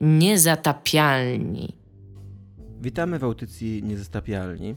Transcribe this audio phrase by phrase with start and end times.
[0.00, 1.76] Niezatapialni.
[2.80, 4.76] Witamy w audycji Niezatapialni.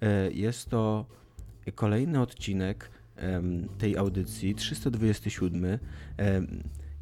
[0.00, 1.06] E, jest to
[1.74, 2.90] kolejny odcinek
[3.78, 5.78] tej audycji, 327.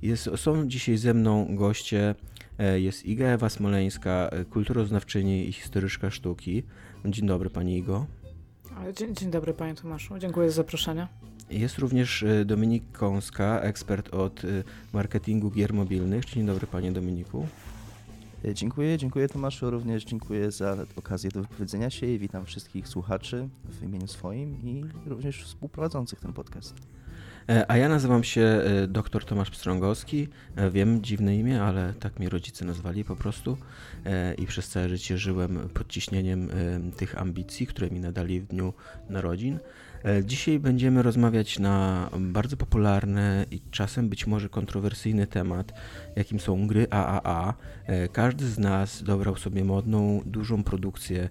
[0.03, 2.15] Jest, są dzisiaj ze mną goście,
[2.59, 6.63] e, jest Iga Ewa Smoleńska, e, kulturoznawczyni i historyczka sztuki.
[7.05, 8.07] Dzień dobry Pani Igo.
[8.97, 11.09] Dzień, dzień dobry Panie Tomaszu, dziękuję za zaproszenie.
[11.51, 14.43] Jest również e, Dominik Kąska, ekspert od
[14.93, 16.25] marketingu gier mobilnych.
[16.25, 17.47] Dzień dobry Panie Dominiku.
[18.55, 23.83] Dziękuję, dziękuję Tomaszu, również dziękuję za okazję do wypowiedzenia się i witam wszystkich słuchaczy w
[23.83, 26.75] imieniu swoim i również współprowadzących ten podcast.
[27.49, 30.29] E, a ja nazywam się e, dr Tomasz Pstrągowski.
[30.57, 33.57] E, wiem, dziwne imię, ale tak mnie rodzice nazwali po prostu.
[34.39, 36.49] I przez całe życie żyłem pod ciśnieniem
[36.97, 38.73] tych ambicji, które mi nadali w dniu
[39.11, 39.59] narodzin.
[40.25, 45.73] Dzisiaj będziemy rozmawiać na bardzo popularny i czasem być może kontrowersyjny temat,
[46.17, 47.55] jakim są gry AAA.
[48.13, 51.29] Każdy z nas dobrał sobie modną, dużą produkcję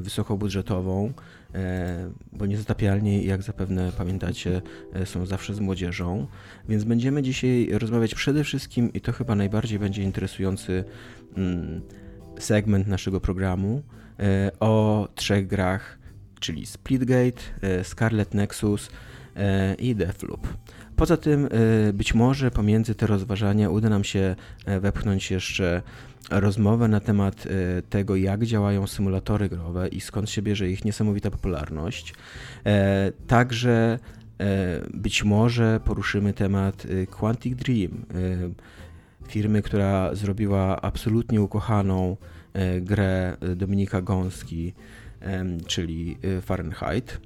[0.00, 1.12] wysokobudżetową,
[1.54, 4.62] E, bo niezatapialni, jak zapewne pamiętacie,
[4.94, 6.26] e, są zawsze z młodzieżą.
[6.68, 10.84] Więc będziemy dzisiaj rozmawiać przede wszystkim, i to chyba najbardziej będzie interesujący
[11.36, 11.80] mm,
[12.38, 13.82] segment naszego programu,
[14.18, 15.97] e, o trzech grach,
[16.40, 17.42] czyli Splitgate,
[17.82, 18.90] Scarlet Nexus
[19.78, 20.48] i Deathloop.
[20.96, 21.48] Poza tym,
[21.94, 24.36] być może pomiędzy te rozważania uda nam się
[24.80, 25.82] wepchnąć jeszcze
[26.30, 31.30] rozmowę na temat e, tego, jak działają symulatory growe i skąd się bierze ich niesamowita
[31.30, 32.14] popularność.
[32.66, 33.98] E, także
[34.38, 38.04] e, być może poruszymy temat Quantic Dream,
[39.28, 42.16] firmy, która zrobiła absolutnie ukochaną
[42.80, 44.74] grę Dominika Gąski,
[45.66, 47.20] czyli Fahrenheit.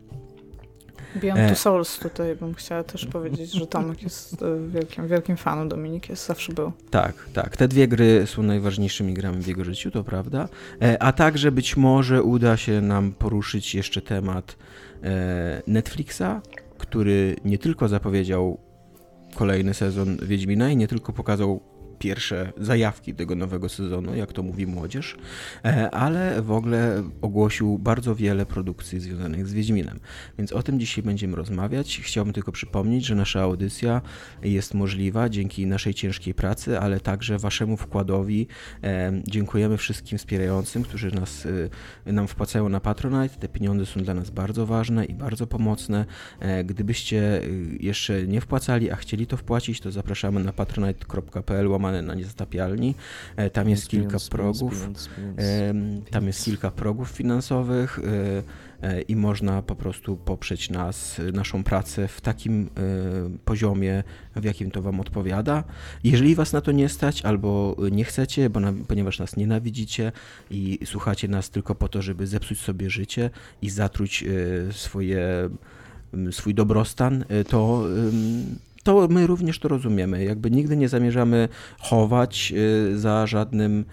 [1.15, 1.49] Beyond e...
[1.49, 6.09] Two Souls tutaj bym chciała też powiedzieć, że Tomek jest e, wielkim, wielkim fanem, Dominik
[6.09, 6.73] jest, zawsze był.
[6.91, 7.57] Tak, tak.
[7.57, 10.49] Te dwie gry są najważniejszymi grami w jego życiu, to prawda.
[10.83, 14.57] E, a także być może uda się nam poruszyć jeszcze temat
[15.03, 16.41] e, Netflixa,
[16.79, 18.59] który nie tylko zapowiedział
[19.35, 21.61] kolejny sezon Wiedźmina i nie tylko pokazał
[22.03, 25.17] pierwsze zajawki tego nowego sezonu, jak to mówi młodzież,
[25.65, 30.01] e, ale w ogóle ogłosił bardzo wiele produkcji związanych z Wiedźminem.
[30.39, 32.01] Więc o tym dzisiaj będziemy rozmawiać.
[32.05, 34.01] Chciałbym tylko przypomnieć, że nasza audycja
[34.43, 38.47] jest możliwa dzięki naszej ciężkiej pracy, ale także waszemu wkładowi.
[38.85, 41.47] E, dziękujemy wszystkim wspierającym, którzy nas,
[42.07, 43.37] e, nam wpłacają na Patronite.
[43.37, 46.05] Te pieniądze są dla nas bardzo ważne i bardzo pomocne.
[46.65, 47.41] Gdybyście
[47.81, 52.95] jeszcze nie wpłacali, a chcieli to wpłacić, to zapraszamy na patronite.pl łamane na niezatapialni.
[53.37, 54.89] E, tam jest kilka progów.
[56.11, 62.09] Tam jest kilka progów finansowych e, e, i można po prostu poprzeć nas, naszą pracę
[62.09, 62.71] w takim
[63.45, 64.05] poziomie,
[64.37, 65.65] w jakim to Wam odpowiada.
[66.05, 70.13] Jeżeli Was na to nie stać albo nie chcecie, bo na, ponieważ nas nienawidzicie
[70.51, 73.31] i słuchacie nas tylko po to, żeby zepsuć sobie życie
[73.63, 74.25] i zatruć
[74.71, 75.49] swoje,
[76.31, 77.85] swój dobrostan, to
[78.83, 80.25] to my również to rozumiemy.
[80.25, 81.49] Jakby nigdy nie zamierzamy
[81.79, 83.85] chować y, za żadnym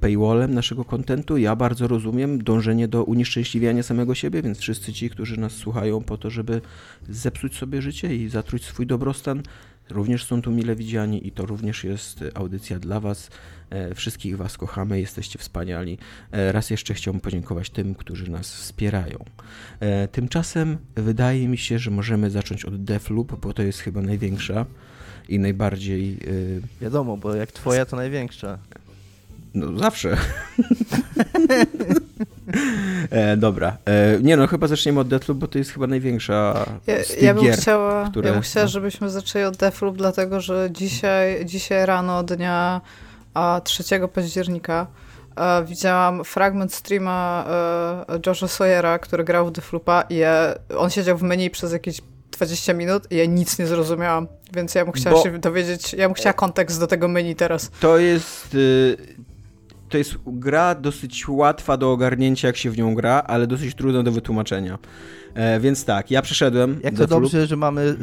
[0.00, 1.36] paywallem naszego kontentu.
[1.36, 6.18] Ja bardzo rozumiem dążenie do unieszczęśliwiania samego siebie, więc wszyscy ci, którzy nas słuchają po
[6.18, 6.60] to, żeby
[7.08, 9.42] zepsuć sobie życie i zatruć swój dobrostan,
[9.92, 13.30] również są tu mile widziani i to również jest audycja dla Was.
[13.70, 15.98] E, wszystkich Was kochamy, jesteście wspaniali.
[16.32, 19.24] E, raz jeszcze chciałbym podziękować tym, którzy nas wspierają.
[19.80, 24.66] E, tymczasem wydaje mi się, że możemy zacząć od Defloop, bo to jest chyba największa
[25.28, 26.18] i najbardziej.
[26.80, 28.58] Wiadomo, bo jak Twoja to największa.
[29.54, 30.16] No zawsze.
[33.10, 33.76] e, dobra.
[33.84, 37.34] E, nie no, chyba zaczniemy od Deathloop, bo to jest chyba największa ja, z ja
[37.34, 38.28] bym gier, chciała, które...
[38.28, 38.70] Ja bym chciała, no.
[38.70, 42.80] żebyśmy zaczęli od Deathloop, dlatego że dzisiaj, dzisiaj rano dnia
[43.34, 44.86] a 3 października
[45.36, 47.44] e, widziałam fragment streama
[48.08, 52.00] e, Josha Sawyera, który grał w Defloopa i ja, on siedział w menu przez jakieś
[52.32, 55.22] 20 minut i ja nic nie zrozumiałam, więc ja bym chciała Bo...
[55.22, 57.70] się dowiedzieć, ja bym chciała kontekst do tego menu teraz.
[57.80, 58.56] To jest...
[59.92, 64.02] To jest gra dosyć łatwa do ogarnięcia, jak się w nią gra, ale dosyć trudna
[64.02, 64.78] do wytłumaczenia.
[65.34, 66.80] E, więc tak, ja przeszedłem.
[66.84, 67.96] Jak to dobrze, że mamy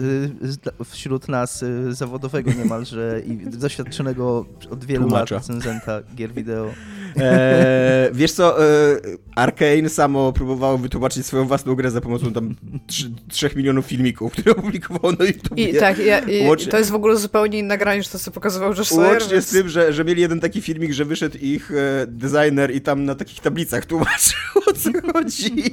[0.79, 5.35] y, wśród nas y, zawodowego niemalże i doświadczonego od wielu Tłumacza.
[5.35, 6.69] lat recenzenta gier wideo.
[7.17, 8.97] E, wiesz co, e,
[9.35, 12.55] Arkane samo próbowało wytłumaczyć swoją własną grę za pomocą tam
[12.87, 15.57] 3, 3 milionów filmików, które opublikowało na YouTube.
[15.57, 16.71] I tak, ja, i Łącznie...
[16.71, 19.11] to jest w ogóle zupełnie inna gra niż to, co pokazywał Josh Sawyer.
[19.11, 19.47] Łącznie więc...
[19.47, 23.05] z tym, że, że mieli jeden taki filmik, że wyszedł ich e, designer i tam
[23.05, 25.63] na takich tablicach tłumaczył, o co chodzi.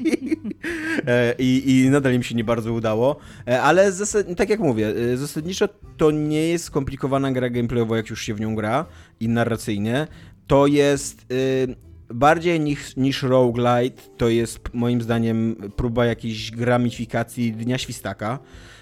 [1.06, 3.16] E, I, I nadal im się nie bardzo udało,
[3.62, 8.34] ale zasad, tak jak mówię, zasadniczo to nie jest skomplikowana gra gameplayowa, jak już się
[8.34, 8.86] w nią gra
[9.20, 10.06] i narracyjnie.
[10.46, 17.78] To jest e, bardziej niż, niż roguelite, to jest moim zdaniem próba jakiejś gramifikacji Dnia
[17.78, 18.38] Świstaka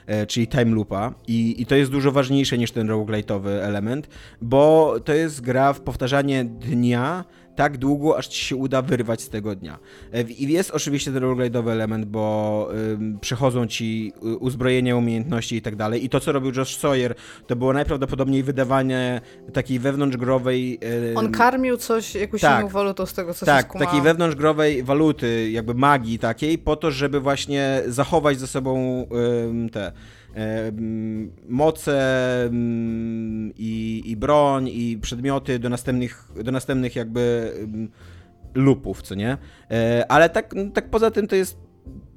[0.07, 1.15] e, czyli time loopa.
[1.27, 4.09] I, i to jest dużo ważniejsze niż ten roguelite'owy element,
[4.43, 7.25] bo to jest gra w powtarzanie dnia
[7.57, 9.79] tak długo, aż ci się uda wyrwać z tego dnia.
[10.13, 15.63] E, I jest oczywiście ten roguelite'owy element, bo ym, przechodzą ci y, uzbrojenia, umiejętności i
[15.63, 16.05] tak dalej.
[16.05, 17.15] I to, co robił Josh Sawyer,
[17.47, 19.21] to było najprawdopodobniej wydawanie
[19.53, 20.79] takiej wewnątrzgrowej...
[21.11, 22.61] Ym, On karmił coś, jakąś tak.
[22.61, 26.91] inną walutą z tego, co się tak, takiej wewnątrzgrowej waluty, jakby magii takiej, po to,
[26.91, 29.07] żeby właśnie zachować ze sobą
[29.47, 29.93] ym, te
[31.49, 32.51] moce
[33.57, 37.53] i, i broń i przedmioty do następnych, do następnych jakby
[38.55, 39.39] lupów, co nie?
[39.71, 41.59] E, ale tak, no, tak poza tym to jest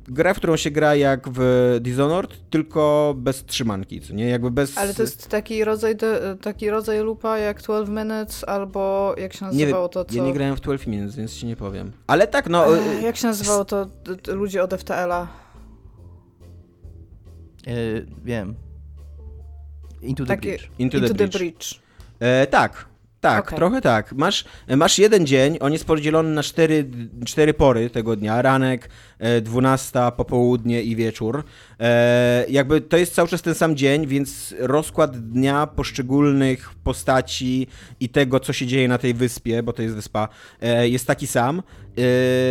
[0.08, 4.30] gra, w którą się gra jak w Dishonored, tylko bez trzymanki, co nie?
[4.30, 4.78] Jakby bez...
[4.78, 9.46] Ale to jest taki rodzaj, de, taki rodzaj lupa jak 12 Minutes, albo jak się
[9.46, 10.16] nie nazywało to, co...
[10.16, 11.92] ja nie grałem w 12 Minutes, więc ci nie powiem.
[12.08, 12.78] Ale tak, no...
[12.78, 13.88] Ech, jak się nazywało to
[14.28, 15.28] ludzie od FTL-a?
[17.68, 17.72] E,
[18.26, 18.56] wiem.
[20.02, 20.70] Into the Takie- Bridge.
[20.80, 21.38] Into, Into the the Bridge.
[21.38, 21.80] Bridge.
[22.20, 22.86] E, tak,
[23.22, 23.58] tak, Okej.
[23.58, 24.14] trochę tak.
[24.14, 24.46] Masz,
[24.78, 26.86] masz jeden dzień, on jest podzielony na cztery,
[27.26, 28.42] cztery pory tego dnia.
[28.42, 31.44] Ranek, e, 12, popołudnie i wieczór.
[31.80, 37.68] E, jakby to jest cały czas ten sam dzień, więc rozkład dnia poszczególnych postaci
[38.00, 40.30] i tego, co się dzieje na tej wyspie, bo to jest wyspa,
[40.62, 41.64] e, jest taki sam.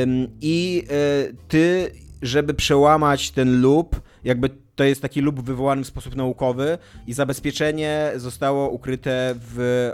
[0.03, 1.91] Ym, I e, ty,
[2.23, 8.13] żeby przełamać ten loop, jakby to jest taki loop wywołany w sposób naukowy i zabezpieczenie
[8.17, 9.93] zostało ukryte w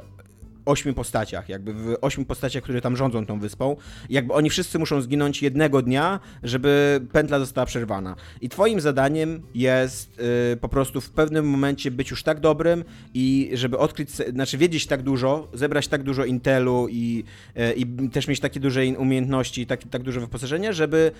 [0.64, 3.76] ośmiu postaciach, jakby w ośmiu postaciach, które tam rządzą tą wyspą.
[4.10, 8.16] Jakby oni wszyscy muszą zginąć jednego dnia, żeby pętla została przerwana.
[8.40, 10.20] I twoim zadaniem jest
[10.52, 14.86] y, po prostu w pewnym momencie być już tak dobrym i żeby odkryć, znaczy wiedzieć
[14.86, 17.24] tak dużo, zebrać tak dużo intelu i,
[17.56, 21.12] y, i też mieć takie duże umiejętności, tak, tak duże wyposażenie, żeby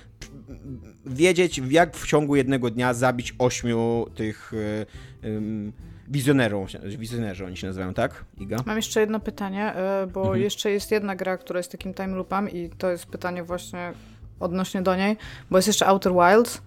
[1.07, 4.87] wiedzieć, jak w ciągu jednego dnia zabić ośmiu tych y,
[6.13, 6.69] ym, wizjonerów,
[6.99, 8.25] wizjonerzy oni się nazywają, tak?
[8.39, 8.57] Iga?
[8.67, 9.73] Mam jeszcze jedno pytanie,
[10.05, 10.41] y, bo Mhm.
[10.43, 13.93] jeszcze jest jedna gra, która jest takim time loopem i to jest pytanie właśnie
[14.41, 15.17] odnośnie do niej,
[15.51, 16.63] bo jest jeszcze Outer Wilds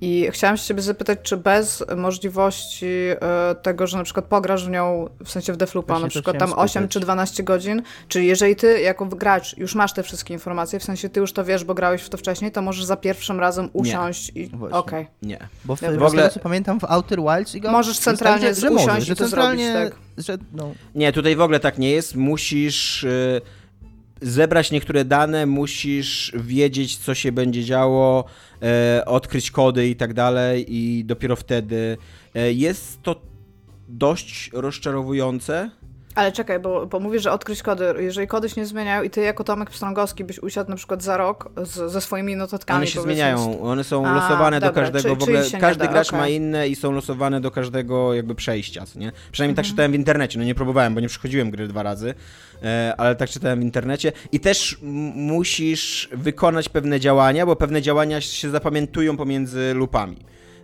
[0.00, 3.16] i chciałam się ciebie zapytać, czy bez możliwości y,
[3.62, 6.68] tego, że na przykład pograsz w nią, w sensie w Właśnie na przykład tam 8
[6.68, 6.90] spytać.
[6.90, 11.08] czy 12 godzin, czyli jeżeli ty jako gracz już masz te wszystkie informacje, w sensie
[11.08, 14.32] ty już to wiesz, bo grałeś w to wcześniej, to możesz za pierwszym razem usiąść
[14.34, 14.78] i Właśnie.
[14.78, 15.06] okej.
[15.22, 15.38] Nie.
[15.64, 18.54] Bo w, w W ogóle- co pamiętam w Outer Wilds Iga, Możesz jest centralnie tak,
[18.54, 21.78] że, że usiąść możesz, i to centralnie, zrobić, że no, Nie, tutaj w ogóle tak
[21.78, 22.16] nie jest.
[22.16, 23.40] Musisz y,
[24.20, 28.24] zebrać niektóre dane, musisz wiedzieć, co się będzie działo,
[28.62, 31.96] e, odkryć kody i tak dalej, i dopiero wtedy.
[32.34, 33.22] E, jest to
[33.88, 35.70] dość rozczarowujące.
[36.20, 37.94] Ale czekaj, bo, bo mówisz, że odkryć kody.
[37.98, 41.16] Jeżeli kody się nie zmieniają i ty jako Tomek Pstrągowski byś usiadł na przykład za
[41.16, 42.76] rok z, ze swoimi notatkami.
[42.76, 45.90] One się zmieniają, one są A, losowane do dobra, każdego, czyli- w ogóle każdy da,
[45.90, 46.34] gracz ma okej.
[46.34, 49.12] inne i są losowane do każdego jakby przejścia, co nie?
[49.32, 49.72] Przynajmniej tak Mhm.
[49.72, 52.14] czytałem w internecie, no nie próbowałem, bo nie przychodziłem gry dwa razy,
[52.62, 54.78] e, ale tak czytałem w internecie i też
[55.14, 60.16] musisz wykonać pewne działania, bo pewne działania się zapamiętują pomiędzy lupami.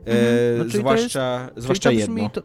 [0.06, 0.12] E,
[0.58, 2.30] No, czyli to zwłaszcza zwłaszcza to brzmi, jedno.
[2.30, 2.42] to,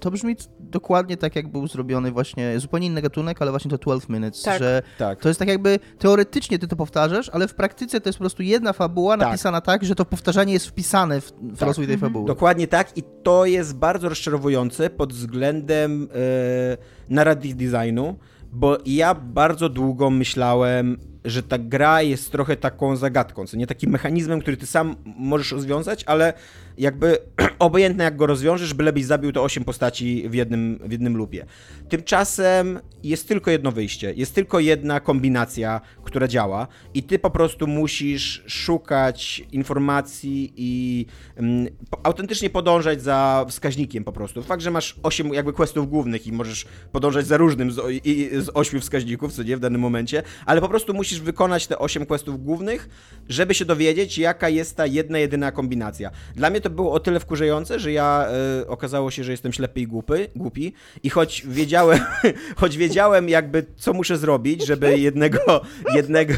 [0.00, 4.12] to brzmi dokładnie tak, jak był zrobiony właśnie, zupełnie inny gatunek, ale właśnie to 12
[4.12, 4.58] Minutes, Tak.
[4.58, 5.20] że Tak.
[5.20, 8.42] to jest tak jakby, teoretycznie ty to powtarzasz, ale w praktyce to jest po prostu
[8.42, 9.28] jedna fabuła Tak.
[9.28, 11.66] napisana tak, że to powtarzanie jest wpisane w, w Tak.
[11.68, 12.12] rozwój tej Mhm.
[12.12, 12.26] fabuły.
[12.26, 16.76] Dokładnie tak i to jest bardzo rozczarowujące pod względem e,
[17.08, 18.16] narrative designu,
[18.52, 23.90] bo ja bardzo długo myślałem, że ta gra jest trochę taką zagadką, co nie takim
[23.90, 26.32] mechanizmem, który ty sam możesz rozwiązać, ale
[26.80, 27.18] jakby
[27.58, 31.46] obojętne jak go rozwiążesz, bylebyś zabił to 8 postaci w jednym, w jednym lupie.
[31.88, 37.66] Tymczasem jest tylko jedno wyjście, jest tylko jedna kombinacja, która działa i ty po prostu
[37.66, 41.06] musisz szukać informacji i
[41.36, 41.68] mm,
[42.02, 44.42] autentycznie podążać za wskaźnikiem po prostu.
[44.42, 48.50] Fakt, że masz 8 jakby questów głównych i możesz podążać za różnym z, i, z
[48.54, 52.44] 8 wskaźników, co nie, w danym momencie, ale po prostu musisz wykonać te 8 questów
[52.44, 52.88] głównych,
[53.28, 56.10] żeby się dowiedzieć, jaka jest ta jedna, jedyna kombinacja.
[56.36, 58.26] Dla mnie to było o tyle wkurzające, że ja
[58.60, 60.72] e, okazało się, że jestem ślepy i głupy, głupi.
[61.02, 62.00] I choć wiedziałem,
[62.60, 65.60] choć wiedziałem jakby co muszę zrobić, żeby jednego,
[65.94, 66.34] jednego,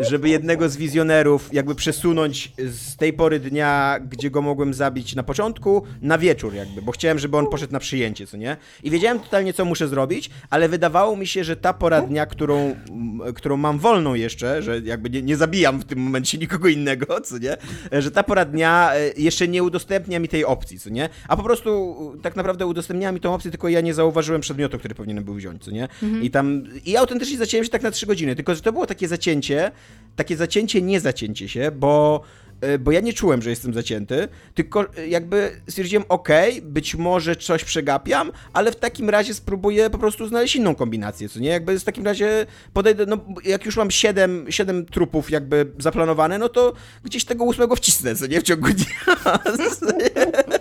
[0.00, 5.22] żeby jednego z wizjonerów jakby przesunąć z tej pory dnia, gdzie go mogłem zabić na
[5.22, 8.56] początku, na wieczór jakby, bo chciałem, żeby on poszedł na przyjęcie, co nie?
[8.82, 12.76] I wiedziałem totalnie, co muszę zrobić, ale wydawało mi się, że ta pora dnia, którą,
[13.34, 17.38] którą mam wolną jeszcze, że jakby nie, nie zabijam w tym momencie nikogo innego, co
[17.38, 17.56] nie?
[17.92, 21.08] Że ta pora dnia e, jeszcze nie udostępnia mi tej opcji, co nie?
[21.28, 24.78] A po prostu e, tak naprawdę udostępniała mi tą opcję, tylko ja nie zauważyłem przedmiotu,
[24.78, 25.88] który powinienem był wziąć, co nie?
[26.22, 29.08] I tam, i autentycznie zaciąłem się tak na 3 godziny, tylko że to było takie
[29.08, 29.70] zacięcie,
[30.16, 32.20] takie zacięcie, nie zacięcie się, bo
[32.60, 36.28] e, bo ja nie czułem, że jestem zacięty, tylko e, jakby stwierdziłem, ok,
[36.62, 41.40] być może coś przegapiam, ale w takim razie spróbuję po prostu znaleźć inną kombinację, co
[41.40, 41.48] nie?
[41.48, 46.48] Jakby w takim razie podejdę, no jak już mam 7, 7 trupów jakby zaplanowane, no
[46.48, 46.72] to
[47.04, 48.40] gdzieś tego ósmego wcisnę, co nie?
[48.40, 49.38] W ciągu dnia.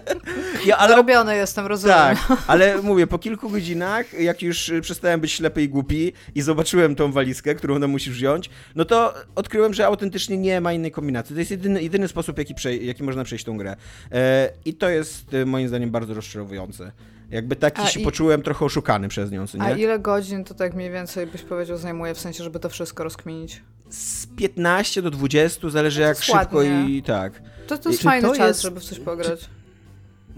[0.66, 1.96] Ja, ale Zarobiony jestem, rozumiem.
[1.98, 2.18] tak,
[2.48, 6.96] ale mówię, po kilku godzinach, jak już y, przestałem być ślepy i głupi i zobaczyłem
[6.96, 11.34] tą walizkę, którą ona musisz wziąć, no to odkryłem, że autentycznie nie ma innej kombinacji.
[11.36, 13.76] To jest jedyny, jedyny sposób, jaki, przej- jaki można przejść tą grę.
[14.12, 16.92] E, I to jest y, moim zdaniem bardzo rozczarowujące.
[17.32, 19.84] Jakby taki A się i- poczułem trochę oszukany przez nią, co A nie?
[19.84, 23.62] ile godzin to tak mniej więcej byś powiedział zajmuje, w sensie, żeby to wszystko rozkminić?
[23.90, 27.42] Z 15 do 20, zależy No jak szybko i tak.
[27.68, 29.50] To, to jest Czy fajny to czas, jest- żeby w coś pograć.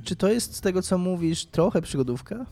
[0.04, 2.46] Czy to jest z tego, co mówisz, trochę przygodówka?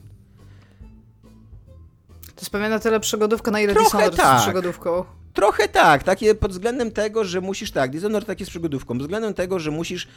[2.26, 4.34] To jest pewnie na tyle przygodówka, na ile Trochę Dishonored tak.
[4.34, 5.04] jest przygodówką.
[5.34, 9.34] Trochę tak, takie pod względem tego, że musisz tak, Dishonored tak jest przygodówką, pod względem
[9.34, 10.08] tego, że musisz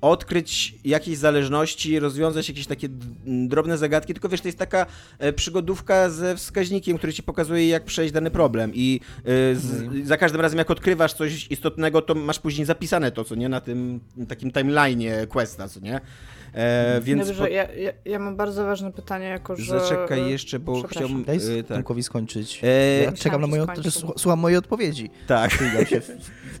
[0.00, 2.88] odkryć jakieś zależności, rozwiązać jakieś takie
[3.26, 4.86] drobne zagadki, tylko wiesz, to jest taka
[5.18, 9.24] e, przygodówka ze wskaźnikiem, który ci pokazuje, jak przejść dany problem i e,
[9.54, 13.48] z, za każdym razem, jak odkrywasz coś istotnego, to masz później zapisane to, co nie,
[13.48, 16.00] na tym takim timeline'ie questa, co nie?
[16.54, 19.80] E, więc Dobrze, po- ja, ja, ja mam bardzo ważne pytanie, jako że...
[19.80, 21.24] zaczekaj jeszcze, bo chciałbym...
[21.24, 22.60] Daj e, tak, Tomkowi skończyć.
[22.64, 23.66] E, ja czekam na moją,
[24.16, 25.10] słucham mojej odpowiedzi.
[25.26, 25.50] tak.
[25.50, 26.10] Się w-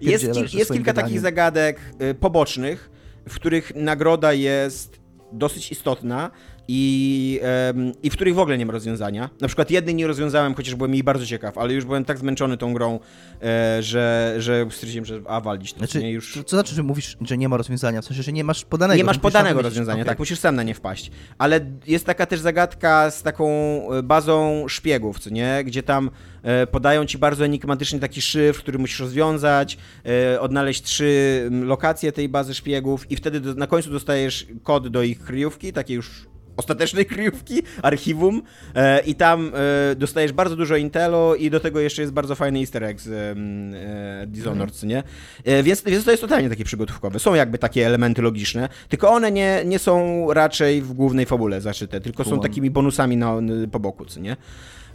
[0.00, 0.24] Jest,
[0.54, 0.94] jest kilka gadaniem.
[1.08, 2.90] takich zagadek y, pobocznych,
[3.28, 5.00] w których nagroda jest
[5.32, 6.30] dosyć istotna
[6.68, 9.30] i, em, i w których w ogóle nie ma rozwiązania.
[9.40, 12.56] Na przykład jednej nie rozwiązałem, chociaż byłem jej bardzo ciekaw, ale już byłem tak zmęczony
[12.56, 13.00] tą grą,
[13.42, 16.34] e, że, że stwierdziłem, że a walić to, Znaczy, nie już...
[16.34, 18.02] co, co znaczy, że mówisz, że nie ma rozwiązania?
[18.02, 18.98] W sensie, że nie masz podanego.
[18.98, 20.08] Nie masz podanego rozwiązania, Okej.
[20.08, 21.10] tak, musisz sam na nie wpaść.
[21.38, 23.48] Ale jest taka też zagadka z taką
[23.92, 25.64] e, bazą szpiegów, co nie?
[25.64, 26.10] Gdzie tam
[26.42, 32.28] e, podają ci bardzo enigmatycznie taki szyfr, który musisz rozwiązać, e, odnaleźć trzy lokacje tej
[32.28, 37.06] bazy szpiegów i wtedy do, na końcu dostajesz kod do ich kryjówki, takiej już ostatecznej
[37.16, 38.42] kryjówki, archiwum
[38.74, 42.58] e, i tam e, dostajesz bardzo dużo intelu i do tego jeszcze jest bardzo fajny
[42.58, 45.02] easter egg z e, Dishonored, co nie?
[45.44, 47.18] E, więc, więc to jest totalnie takie przygotówkowe.
[47.18, 52.00] Są jakby takie elementy logiczne, tylko one nie, nie są raczej w głównej fabule zaszyte,
[52.00, 53.34] tylko są takimi bonusami na,
[53.72, 54.36] po boku, nie?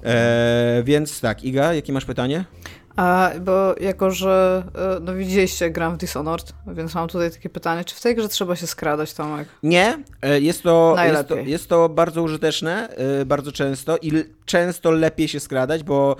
[0.04, 2.46] E, więc tak, Iga, jakie masz pytanie?
[2.96, 7.86] A, bo jako, że e, no widzieliście, gram w Dishonored, więc mam tutaj takie pytanie,
[7.86, 9.48] czy w tej grze trzeba się skradać, Tomek?
[9.64, 14.12] Nie, e, jest to, jest to, jest to bardzo użyteczne, e, bardzo często i
[14.46, 16.16] często lepiej się skradać, bo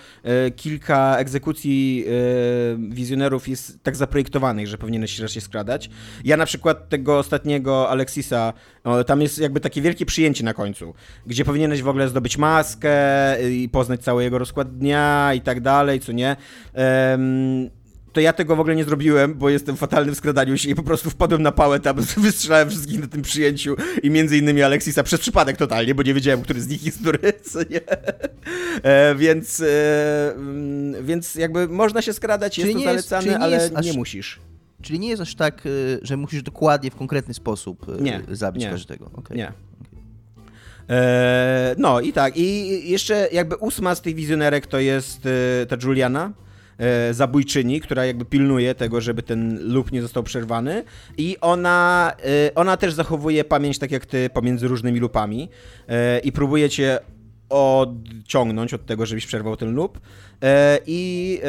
[0.56, 2.06] kilka egzekucji
[2.90, 5.90] wizjonerów jest tak zaprojektowanych, że powinieneś się raczej skradać.
[6.24, 8.54] Ja na przykład tego ostatniego Alexisa,
[9.08, 10.94] tam jest jakby takie wielkie przyjęcie na końcu,
[11.26, 12.92] gdzie powinieneś w ogóle zdobyć maskę
[13.52, 16.36] i poznać cały jego rozkład dnia i tak dalej, co nie.
[16.74, 17.70] Em,
[18.14, 20.84] to ja tego w ogóle nie zrobiłem, bo jestem fatalny w skradaniu się i po
[20.84, 25.20] prostu wpadłem na pałę tam, wystrzelałem wszystkich na tym przyjęciu i między innymi Alexisa przez
[25.20, 27.20] przypadek totalnie, bo nie wiedziałem, który z nich jest który,
[27.52, 27.82] co nie.
[28.84, 33.36] E, więc, e, mm, więc jakby można się skradać, Czyli jest to jest- zalecane, czyli
[33.40, 34.40] nie ale jest aż- nie musisz.
[34.82, 38.64] Czyli nie jest aż tak, y, że musisz dokładnie, w konkretny sposób y, Nie, zabić
[38.64, 38.70] nie.
[38.70, 39.12] każdego.
[39.14, 39.38] Okej.
[39.38, 39.52] Nie.
[40.90, 45.26] E, no i tak, i jeszcze jakby ósma z tych wizjonerek to jest
[45.62, 46.32] e, ta Juliana,
[46.82, 50.84] e, zabójczyni, która jakby pilnuje tego, żeby ten loop nie został przerwany.
[51.18, 52.12] I ona,
[52.48, 55.50] e, ona też zachowuje pamięć tak jak ty pomiędzy różnymi loopami
[55.88, 57.00] e, i próbuje cię
[57.50, 59.78] odciągnąć od tego, żebyś przerwał ten
[60.44, 61.40] e, i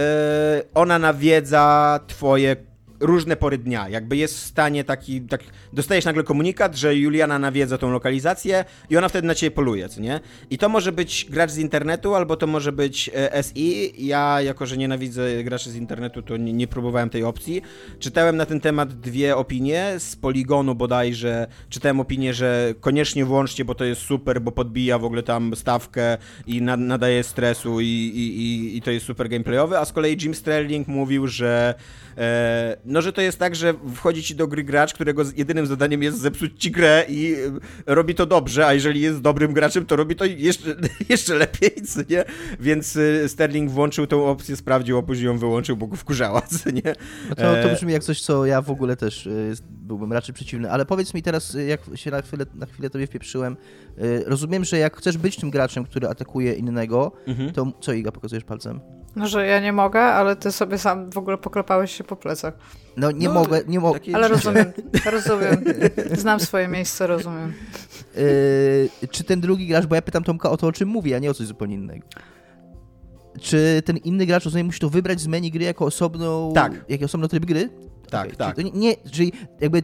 [0.75, 2.57] ona nawiedza twoje
[3.03, 3.89] różne pory dnia.
[3.89, 5.41] Jakby jest w stanie taki, tak,
[5.73, 10.01] dostajesz nagle komunikat, że Juliana nawiedza tą lokalizację i ona wtedy na ciebie poluje, co
[10.01, 10.21] nie?
[10.51, 13.93] I to może być gracz z internetu, albo to może być e, SI.
[14.07, 17.63] Ja, jako że nienawidzę graczy z internetu, to nie, nie próbowałem tej opcji.
[17.99, 23.75] Czytałem na ten temat dwie opinie, z Poligonu bodajże czytałem opinię, że koniecznie włączcie, bo
[23.75, 28.41] to jest super, bo podbija w ogóle tam stawkę i na, nadaje stresu i, i,
[28.43, 31.75] i, i to jest super gameplayowe, a z kolei Jim Sterling mówił, że
[32.85, 36.19] no, że to jest tak, że wchodzi ci do gry gracz, którego jedynym zadaniem jest
[36.19, 37.35] zepsuć ci grę i
[37.87, 40.77] e, robi to dobrze, a jeżeli jest dobrym graczem, to robi to jeszcze,
[41.09, 42.25] jeszcze lepiej, co nie?
[42.61, 46.71] Więc e, Sterling włączył tą opcję, sprawdził, a później ją wyłączył, bo go wkurzała, co
[46.71, 46.95] nie?
[47.29, 49.29] No to, to brzmi jak coś, co ja w ogóle też
[49.63, 53.57] byłbym raczej przeciwny, ale powiedz mi teraz, jak się na chwilę, na chwilę tobie wpieprzyłem,
[54.27, 57.53] rozumiem, że jak chcesz być tym graczem, który atakuje innego, mhm.
[57.53, 58.81] to co Iga pokazujesz palcem?
[59.17, 62.55] No, że ja nie mogę, ale ty sobie sam w ogóle poklepałeś się po plecach.
[62.97, 64.01] No nie no, mogę, nie mogę.
[64.15, 64.73] Ale rozumiem,
[65.13, 65.65] rozumiem.
[66.13, 67.53] Znam swoje miejsce, rozumiem.
[68.17, 71.19] Yy, czy ten drugi gracz, bo ja pytam Tomka o to, o czym mówi, a
[71.19, 72.07] nie o coś zupełnie innego.
[73.41, 76.85] Czy ten inny gracz, rozumiem, musi to wybrać z menu gry jako osobną, tak.
[76.89, 77.71] jako osobny tryb gry?
[78.13, 78.37] Tak, okay.
[78.37, 78.57] tak.
[78.57, 79.83] Czyli, nie, czyli jakby,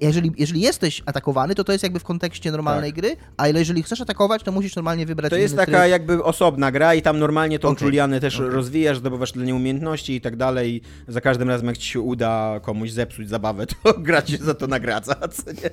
[0.00, 3.00] jeżeli, jeżeli jesteś atakowany, to to jest jakby w kontekście normalnej tak.
[3.00, 5.90] gry, a jeżeli chcesz atakować, to musisz normalnie wybrać To jest taka tryb.
[5.90, 7.86] jakby osobna gra i tam normalnie tą okay.
[7.86, 8.50] Julianę też okay.
[8.50, 10.82] rozwijasz, zdobywasz dla niej umiejętności i tak dalej.
[11.08, 14.66] Za każdym razem, jak ci się uda komuś zepsuć zabawę, to gra ci za to
[14.66, 15.70] nagradza, co nie?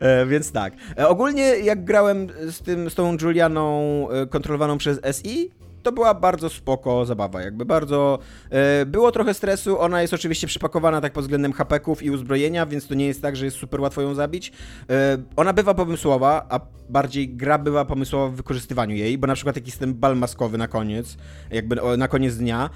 [0.00, 0.74] E, więc tak.
[0.98, 5.50] E, ogólnie jak grałem z, tym, z tą Julianą e, kontrolowaną przez SI,
[5.86, 8.18] to była bardzo spoko zabawa, jakby bardzo...
[8.50, 12.86] E, było trochę stresu, ona jest oczywiście przypakowana tak pod względem hapeków i uzbrojenia, więc
[12.86, 14.52] to nie jest tak, że jest super łatwo ją zabić.
[14.90, 19.56] E, ona bywa pomysłowa, a bardziej gra bywa pomysłowa w wykorzystywaniu jej, bo na przykład
[19.56, 21.16] jak jest ten bal maskowy na koniec,
[21.50, 22.70] jakby na koniec dnia,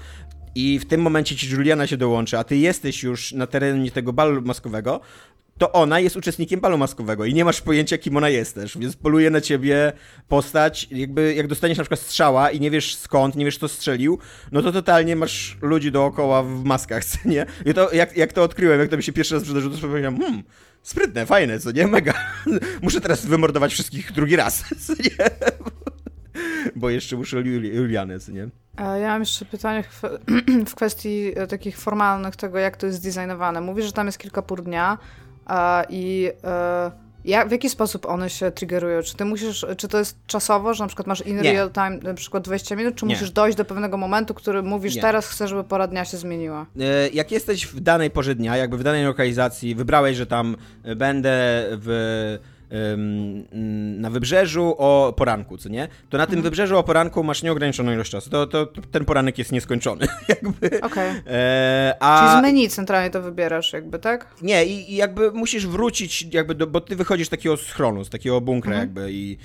[0.55, 4.13] i w tym momencie ci Juliana się dołączy, a ty jesteś już na terenie tego
[4.13, 4.99] balu maskowego,
[5.61, 8.95] to ona jest uczestnikiem balu maskowego i nie masz pojęcia, kim ona jest też, więc
[8.95, 9.93] poluje na ciebie
[10.27, 14.19] postać, jakby jak dostaniesz na przykład strzała i nie wiesz skąd, nie wiesz kto strzelił,
[14.51, 17.45] no to totalnie masz ludzi dookoła w maskach, co nie?
[17.65, 20.19] I to, jak, jak to odkryłem, jak to mi się pierwszy raz przydarzyło, to powiedziałem,
[20.19, 20.43] hmm,
[20.83, 21.87] sprytne, fajne, co nie?
[21.87, 22.13] Mega.
[22.81, 25.29] Muszę teraz wymordować wszystkich drugi raz, co nie?
[26.75, 28.49] Bo jeszcze muszę Julianę, co nie?
[28.77, 29.83] Ja mam jeszcze pytanie
[30.69, 33.61] w kwestii e, takich formalnych tego, jak to jest zdesignowane.
[33.61, 34.97] Mówisz, że tam jest kilka pór dnia,
[35.89, 36.91] i e,
[37.25, 39.01] jak, w jaki sposób one się triggerują?
[39.01, 41.53] Czy ty musisz, czy to jest czasowo, że na przykład masz in nie.
[41.53, 43.15] real time na przykład 20 minut, czy nie.
[43.15, 45.01] musisz dojść do pewnego momentu, który mówisz, nie.
[45.01, 46.65] teraz chcę, żeby pora dnia się zmieniła?
[46.79, 50.55] E, jak jesteś w danej porze dnia, jakby w danej lokalizacji, wybrałeś, że tam
[50.95, 51.31] będę
[51.71, 52.39] w
[53.97, 55.87] na wybrzeżu o poranku, co nie?
[56.09, 56.43] To na tym mhm.
[56.43, 58.29] wybrzeżu o poranku masz nieograniczoną ilość czasu.
[58.29, 60.67] To, to, to ten poranek jest nieskończony, jakby.
[60.67, 60.81] Okej.
[60.81, 61.23] Okay.
[61.27, 62.19] E, a...
[62.19, 64.27] Czyli z menu centralnie to wybierasz, jakby, tak?
[64.41, 68.09] Nie, i, i jakby musisz wrócić, jakby, do, bo ty wychodzisz z takiego schronu, z
[68.09, 68.87] takiego bunkra, mhm.
[68.87, 69.37] jakby, i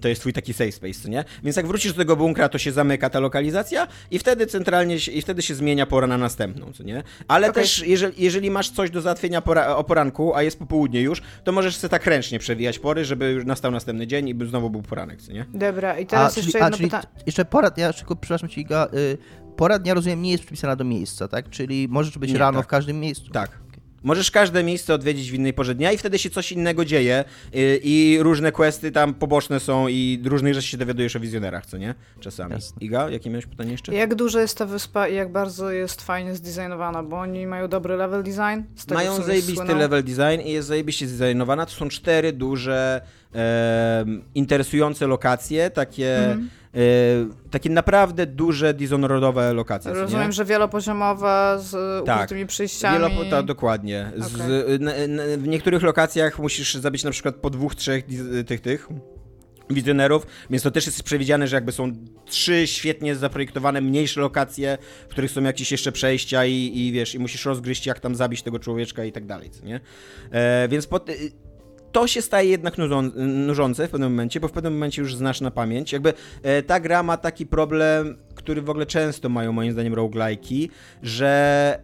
[0.00, 1.24] to jest twój taki safe space, co nie?
[1.42, 5.12] Więc jak wrócisz do tego bunkra, to się zamyka ta lokalizacja i wtedy centralnie, się,
[5.12, 7.02] i wtedy się zmienia pora na następną, co nie?
[7.28, 7.62] Ale okay.
[7.62, 11.52] też, jeżeli, jeżeli masz coś do załatwienia pora, o poranku, a jest popołudnie już, to
[11.52, 14.82] możesz sobie tak ręcznie przewijać pory, żeby już nastał następny dzień i by znowu był
[14.82, 15.46] poranek, co nie?
[15.54, 17.06] Dobra, i teraz a, jeszcze czyli, jedno pytanie.
[17.26, 19.18] Jeszcze pora, ja tylko, przepraszam ci, Iga, y,
[19.56, 21.50] pora dnia, rozumiem, nie jest przypisana do miejsca, tak?
[21.50, 22.66] Czyli możesz być nie, rano tak.
[22.66, 23.30] w każdym miejscu?
[23.30, 23.63] Tak.
[24.04, 27.80] Możesz każde miejsce odwiedzić w innej porze dnia i wtedy się coś innego dzieje i,
[27.82, 31.94] i różne questy tam poboczne są i różnych rzeczy się dowiadujesz o wizjonerach, co nie?
[32.20, 32.52] Czasami.
[32.52, 32.76] Jasne.
[32.80, 33.94] Iga, jakie miałeś pytanie jeszcze?
[33.94, 37.96] Jak duża jest ta wyspa i jak bardzo jest fajnie zdesignowana, bo oni mają dobry
[37.96, 38.62] level design?
[38.94, 41.66] mają zajebisty level design i jest zajebiście zdesignowana.
[41.66, 43.00] To są cztery duże
[43.34, 46.18] e, interesujące lokacje, takie...
[46.18, 46.48] Mhm
[47.50, 49.94] takie naprawdę duże Dishonoredowe lokacje.
[49.94, 52.98] Rozumiem, że wielopoziomowe z tak, ukrytymi przyjściami.
[52.98, 54.12] Wielopo, tak, dokładnie.
[54.16, 55.38] Z, okay.
[55.38, 58.04] w niektórych lokacjach musisz zabić na przykład po dwóch, trzech
[58.46, 58.88] tych, tych
[59.70, 61.92] wizjonerów, więc to też jest przewidziane, że jakby są
[62.26, 67.18] trzy świetnie zaprojektowane, mniejsze lokacje, w których są jakieś jeszcze przejścia i, i wiesz, i
[67.18, 69.80] musisz rozgryźć, jak tam zabić tego człowieczka i tak dalej, co nie?
[70.30, 71.00] E, więc po,
[71.94, 72.74] to się staje jednak
[73.16, 75.92] nużące w pewnym momencie, bo w pewnym momencie już znasz na pamięć.
[75.92, 80.68] Jakby e, ta gra ma taki problem, który w ogóle często mają moim zdaniem roguelike'i,
[81.02, 81.78] że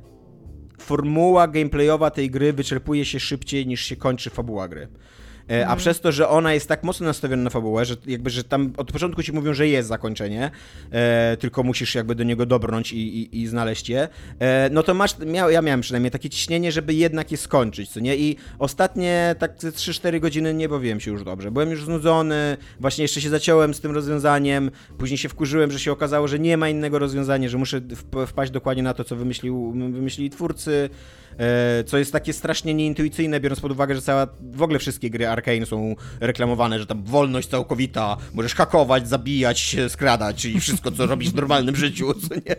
[0.80, 4.88] formuła gameplayowa tej gry wyczerpuje się szybciej niż się kończy fabuła gry.
[5.50, 5.78] E, a mhm.
[5.78, 8.92] przez to, że ona jest tak mocno nastawiona na fabułę, że jakby, że tam od
[8.92, 10.50] początku ci mówią, że jest zakończenie,
[10.90, 14.08] e, tylko musisz jakby do niego dobrnąć i, i, i znaleźć je,
[14.38, 18.00] e, no to masz, miał, ja miałem przynajmniej takie ciśnienie, żeby jednak je skończyć, co
[18.00, 18.16] nie?
[18.16, 21.50] I ostatnie tak 3-4 godziny nie bawiłem się już dobrze.
[21.50, 25.92] Byłem już znudzony, właśnie jeszcze się zaciąłem z tym rozwiązaniem, później się wkurzyłem, że się
[25.92, 27.80] okazało, że nie ma innego rozwiązania, że muszę
[28.26, 30.90] wpaść dokładnie na to, co wymyślił, wymyślili twórcy,
[31.86, 35.66] co jest takie strasznie nieintuicyjne, biorąc pod uwagę, że cała, w ogóle wszystkie gry Arkane
[35.66, 41.34] są reklamowane, że tam wolność całkowita, możesz hakować, zabijać, skradać i wszystko, co robisz w
[41.34, 42.56] normalnym życiu, co nie?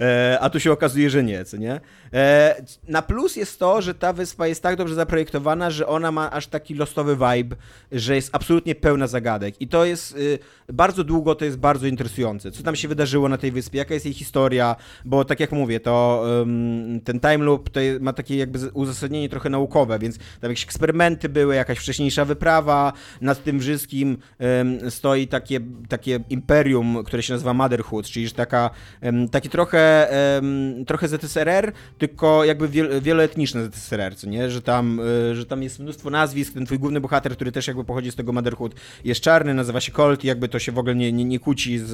[0.00, 1.80] E, a tu się okazuje, że nie, co nie?
[2.12, 2.56] E,
[2.88, 6.46] na plus jest to, że ta wyspa jest tak dobrze zaprojektowana, że ona ma aż
[6.46, 7.56] taki losowy vibe,
[7.92, 10.38] że jest absolutnie pełna zagadek i to jest y,
[10.72, 12.50] bardzo długo, to jest bardzo interesujące.
[12.50, 15.80] Co tam się wydarzyło na tej wyspie, jaka jest jej historia, bo tak jak mówię,
[15.80, 16.24] to
[17.04, 21.54] ten time loop to ma takie jakby uzasadnienie trochę naukowe, więc tam jakieś eksperymenty były,
[21.54, 24.18] jakaś wcześniejsza wyprawa, nad tym wszystkim
[24.88, 28.70] stoi takie, takie imperium, które się nazywa Motherhood, czyli taka,
[29.02, 30.10] um, taki trochę,
[30.86, 32.68] trochę ZSRR, tylko jakby
[33.00, 34.50] wieloetniczne ZSRR, co nie?
[34.50, 37.84] Że tam, y, że tam jest mnóstwo nazwisk, ten twój główny bohater, który też jakby
[37.84, 38.74] pochodzi z tego Motherhood,
[39.04, 41.78] jest czarny, nazywa się Colt i jakby to się w ogóle nie, nie, nie kłóci
[41.78, 41.88] z,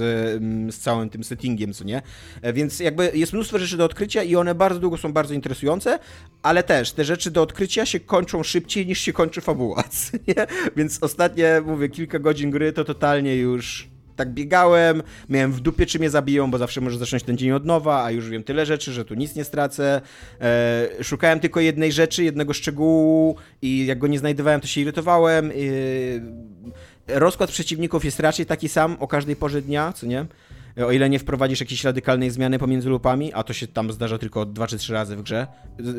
[0.74, 2.02] z całym tym settingiem, co nie?
[2.42, 5.98] E, więc jakby jest mnóstwo rzeczy do odkrycia i one bardzo długo są bardzo interesujące,
[6.42, 9.85] ale też te rzeczy do odkrycia się kończą szybciej niż się kończy fabuła?
[10.77, 15.98] Więc ostatnie, mówię, kilka godzin gry to totalnie już tak biegałem, miałem w dupie, czy
[15.98, 18.92] mnie zabiją, bo zawsze może zacząć ten dzień od nowa, a już wiem tyle rzeczy,
[18.92, 20.01] że tu nic nie stracę.
[20.40, 25.51] E, szukałem tylko jednej rzeczy, jednego szczegółu i jak go nie znajdowałem, to się irytowałem.
[25.51, 30.27] E, rozkład przeciwników jest raczej taki sam o każdej porze dnia, co nie?
[30.86, 34.46] O ile nie wprowadzisz jakiejś radykalnej zmiany pomiędzy lupami, a to się tam zdarza tylko
[34.46, 35.46] dwa czy trzy razy w grze.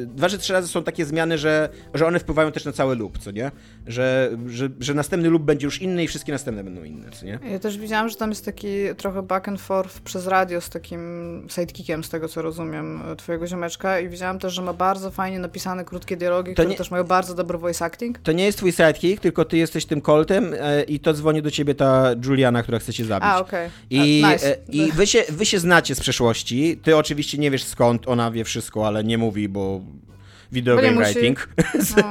[0.05, 3.17] Dwa czy trzy razy są takie zmiany, że, że one wpływają też na cały loop,
[3.17, 3.51] co nie?
[3.87, 7.39] Że, że, że następny loop będzie już inny i wszystkie następne będą inne, co nie?
[7.51, 10.99] Ja też widziałam, że tam jest taki trochę back and forth przez radio z takim
[11.49, 15.85] sidekickiem, z tego co rozumiem, twojego ziomeczka i widziałam też, że ma bardzo fajnie napisane
[15.85, 16.75] krótkie dialogi, to które nie...
[16.75, 18.19] też mają bardzo dobry voice acting.
[18.19, 21.51] To nie jest twój sidekick, tylko ty jesteś tym Coltem e, i to dzwoni do
[21.51, 23.29] ciebie ta Juliana, która chce cię zabić.
[23.29, 23.67] A, okej.
[23.67, 23.71] Okay.
[23.89, 24.55] I, nice.
[24.73, 26.79] E, i wy się, wy się znacie z przeszłości.
[26.83, 29.81] Ty oczywiście nie wiesz skąd, ona wie wszystko, ale nie mówi, bo
[30.51, 31.13] video game musi...
[31.13, 31.49] writing,
[31.97, 32.03] no.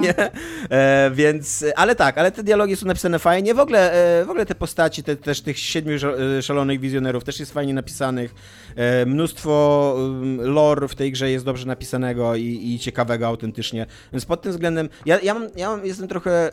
[0.71, 4.47] E, więc, ale tak, ale te dialogi są napisane fajnie, w ogóle, e, w ogóle
[4.47, 5.97] te postaci, te, też tych siedmiu
[6.39, 8.35] e, szalonych wizjonerów też jest fajnie napisanych,
[8.77, 14.25] e, mnóstwo um, lore w tej grze jest dobrze napisanego i, i ciekawego autentycznie, więc
[14.25, 16.53] pod tym względem, ja, ja, mam, ja mam, jestem trochę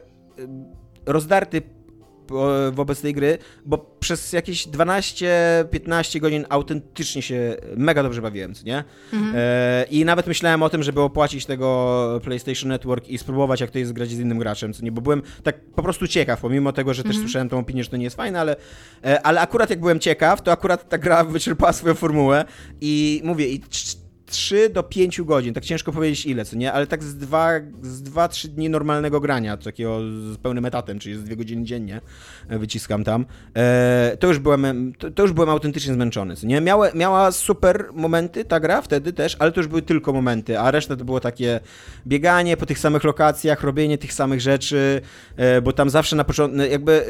[1.06, 1.62] rozdarty
[2.72, 8.84] wobec tej gry, bo przez jakieś 12-15 godzin autentycznie się mega dobrze bawiłem, nie?
[9.14, 9.34] Mhm.
[9.38, 13.80] E, I nawet myślałem o tym, żeby opłacić tego PlayStation Network i spróbować, jak to
[13.80, 14.92] jest grać z innym graczem, co nie?
[14.92, 17.24] Bo byłem tak po prostu ciekaw, pomimo tego, że też mhm.
[17.24, 18.56] słyszałem tą opinię, że to nie jest fajne, ale,
[19.04, 22.46] e, ale akurat jak byłem ciekaw, to akurat ta gra wyczerpała swoją formułę
[22.82, 23.62] i mówię, i
[24.26, 28.02] 3 do 5 godzin, tak ciężko powiedzieć ile, co nie, ale tak z 2-3 z
[28.02, 30.00] dwa, dni normalnego grania, takiego
[30.34, 32.02] z pełnym etatem, czyli z 2 godziny dziennie
[32.50, 36.62] e, wyciskam tam, e, to, już byłem, to, to, już byłem autentycznie zmęczony, co nie.
[36.96, 40.96] Miała, super momenty ta gra wtedy też, ale to już były tylko momenty, a reszta
[40.96, 41.60] to było takie
[42.08, 45.02] bieganie po tych samych lokacjach, robienie tych samych rzeczy,
[45.36, 47.06] e, bo tam zawsze na początku, jakby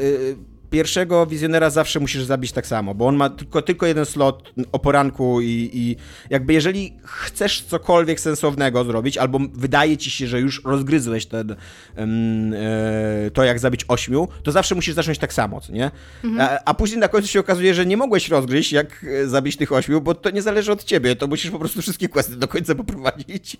[0.70, 4.78] pierwszego wizjonera zawsze musisz zabić tak samo, bo on ma tylko, tylko jeden slot o
[4.78, 5.96] poranku i, i
[6.30, 11.56] jakby jeżeli chcesz cokolwiek sensownego zrobić, albo wydaje ci się, że już rozgryzłeś ten,
[11.96, 15.90] um, e, to jak zabić ośmiu, to zawsze musisz zacząć tak samo, nie?
[16.24, 16.48] Mhm.
[16.50, 19.72] A, a, później na końcu się okazuje, że nie mogłeś rozgryźć, jak e, zabić tych
[19.72, 22.74] ośmiu, bo to nie zależy od ciebie, to musisz po prostu wszystkie questy do końca
[22.74, 23.56] poprowadzić.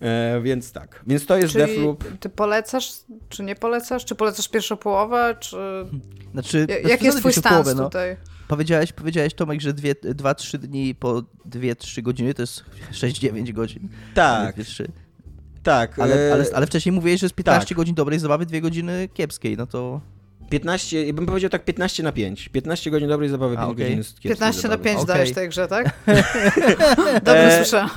[0.00, 2.04] E, więc tak, więc to jest Czyli Deathloop.
[2.20, 2.92] ty polecasz,
[3.28, 4.04] czy nie polecasz?
[4.04, 5.56] Czy polecasz pierwszą połowę, czy...
[6.42, 7.84] Znaczy, ja, jak jest twój stans połowę, no.
[7.84, 8.16] tutaj?
[8.48, 13.88] Powiedziałeś, powiedziałeś Tomek, że 2-3 dni po 2-3 godziny to jest 6-9 godzin.
[14.14, 14.56] Tak.
[15.62, 15.98] Tak.
[15.98, 17.76] Ale, e, ale, ale wcześniej mówiłeś, że jest 15 tak.
[17.76, 20.00] godzin dobrej zabawy, 2 godziny kiepskiej, no to...
[20.50, 22.48] 15, ja bym powiedział tak 15 na 5.
[22.48, 23.84] 15 godzin dobrej zabawy, 5 okay.
[23.84, 25.14] godzin 15 na 5 okay.
[25.14, 25.86] dajesz tej grze, tak?
[27.24, 27.88] Dobrze e...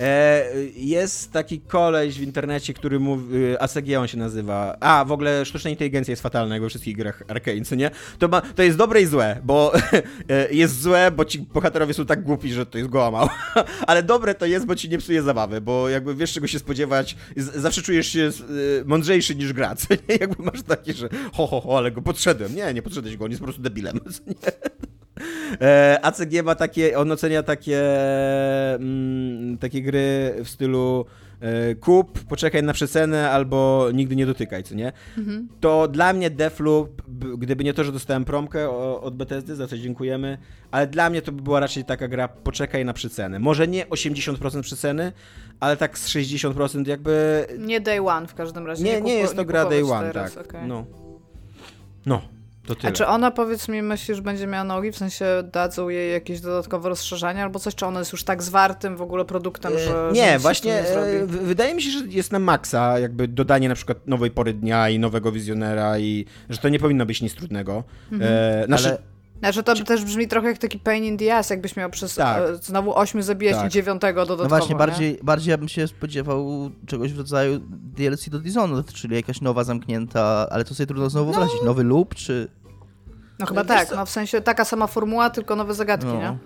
[0.00, 0.44] E,
[0.76, 4.76] jest taki koleś w internecie, który mówi, e, ACG on się nazywa.
[4.80, 7.90] A, w ogóle sztuczna inteligencja jest fatalna jak we wszystkich grach Arkane, co nie?
[8.18, 9.72] To, ma, to jest dobre i złe, bo
[10.28, 13.38] e, jest złe, bo ci bohaterowie są tak głupi, że to jest goła mała.
[13.86, 17.16] Ale dobre to jest, bo ci nie psuje zabawy, bo jakby wiesz czego się spodziewać,
[17.36, 18.30] zawsze czujesz się
[18.84, 20.16] mądrzejszy niż gra, co nie?
[20.20, 22.54] Jakby masz takie, że ho, ho, ho, ale go podszedłem.
[22.54, 24.52] Nie, nie podszedłeś go, on jest po prostu debilem, co nie?
[25.60, 27.80] E, ACG ma takie, on ocenia takie,
[28.74, 31.06] mm, takie gry w stylu
[31.40, 34.92] e, kup, poczekaj na przecenę albo nigdy nie dotykaj, co nie?
[35.18, 35.48] Mhm.
[35.60, 37.02] To dla mnie Deathloop,
[37.38, 38.70] gdyby nie to, że dostałem promkę
[39.00, 40.38] od Bethesdy, za co dziękujemy,
[40.70, 43.38] ale dla mnie to by była raczej taka gra poczekaj na przecenę.
[43.38, 45.12] Może nie 80% przeceny,
[45.60, 47.46] ale tak z 60% jakby...
[47.58, 48.84] Nie day one w każdym razie.
[48.84, 50.34] Nie, nie, nie jest to gra day one, teraz.
[50.34, 50.46] tak.
[50.46, 50.66] Okay.
[50.66, 50.86] No.
[52.06, 52.22] No.
[52.66, 52.88] To tyle.
[52.88, 54.92] A czy ona, powiedz mi, myślisz, że będzie miała nogi?
[54.92, 57.74] W sensie dadzą jej jakieś dodatkowe rozszerzenia albo coś?
[57.74, 59.78] Czy ona jest już tak zwartym w ogóle produktem, że.
[59.78, 63.74] że Nie, właśnie nie e, wydaje mi się, że jest na maksa jakby dodanie na
[63.74, 67.84] przykład nowej pory dnia i nowego wizjonera i że to nie powinno być nic trudnego.
[68.12, 68.32] Mhm.
[68.34, 69.11] E, znaczy, Ale
[69.42, 72.42] Znaczy, to też brzmi trochę jak taki pain in the ass, jakbyś miał przez Tak.
[72.42, 73.66] e, znowu ośmiu zabijać Tak.
[73.66, 74.42] i dziewiątego dodatkowo.
[74.44, 74.78] no właśnie, nie?
[74.78, 77.60] bardziej, bardziej ja bym się spodziewał czegoś w rodzaju
[77.96, 81.62] DLC do Dishonored, czyli jakaś nowa zamknięta, ale to sobie trudno znowu wyobrazić.
[81.64, 82.48] Nowy loop, czy...
[83.38, 83.96] No chyba tak, co?
[83.96, 86.14] no w sensie taka sama formuła, tylko nowe zagadki, No.
[86.20, 86.38] nie?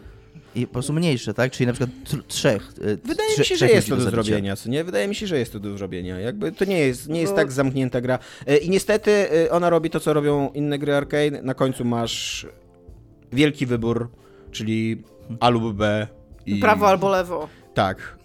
[0.55, 1.53] I po prostu mniejsze, tak?
[1.53, 2.73] Czyli na przykład tr- trzech.
[2.81, 4.23] e, Wydaje trze- mi się, że jest to do zabicia.
[4.23, 4.85] zrobienia, co nie?
[4.85, 6.19] Wydaje mi się, że jest to do zrobienia.
[6.21, 8.19] Jakby to nie jest, nie jest Bo- tak zamknięta gra.
[8.47, 11.43] E, I niestety ona robi to, co robią inne gry arcade.
[11.43, 12.47] Na końcu masz
[13.37, 14.09] wielki wybór,
[14.51, 15.03] czyli
[15.41, 16.07] A lub B.
[16.47, 16.61] I...
[16.61, 17.49] Prawo albo lewo.
[17.75, 18.17] Tak.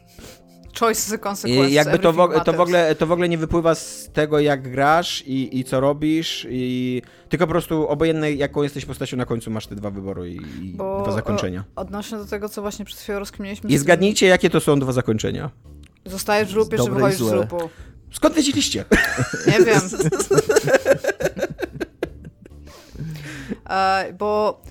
[0.79, 1.71] Choice the consequences.
[1.71, 4.71] I jakby to w, to, w ogóle, to w ogóle nie wypływa z tego, jak
[4.71, 9.51] grasz i, i co robisz, i tylko po prostu obojętnie jaką jesteś postacią, na końcu
[9.51, 11.63] masz te dwa wybory i, i Bo, dwa zakończenia.
[11.75, 13.69] o, Odnośnie do tego, co właśnie przed chwilą rozkminieliśmy.
[13.69, 15.49] I zgadnijcie, jakie to są dwa zakończenia.
[16.05, 17.69] Zostajesz w lupie, czy wychodzisz z lupu?
[18.11, 18.85] Skąd wiedzieliście?
[19.47, 19.81] Nie wiem.
[23.69, 24.61] E, bo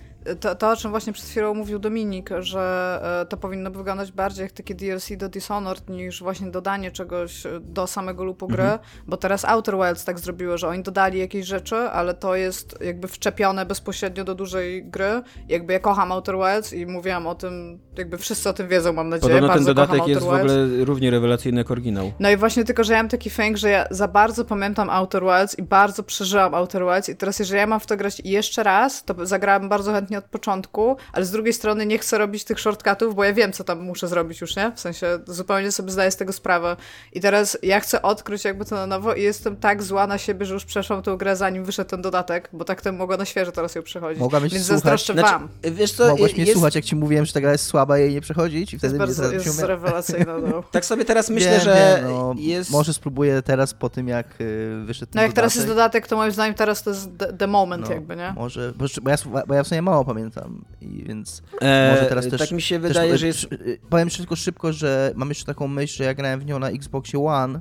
[0.41, 4.43] to, to, o czym właśnie przed chwilą mówił Dominik, że e, to powinno wyglądać bardziej
[4.43, 8.79] jak takie DLC do Dishonored niż właśnie dodanie czegoś do samego lupu gry, Mhm.
[9.07, 13.09] bo teraz Outer Wilds tak zrobiło, że oni dodali jakieś rzeczy, ale to jest jakby
[13.09, 15.23] wczepione bezpośrednio do dużej gry.
[15.49, 19.09] Jakby ja kocham Outer Wilds i mówiłam o tym, jakby wszyscy o tym wiedzą, mam
[19.09, 19.35] nadzieję.
[19.35, 22.13] Podobno ten Bardzo dodatek kocham jest w ogóle równie rewelacyjny jak oryginał.
[22.21, 25.23] No i właśnie tylko, że ja mam taki fęk, że ja za bardzo pamiętam Outer
[25.23, 28.63] Wilds i bardzo przeżyłam Outer Wilds i teraz jeżeli ja mam w to grać jeszcze
[28.63, 32.61] raz, to zagrałam bardzo chętnie od początku, ale z drugiej strony nie chcę robić tych
[32.61, 34.73] shortcutów, bo ja wiem, co tam muszę zrobić już, nie?
[34.77, 36.77] W sensie zupełnie sobie zdaję z tego sprawę.
[37.13, 40.47] I teraz ja chcę odkryć jakby to na nowo i jestem tak zła na siebie,
[40.47, 43.53] że już przeszłam tę grę zanim wyszedł ten dodatek, bo tak to mogła na świeżo
[43.53, 44.21] teraz ją przechodzić.
[44.21, 45.49] Mogłabyś Więc słuchać- zazdroszczę Znaczy, wam.
[45.63, 48.01] wiesz co, Mogłaś mnie jest, słuchać, jak ci mówiłem, że ta gra jest słaba i
[48.01, 50.39] jej nie przechodzić i To wtedy jest bardzo jest rewelacyjna.
[50.39, 50.63] No.
[50.73, 52.71] tak sobie teraz myślę, Wiem, że wiem, no, jest...
[52.71, 55.81] Może spróbuję teraz po tym, jak y, wyszedł ten no jak teraz jest dodatek.
[55.93, 58.33] dodatek, to moim zdaniem teraz to jest the, the moment No, jakby, nie?
[58.37, 62.29] Może, bo, bo, ja, bo ja w sumie mało pamiętam, i więc E, może teraz
[62.29, 63.39] też- tak mi się też wydaje, powiem, że jest...
[63.39, 66.59] szy- powiem jeszcze tylko szybko, że mam jeszcze taką myśl, że ja grałem w nią
[66.59, 67.61] na Xboxie One,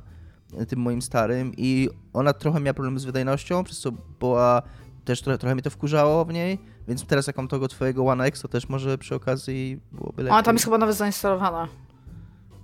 [0.62, 4.62] y, tym moim starym, i ona trochę miała problem z wydajnością, przez co była,
[5.06, 8.25] też trochę, trochę mnie to wkurzało w niej, więc teraz jak mam tego twojego One
[8.25, 10.34] X, to też może przy okazji byłoby lepiej.
[10.34, 11.67] Ona tam jest chyba nawet zainstalowana.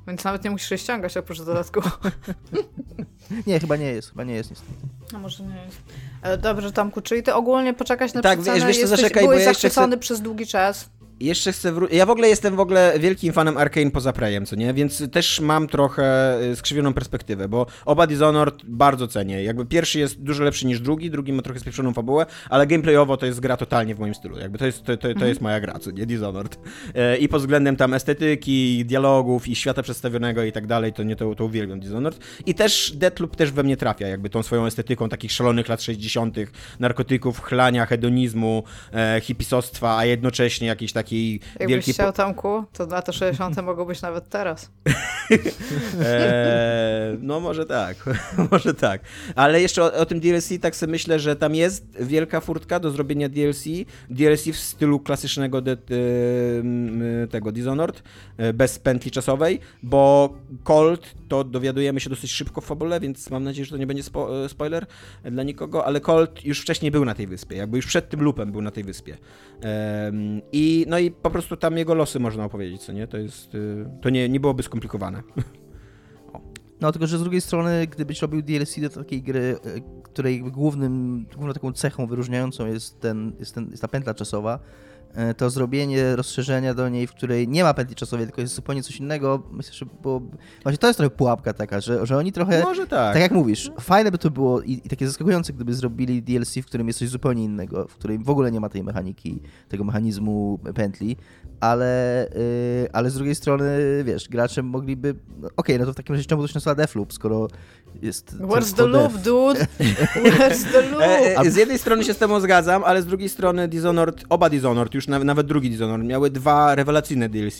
[0.08, 1.82] Więc nawet nie musisz jej ściągać oprócz dodatku.
[3.48, 4.72] Nie, chyba nie jest, chyba nie jest niestety.
[5.16, 5.78] A może nie jest.
[6.22, 9.40] Ale dobrze, Tomku, czyli ty ogólnie poczekasz na Tak, przecenę, wiesz- wiesz jesteś, zaczekaj, byłeś
[9.46, 10.90] ja zachwycony przez długi czas.
[11.20, 11.98] Jeszcze chcę wrócić.
[11.98, 14.74] Ja w ogóle jestem w ogóle wielkim fanem Arkane poza Prejem, co nie?
[14.74, 19.44] Więc też mam trochę y, skrzywioną perspektywę, bo oba Dishonored bardzo cenię.
[19.44, 23.26] Jakby pierwszy jest dużo lepszy niż drugi, drugi ma trochę spieprzoną fabułę, ale gameplayowo to
[23.26, 24.40] jest gra totalnie w moim stylu.
[24.40, 26.06] Jakby to jest, to, to, to jest moja gra, co nie?
[26.06, 26.60] Dishonored.
[26.96, 31.16] E, I pod względem tam estetyki, dialogów i świata przedstawionego i tak dalej, to nie
[31.16, 32.20] to, to uwielbiam Dishonored.
[32.46, 36.38] I też Deathloop też we mnie trafia, jakby tą swoją estetyką takich szalonych lat 60.,
[36.80, 41.94] narkotyków, chlania, hedonizmu, e, hipisostwa, a jednocześnie jakiejś takiej Jakbyś wielkiej...
[41.94, 43.62] chciał, Tomku, to lata 60.
[43.64, 44.72] mogą być nawet teraz.
[45.32, 47.98] Eee, no może tak,
[48.52, 49.02] może tak.
[49.36, 52.92] Ale jeszcze o, o tym DLC tak sobie myślę, że tam jest wielka furtka do
[52.92, 53.64] zrobienia DLC.
[54.10, 58.04] DLC w stylu klasycznego de, em, tego Dishonored,
[58.38, 63.44] e, bez pętli czasowej, bo Colt to dowiadujemy się dosyć szybko w fabule, więc mam
[63.44, 64.86] nadzieję, że to nie będzie spo, e, spoiler
[65.24, 68.52] dla nikogo, ale Colt już wcześniej był na tej wyspie, jakby już przed tym lupem
[68.52, 69.18] był na tej wyspie.
[69.62, 73.08] Em, I no i po prostu tam jego losy można opowiedzieć, co nie?
[73.08, 75.24] To jest, y, to nie, nie byłoby skomplikowane.
[76.82, 81.26] No tylko, że z drugiej strony, gdybyś robił DLC do takiej gry, e, której głównym,
[81.36, 84.60] główną taką cechą wyróżniającą jest, ten, jest, ten, jest ta pętla czasowa,
[85.38, 88.98] to zrobienie rozszerzenia do niej, w której nie ma pętli czasowej, tylko jest zupełnie coś
[88.98, 90.22] innego, myślę, że było...
[90.64, 92.64] Właśnie to jest trochę pułapka taka, że, że oni trochę...
[92.64, 93.14] Może tak.
[93.14, 96.66] Tak jak mówisz, fajne by to było i, i takie zaskakujące, gdyby zrobili DLC, w
[96.66, 100.60] którym jest coś zupełnie innego, w którym w ogóle nie ma tej mechaniki, tego mechanizmu
[100.76, 101.18] pętli,
[101.60, 102.28] ale,
[102.82, 105.16] yy, ale z drugiej strony, wiesz, gracze mogliby,
[105.58, 107.48] okej, no to w takim razie czemu to się nazywa Deathloop, skoro
[108.02, 108.38] jest...
[108.38, 109.68] Where's the loop, dude?
[110.26, 111.02] Where's the loop?
[111.02, 114.50] E, e, z jednej strony się z tobą zgadzam, ale z drugiej strony Dishonored, oba
[114.50, 117.60] Dishonored, już na, nawet drugi Dishonored, miały dwa rewelacyjne DLC.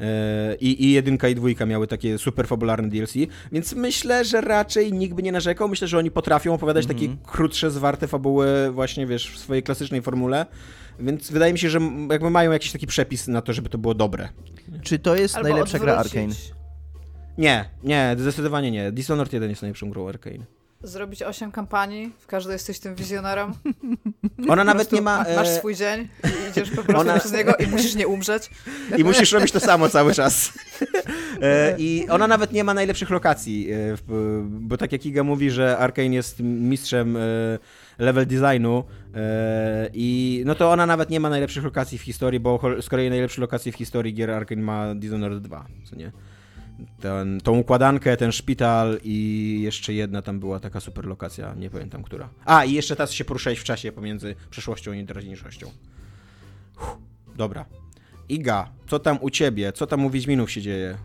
[0.00, 3.12] E, I, I jedynka i dwójka miały takie super fabularne DLC,
[3.52, 5.68] więc myślę, że raczej nikt by nie narzekał.
[5.68, 10.46] Myślę, że oni potrafią opowiadać takie krótsze, zwarte fabuły właśnie, wiesz, w swojej klasycznej formule.
[11.00, 13.94] Więc wydaje mi się, że jakby mają jakiś taki przepis na to, żeby to było
[13.94, 14.28] dobre.
[14.82, 16.16] Czy to jest Albo najlepsza gra odwrócić.
[16.16, 16.60] Arkane?
[17.38, 18.92] Nie, nie, zdecydowanie nie.
[18.92, 20.59] Dishonored 1 jest najlepszą grą Arkane.
[20.82, 23.52] Zrobić osiem kampanii, w każdej jesteś tym wizjonerem.
[24.48, 25.24] Ona nawet nie ma...
[25.36, 27.18] Masz e, swój dzień i idziesz po prostu Ona...
[27.18, 28.50] przez niego i musisz nie umrzeć.
[28.98, 30.52] I musisz robić to samo cały czas.
[31.42, 33.96] E, I ona nawet nie ma najlepszych lokacji, e,
[34.44, 37.18] bo tak jak Iga mówi, że Arkane jest mistrzem
[37.98, 38.84] level designu
[39.92, 43.40] i no to ona nawet nie ma najlepszych lokacji w historii, bo z kolei najlepsze
[43.40, 46.12] lokacje w historii gier Arkane ma Dishonored 2, co nie?
[47.00, 52.02] Ten, tą układankę, ten szpital i jeszcze jedna tam była taka super lokacja, nie pamiętam
[52.02, 52.28] która.
[52.44, 55.66] A, i jeszcze teraz się poruszałeś w czasie pomiędzy przeszłością i teraźniejszością.
[56.76, 56.96] Uff,
[57.36, 57.64] dobra.
[58.28, 59.72] Iga, co tam u ciebie?
[59.72, 60.96] Co tam u Wiedźminów się dzieje?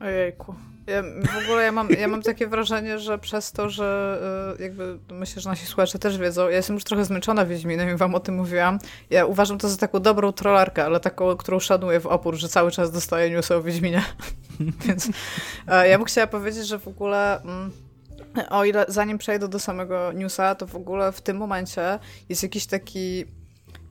[0.00, 0.54] Ojejku.
[0.86, 4.18] Ja, w ogóle ja mam, ja mam takie wrażenie, że przez to, że
[4.58, 7.96] y, jakby myślę, że nasi słuchacze też wiedzą, ja jestem już trochę zmęczona Wiedźminem i
[7.96, 8.78] wam o tym mówiłam.
[9.10, 12.70] Ja uważam to za taką dobrą trollarkę, ale taką, którą szanuję w opór, że cały
[12.70, 14.02] czas dostaję newsy o Wiedźminie.
[14.86, 15.08] Więc
[15.88, 17.42] ja bym chciała powiedzieć, że w ogóle...
[17.42, 17.70] Mm,
[18.50, 22.66] o ile zanim przejdę do samego newsa, to w ogóle w tym momencie jest jakiś
[22.66, 23.24] taki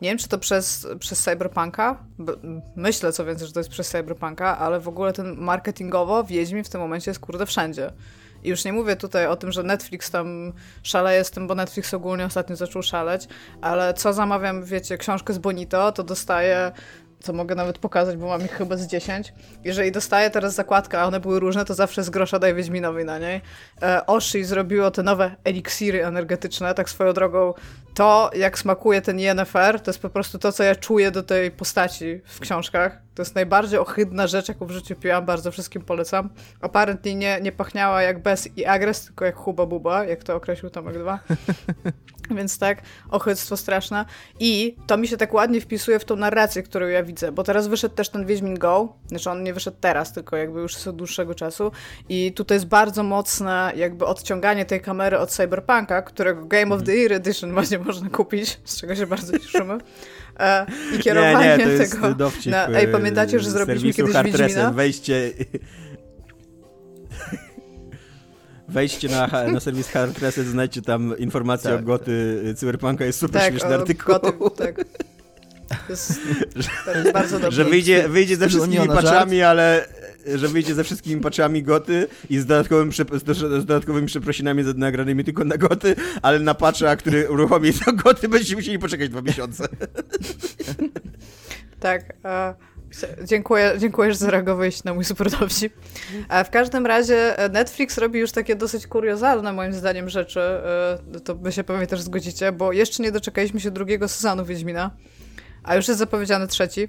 [0.02, 2.04] nie wiem, czy to przez, przez Cyberpunka.
[2.76, 6.70] Myślę co więcej, że to jest przez Cyberpunka, ale w ogóle ten marketingowo Wiedźmin w
[6.70, 7.92] tym momencie jest kurde wszędzie.
[8.44, 11.94] I już nie mówię tutaj o tym, że Netflix tam szaleje z tym, bo Netflix
[11.94, 13.28] ogólnie ostatnio zaczął szaleć,
[13.62, 16.72] ale co zamawiam, wiecie, książkę z Bonito, to dostaję
[17.22, 19.34] co mogę nawet pokazać, bo mam ich chyba z 10.
[19.64, 23.20] Jeżeli dostaję teraz zakładkę, a one były różne, to zawsze z grosza daję Wiedźminowi na
[23.20, 23.42] niej.
[23.82, 27.54] E, Oshi zrobiło te nowe eliksiry energetyczne, tak swoją drogą.
[27.94, 31.52] To, jak smakuje ten INFR, to jest po prostu to, co ja czuję do tej
[31.52, 33.02] postaci w książkach.
[33.16, 36.30] To jest najbardziej ohydna rzecz, jaką w życiu piłam, bardzo wszystkim polecam.
[36.62, 40.70] Apparently nie, nie pachniała jak bez i agres, tylko jak huba buba, jak to określił
[40.70, 41.20] Tomek 2.
[42.36, 44.06] Więc tak, ochyctwo straszne.
[44.40, 47.68] I to mi się tak ładnie wpisuje w tą narrację, którą ja widzę, bo teraz
[47.68, 51.36] wyszedł też ten Wiedźmin Go, znaczy on nie wyszedł teraz, tylko jakby już od dłuższego
[51.36, 51.72] czasu
[52.10, 56.96] i tutaj jest bardzo mocne jakby odciąganie tej kamery od Cyberpunka, którego Game of the
[56.96, 59.78] Year Edition właśnie można kupić, z czego się bardzo cieszymy.
[60.42, 62.16] E, I kierowanie nie, nie, to tego...
[62.16, 64.72] Dowcip, na, ej, pamiętacie, że zrobiliśmy kiedyś Wiedźmina?
[64.72, 65.32] Wejście
[68.68, 71.80] Wejdźcie na, na serwis Hard Reset, znajdźcie tam informację tak.
[71.80, 74.16] o goty Cyberpunka, jest super tak, śmieszny artykuł.
[74.16, 74.76] Goty, tak.
[75.88, 76.20] To jest,
[76.86, 77.64] to jest bardzo dobrze.
[77.64, 79.88] Że wyjdzie, wyjdzie ze wszystkimi patchami, ale
[80.36, 85.58] że wyjdzie ze wszystkimi patchami goty i z, dodatkowym, z dodatkowymi przeprosinami nagranymi tylko na
[85.58, 89.68] goty, ale na patcha, który uruchomi to goty, będziecie musieli poczekać dwa miesiące.
[91.80, 92.14] tak.
[93.24, 95.74] Dziękuję, dziękuję, że zareagowałeś na mój super dowcip.
[96.46, 100.40] W każdym razie e, Netflix robi już takie dosyć kuriozalne moim zdaniem rzeczy.
[100.40, 104.92] E, to by się pewnie też zgodzicie, bo jeszcze nie doczekaliśmy się drugiego sezonu Wiedźmina,
[105.64, 106.88] a już jest zapowiedziany trzeci.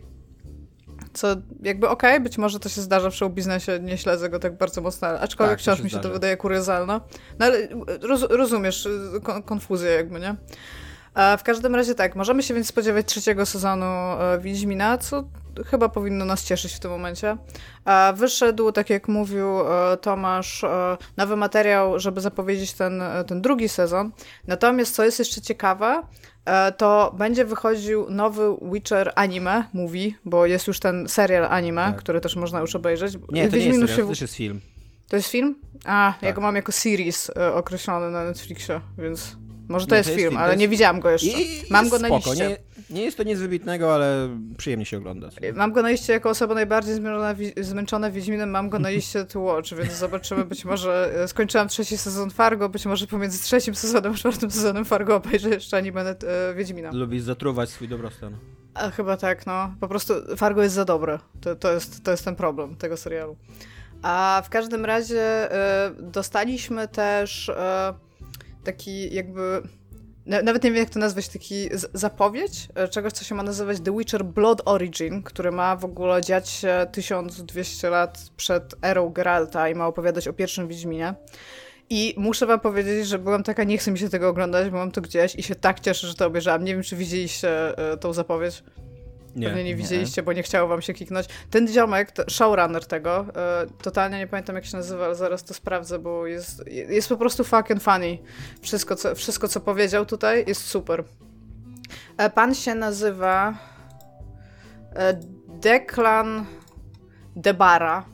[1.15, 1.29] Co
[1.63, 4.57] jakby okej, okay, być może to się zdarza w show biznesie, nie śledzę go tak
[4.57, 6.09] bardzo mocno, aczkolwiek tak, wciąż mi się zdarza.
[6.09, 7.01] to wydaje kuriozalne.
[7.39, 7.69] No ale
[8.01, 8.89] roz, rozumiesz
[9.45, 10.37] konfuzję jakby, nie?
[11.39, 15.25] W każdym razie tak, możemy się więc spodziewać trzeciego sezonu e, Wiedźmina, co
[15.67, 17.37] chyba powinno nas cieszyć w tym momencie.
[18.15, 24.11] Wyszedł, tak jak mówił e, Tomasz, e, nowy materiał, żeby zapowiedzieć ten, ten drugi sezon.
[24.47, 26.03] Natomiast co jest jeszcze ciekawe,
[26.77, 31.97] to będzie wychodził nowy Witcher anime, mówi, bo jest już ten serial anime, tak.
[31.97, 33.15] który też można już obejrzeć.
[33.15, 34.03] Nie, to nie jest serial, się...
[34.03, 34.61] to też jest film.
[35.09, 35.55] To jest film?
[35.85, 36.23] A, tak.
[36.23, 39.37] ja go mam jako series określony na Netflixie, więc...
[39.69, 40.61] Może to, nie, jest, to jest, film, ale jest...
[40.61, 41.27] nie widziałam go jeszcze.
[41.27, 42.31] I, Mam go na spoko.
[42.31, 42.49] liście.
[42.49, 42.57] Nie,
[42.93, 45.29] nie, jest to nic wybitnego, ale przyjemnie się ogląda.
[45.55, 49.41] Mam go na liście jako osoba najbardziej zmęczona, zmęczona Wiedźminem, mam go na liście to
[49.41, 54.13] watch, więc zobaczymy, być może e, skończyłam trzeci sezon Fargo, być może pomiędzy trzecim sezonem
[54.13, 56.91] a czwartym sezonem Fargo obejrzę jeszcze animę e, Wiedźmina.
[56.93, 58.37] Lubisz zatruwać swój dobrostan.
[58.75, 59.75] A, chyba tak, no.
[59.81, 61.19] Po prostu Fargo jest za dobre.
[61.41, 63.37] To, to, jest, to jest ten problem tego serialu.
[64.03, 67.49] A w każdym razie e, dostaliśmy też...
[67.49, 67.95] E,
[68.65, 69.63] taki jakby
[70.27, 73.99] nawet nie wiem jak to nazwać, taki zapowiedź e, czegoś, co się ma nazywać The
[73.99, 79.75] Witcher Blood Origin, który ma w ogóle dziać się 1200 lat przed erą Geralta i
[79.75, 81.15] ma opowiadać o pierwszym Wiedźminie.
[81.91, 84.91] I muszę wam powiedzieć, że byłam taka, nie chcę mi się tego oglądać, bo mam
[84.91, 86.65] to gdzieś i się tak cieszę, że to obejrzałam.
[86.65, 88.65] Nie wiem, czy widzieliście e, tą zapowiedź.
[89.37, 90.27] Nie, Pewnie nie widzieliście, nie.
[90.27, 91.27] bo nie chciało wam się kliknąć.
[91.51, 95.99] Ten ziomek, showrunner tego, e, totalnie nie pamiętam jak się nazywa, ale zaraz to sprawdzę,
[95.99, 98.19] bo jest, jest po prostu fucking funny.
[98.61, 101.05] Wszystko co, wszystko, co powiedział tutaj, jest super.
[102.17, 103.55] E, pan się nazywa
[104.95, 106.47] e, Declan
[107.37, 108.05] Debara.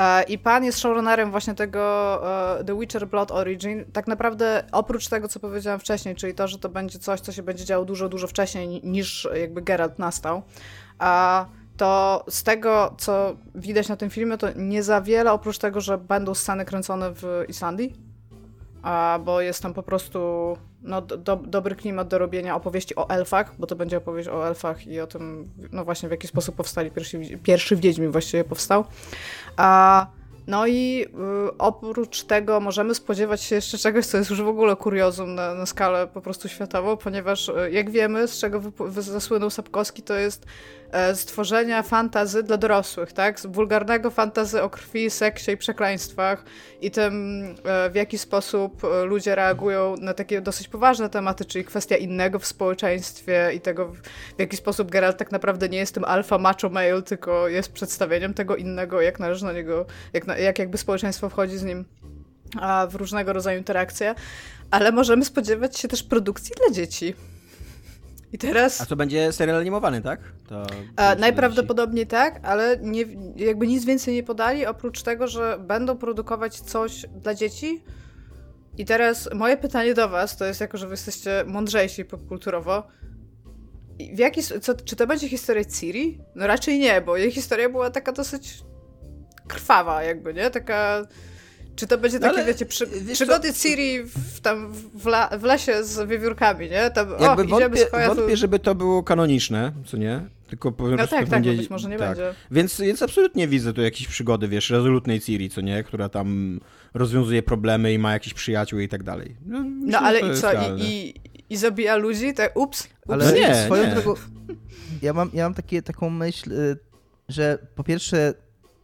[0.00, 3.84] E, I pan jest showrunnerem właśnie tego uh, The Witcher Blood Origin.
[3.92, 7.42] Tak naprawdę oprócz tego, co powiedziałam wcześniej, czyli to, że to będzie coś, co się
[7.42, 10.42] będzie działo dużo, dużo wcześniej niż jakby Geralt nastał,
[10.98, 15.80] a to z tego, co widać na tym filmie, to nie za wiele, oprócz tego,
[15.80, 17.94] że będą sceny kręcone w Islandii,
[18.82, 23.54] a, bo jest tam po prostu no, do, dobry klimat do robienia opowieści o elfach,
[23.58, 26.90] bo to będzie opowieść o elfach i o tym, no właśnie w jaki sposób powstali
[26.90, 28.84] pierwszy, pierwszy Wiedźmin właściwie powstał.
[29.60, 30.08] A
[30.50, 31.06] no i
[31.48, 35.54] y, oprócz tego możemy spodziewać się jeszcze czegoś, co jest już w ogóle kuriozum na,
[35.54, 40.46] na skalę po prostu światową, ponieważ y, jak wiemy, z czego zasłynął Sapkowski, to jest
[40.92, 43.40] e, stworzenia fantazy dla dorosłych, tak?
[43.44, 46.44] Wulgarnego fantazy o krwi, seksie i przekleństwach
[46.80, 51.64] i tym, e, w jaki sposób e, ludzie reagują na takie dosyć poważne tematy, czyli
[51.64, 53.92] kwestia innego w społeczeństwie i tego,
[54.36, 58.34] w jaki sposób Geralt tak naprawdę nie jest tym alfa macho male, tylko jest przedstawieniem
[58.34, 61.84] tego innego, jak należy na niego, jak, na, jak jakby społeczeństwo wchodzi z nim
[62.90, 64.14] w różnego rodzaju interakcje,
[64.70, 67.14] ale możemy spodziewać się też produkcji dla dzieci.
[68.32, 68.80] I teraz...
[68.80, 70.20] A to będzie serial animowany, tak?
[70.48, 70.66] To
[70.96, 73.04] A, najprawdopodobniej tak, ale nie,
[73.36, 77.84] jakby nic więcej nie podali, oprócz tego, że będą produkować coś dla dzieci.
[78.78, 82.86] I teraz moje pytanie do was, to jest jako, że wy jesteście mądrzejsi popkulturowo.
[84.14, 86.18] W jaki, co, czy to będzie historia Ciri?
[86.34, 88.62] No raczej nie, bo jej historia była taka dosyć
[89.50, 90.50] krwawa jakby, nie?
[90.50, 91.06] Taka
[91.80, 93.62] czy to będzie takie, Ale, wiecie, przy, przygody co?
[93.62, 96.90] Ciri w, tam w, la, w, lesie z wiewiórkami, nie?
[96.90, 100.20] Tam, Jakby o, wątpię, wątpię, żeby to było kanoniczne, co nie?
[100.48, 101.54] Tylko po no tak, tak, będzie...
[101.54, 102.08] być może nie tak.
[102.08, 102.34] będzie.
[102.50, 105.84] Więc, więc absolutnie widzę tu jakieś przygody, wiesz, rezolutnej Ciri, co nie?
[105.84, 106.60] Która tam
[106.94, 109.36] rozwiązuje problemy i ma jakichś przyjaciół i tak dalej.
[109.46, 110.52] No, no ale i co?
[110.52, 111.14] I, i,
[111.50, 112.34] I zabija ludzi?
[112.34, 113.12] Tak, ups, ups.
[113.12, 113.90] Ale nie, swoją nie.
[113.90, 114.14] drogą,
[115.02, 116.76] ja mam, ja mam takie, taką myśl, y,
[117.28, 118.34] że po pierwsze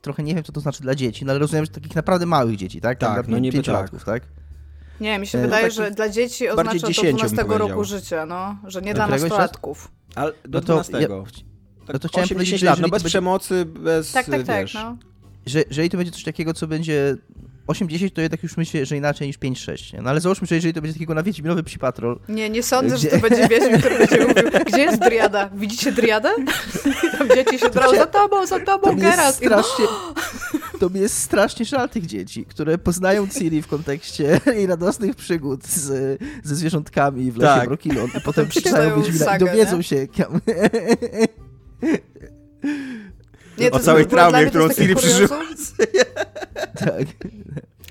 [0.07, 2.57] trochę nie wiem, co to znaczy dla dzieci, no ale rozumiem, że takich naprawdę małych
[2.57, 2.99] dzieci, tak?
[2.99, 4.05] Tam tak, no niby tak.
[4.05, 4.23] tak?
[5.01, 8.83] Nie, mi się e, wydaje, że dla dzieci oznacza to 12 roku życia, no, że
[8.83, 9.91] nie dla nastolatków.
[10.15, 10.93] Ale do no to, 12.
[10.93, 11.09] Ja,
[11.87, 13.09] tak no to chciałem powiedzieć, lat, no bez będzie...
[13.09, 14.97] przemocy, bez, Tak, tak, tak, no.
[15.47, 17.17] Że, jeżeli to będzie coś takiego, co będzie
[17.67, 20.03] 8-10 to jednak już myślę, że inaczej niż 5-6.
[20.03, 22.19] No ale załóżmy, że jeżeli to będzie takiego na Wiedźminowy psi patrol.
[22.29, 23.11] Nie, nie sądzę, gdzie...
[23.11, 25.51] że to będzie Wiedźmin, który będzie mówił, gdzie jest Driada?
[25.55, 26.31] Widzicie Driadę?
[27.19, 29.37] Tam dzieci się drą, za tobą, za tobą, to Geralt.
[29.37, 29.85] Strasznie,
[30.81, 35.67] to mi jest strasznie żal tych dzieci, które poznają Ciri w kontekście jej radosnych przygód
[35.67, 37.69] z, ze zwierzątkami w lesie tak.
[37.69, 39.83] Brokilon i potem przeczytają Wiedźmina i dowiedzą nie?
[39.83, 40.07] się...
[43.59, 45.39] Nie, o całej traumie, którą Ciri przeżyła.
[46.79, 47.07] tak.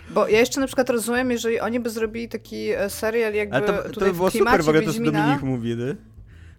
[0.09, 3.66] Bo ja jeszcze na przykład rozumiem, jeżeli oni by zrobili taki e, serial jakby Ale
[3.68, 5.95] to, to by było super w ogóle to, co Dominik mówi, nie?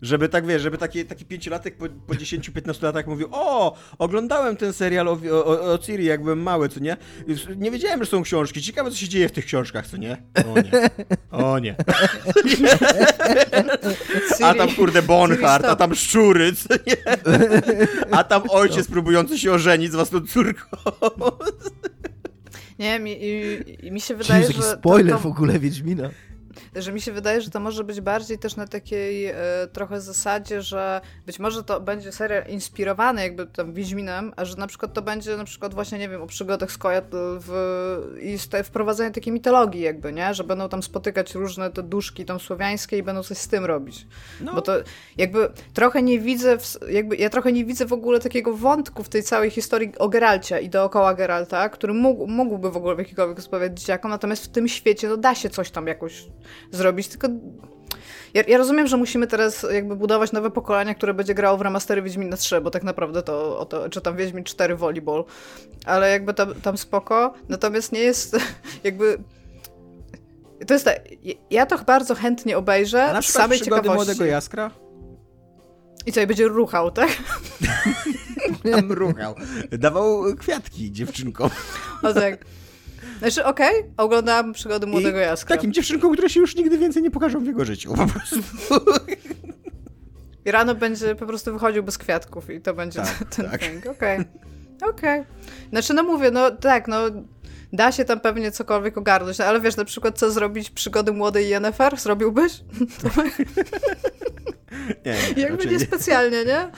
[0.03, 4.72] Żeby tak, wiesz, żeby taki, taki pięciolatek po, po 10-15 latach mówił, o, oglądałem ten
[4.72, 6.97] serial o, o, o Ciri, jak byłem mały, co nie?
[7.57, 8.62] Nie wiedziałem, że są książki.
[8.62, 10.22] Ciekawe, co się dzieje w tych książkach, co nie?
[10.44, 10.88] O nie.
[11.30, 11.76] O nie.
[14.44, 16.97] a tam, kurde, Bonhart, a tam szczury, co nie?
[18.11, 20.76] A tam ojciec próbujący się ożenić z własną córką.
[22.78, 23.24] Nie, mi,
[23.82, 24.62] i, mi się wydaje, że...
[24.62, 25.28] spoiler to, to...
[25.28, 26.11] w ogóle Wiedźmina
[26.74, 29.34] że mi się wydaje, że to może być bardziej też na takiej e,
[29.72, 34.66] trochę zasadzie, że być może to będzie serial inspirowany jakby tam Wiedźminem, a że na
[34.66, 39.32] przykład to będzie na przykład właśnie, nie wiem, o przygodach Skoja w, i wprowadzenie takiej
[39.32, 40.34] mitologii jakby, nie?
[40.34, 44.07] Że będą tam spotykać różne te duszki tam słowiańskie i będą coś z tym robić.
[44.40, 44.54] No.
[44.54, 44.72] Bo to
[45.16, 49.09] jakby trochę nie widzę, w, jakby ja trochę nie widzę w ogóle takiego wątku w
[49.09, 53.42] tej całej historii o Geralcie i dookoła Geralta, który mógł, mógłby w ogóle w jakikolwiek
[53.42, 56.24] sposób dzieciakom, natomiast w tym świecie no da się coś tam jakoś
[56.70, 57.28] zrobić, tylko
[58.34, 62.03] ja, ja, rozumiem, że musimy teraz jakby budować nowe pokolenie, które będzie grało w remastery
[62.03, 65.24] Wiedźmina 3, bo tak naprawdę to, o to czy tam Wiedźmin 4 Volleyball,
[65.84, 68.36] ale jakby tam, tam spoko, natomiast nie jest
[68.84, 69.18] jakby...
[70.66, 71.01] To jest tak,
[71.51, 73.94] ja to bardzo chętnie obejrzę A na z samej ciekawości.
[73.94, 74.70] młodego Jaskra?
[76.07, 77.09] I co, i będzie ruchał, tak?
[78.72, 79.34] Tam ruchał.
[79.72, 81.51] Dawał kwiatki dziewczynkom.
[82.03, 82.44] O tak.
[83.18, 85.56] Znaczy, okej, okay, oglądałam przygody Młodego I Jaskra.
[85.56, 88.36] takim dziewczynkom, które się już nigdy więcej nie pokażą w jego życiu, po prostu.
[90.44, 93.60] I rano będzie po prostu wychodził bez kwiatków i to będzie tak, ten tak.
[93.60, 93.86] thing.
[93.86, 94.90] Okej, okay.
[94.90, 95.20] okej.
[95.20, 95.24] Okay.
[95.70, 96.98] Znaczy, no mówię, no tak, no
[97.72, 101.48] da się tam pewnie cokolwiek ogarnąć, no, ale wiesz, na przykład co zrobić przygody młodej
[101.48, 101.96] Yennefer?
[102.00, 102.52] Zrobiłbyś?
[105.06, 106.70] nie, nie, Jakby nie specjalnie, nie?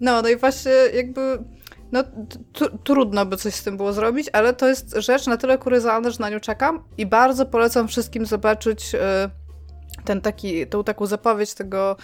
[0.00, 1.38] No, no i właśnie jakby
[1.92, 2.04] no
[2.84, 6.18] trudno by coś z tym było zrobić, ale to jest rzecz na tyle kuryzalna, że
[6.20, 8.98] na nią czekam i bardzo polecam wszystkim zobaczyć y,
[10.04, 11.96] ten taki, tą taką zapowiedź tego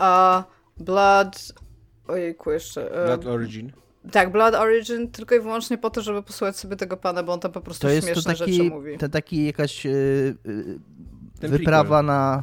[0.00, 0.44] uh,
[0.76, 1.52] Blood...
[2.08, 3.02] Ojejku, jeszcze...
[3.02, 3.72] Y, Blood Origin.
[4.12, 7.40] Tak, Blood Origin, tylko i wyłącznie po to, żeby posłuchać sobie tego pana, bo on
[7.40, 8.98] tam po prostu to śmieszne jest to taki, rzeczy mówi.
[8.98, 10.36] To taki jakaś yy,
[11.40, 12.42] wyprawa na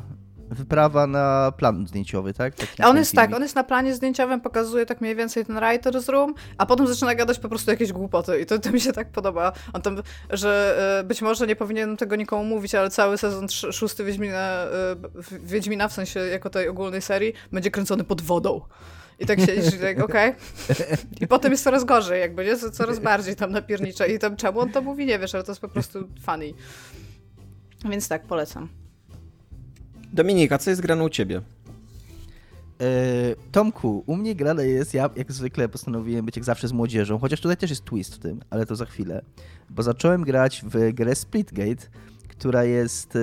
[0.51, 2.55] wyprawa na plan zdjęciowy, tak?
[2.55, 3.29] Taki on jest filmik.
[3.29, 6.87] tak, on jest na planie zdjęciowym, pokazuje tak mniej więcej ten writer's room, a potem
[6.87, 9.51] zaczyna gadać po prostu jakieś głupoty i to, to mi się tak podoba.
[9.73, 14.03] On tam, że e, być może nie powinienem tego nikomu mówić, ale cały sezon szósty
[14.03, 14.67] Wiedźmina, e,
[15.15, 18.61] w- Wiedźmina, w sensie jako tej ogólnej serii, będzie kręcony pod wodą.
[19.19, 20.33] I tak siedzisz i tak, okej.
[21.21, 22.57] I potem jest coraz gorzej, jakby, nie?
[22.57, 24.05] Coraz bardziej tam napiernicza.
[24.05, 26.53] I tam czemu on to mówi, nie wiesz, ale to jest po prostu funny.
[27.89, 28.80] Więc tak, polecam.
[30.14, 31.41] Dominika, co jest grane u ciebie?
[32.82, 32.84] E,
[33.51, 37.41] Tomku, u mnie grane jest, ja jak zwykle postanowiłem być jak zawsze z młodzieżą, chociaż
[37.41, 39.22] tutaj też jest twist w tym, ale to za chwilę.
[39.70, 41.88] Bo zacząłem grać w grę Splitgate,
[42.28, 43.18] która jest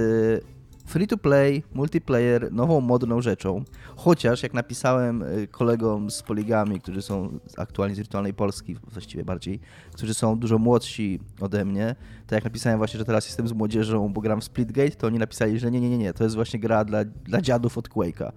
[0.89, 3.64] e, free to play, multiplayer, nową, modną rzeczą.
[3.97, 9.61] Chociaż jak napisałem e, kolegom z Poligami, którzy są aktualnie z Wirtualnej Polski, właściwie bardziej,
[9.93, 14.09] którzy są dużo młodsi ode mnie, to jak napisałem właśnie, że teraz jestem z młodzieżą,
[14.09, 16.61] bo gram w Splitgate, to oni napisali, że nie, nie, nie, nie, to jest właśnie
[16.61, 18.32] gra dla, dla dziadów od Quake'a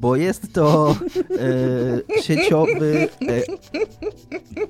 [0.00, 0.96] bo jest to
[2.16, 3.42] e, sieciowy e,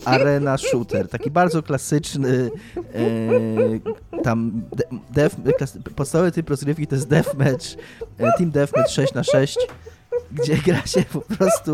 [0.05, 7.09] arena shooter, taki bardzo klasyczny e, tam de, def, klas, podstawowy typ rozgrywki to jest
[7.09, 7.67] deathmatch,
[8.19, 9.59] e, team deathmatch 6 na 6
[10.33, 11.73] gdzie gra się po prostu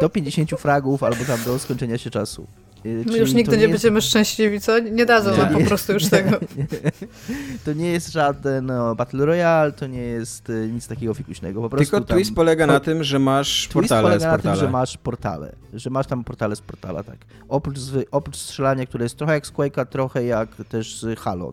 [0.00, 2.46] do 50 fragów albo tam do skończenia się czasu.
[2.84, 4.78] E, My już nigdy nie, jest- będziemy szczęśliwi, co?
[4.78, 5.36] Nie dadzą Nie.
[5.38, 6.30] nam po prostu już tego.
[7.64, 11.60] To nie jest żaden no, Battle Royale, to nie jest e, nic takiego fikuśnego.
[11.62, 12.16] Po prostu Tylko tam...
[12.16, 14.56] twist polega na tym, że masz Twist portale z polega na tym, portale.
[14.66, 17.16] że masz portale, że masz tam portale z portala, tak.
[17.48, 17.78] Oprócz,
[18.10, 21.52] oprócz strzelania, które jest trochę jak z Quake'a, trochę jak też z Halo.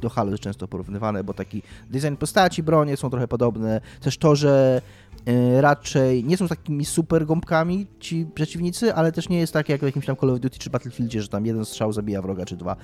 [0.00, 3.80] Do Halo jest często porównywane, bo taki design postaci, bronie są trochę podobne.
[4.00, 4.82] Też to, że
[5.60, 9.84] raczej nie są takimi super gąbkami ci przeciwnicy, ale też nie jest tak jak w
[9.84, 12.76] jakimś tam Call of Duty czy Battlefieldzie, że tam jeden strzał zabija wroga czy dwa.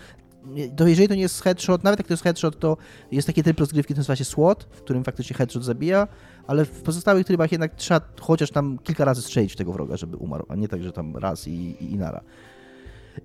[0.47, 2.76] Nie- To jeżeli to nie jest headshot, nawet jak to jest headshot, to
[3.12, 6.09] jest taki typ rozgrywki, to nazywa się SWAT, w którym faktycznie headshot zabija,
[6.47, 10.16] ale w pozostałych trybach jednak trzeba chociaż tam kilka razy strzelić w tego wroga, żeby
[10.16, 12.20] umarł, a nie tak, że tam raz i, i, i nara.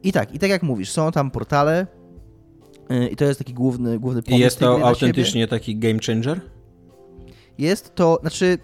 [0.04, 1.88] I tak, i tak jak mówisz, są tam portale
[2.90, 6.00] yy, i to jest taki główny, główny I pomysł jest tej to autentycznie taki game
[6.06, 6.42] changer?
[7.58, 8.58] Jest to, znaczy,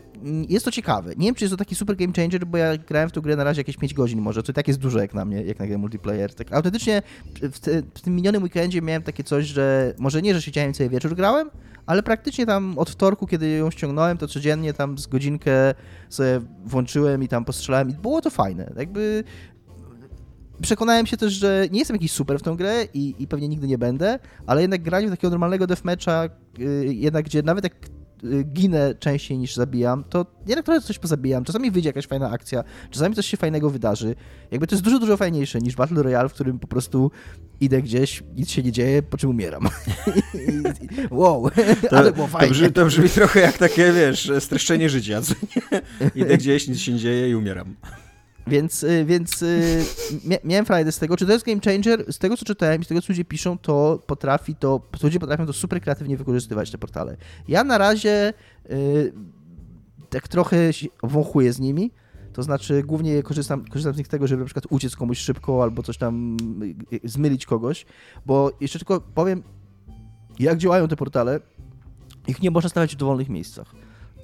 [0.49, 1.13] jest to ciekawe.
[1.17, 3.35] Nie wiem, czy jest to taki super game changer, bo ja grałem w tę grę
[3.35, 5.59] na razie jakieś 5 godzin może, co i tak jest dużo jak na mnie, jak
[5.59, 6.33] na grę multiplayer.
[6.33, 7.01] Tak, autentycznie
[7.41, 10.89] w, te, w tym minionym weekendzie miałem takie coś, że może nie, że siedziałem cały
[10.89, 11.49] wieczór grałem,
[11.85, 15.73] ale praktycznie tam od wtorku, kiedy ją ściągnąłem, to codziennie tam z godzinkę
[16.09, 18.73] sobie włączyłem i tam postrzelałem i było to fajne.
[18.77, 19.23] Jakby
[20.61, 23.67] przekonałem się też, że nie jestem jakiś super w tą grę i, i pewnie nigdy
[23.67, 27.75] nie będę, ale jednak granie w takiego normalnego deathmatcha, yy, jednak gdzie nawet jak
[28.53, 31.43] ginę częściej niż zabijam, to jednak trochę coś pozabijam.
[31.43, 34.15] Czasami wyjdzie jakaś fajna akcja, czasami coś się fajnego wydarzy.
[34.51, 37.11] Jakby to jest dużo, dużo fajniejsze niż Battle Royale, w którym po prostu
[37.59, 39.63] idę gdzieś, nic się nie dzieje, po czym umieram.
[41.11, 41.49] Wow,
[41.89, 42.51] To, ale było to, fajnie.
[42.53, 45.21] brzmi, to brzmi trochę jak takie, wiesz, streszczenie życia.
[46.15, 47.75] Idę gdzieś, nic się nie dzieje i umieram.
[48.47, 49.83] Więc, y, więc y,
[50.25, 51.17] mia- miałem frajdę z tego.
[51.17, 52.13] Czy to jest game changer?
[52.13, 55.45] Z tego, co czytałem i z tego, co ludzie piszą, to potrafi to, ludzie potrafią
[55.45, 57.17] to super kreatywnie wykorzystywać, te portale.
[57.47, 58.33] Ja na razie
[58.69, 59.13] y,
[60.09, 60.57] tak trochę
[61.03, 61.91] wąchuję z nimi.
[62.33, 65.83] To znaczy, głównie korzystam, korzystam z nich tego, żeby na przykład uciec komuś szybko albo
[65.83, 66.37] coś tam
[67.03, 67.85] zmylić kogoś.
[68.25, 69.43] Bo jeszcze tylko powiem,
[70.39, 71.39] jak działają te portale.
[72.27, 73.75] Ich nie można stawiać w dowolnych miejscach.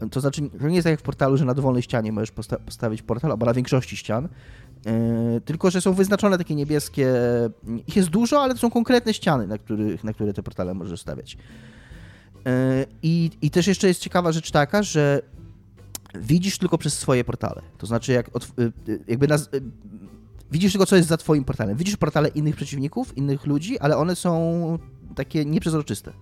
[0.10, 2.60] To znaczy, to nie jest tak jak w portalu, że na dowolnej ścianie możesz posta-
[2.66, 4.30] postawić portal, albo na większości ścian,
[4.86, 7.14] Yy, tylko że są wyznaczone takie niebieskie.
[7.88, 11.02] Ich jest dużo, ale to są konkretne ściany, na, których, na które te portale możesz
[11.02, 11.38] stawiać.
[12.46, 12.52] Yy,
[13.04, 15.22] I, I też jeszcze jest ciekawa rzecz taka, że
[16.16, 17.62] widzisz tylko przez swoje portale.
[17.78, 19.50] To znaczy, jak y, y, jakby nas,
[20.52, 21.78] widzisz tylko, co jest za twoim portalem.
[21.78, 24.80] Widzisz portale innych przeciwników, innych ludzi, ale one są
[25.16, 26.14] takie nieprzezroczyste.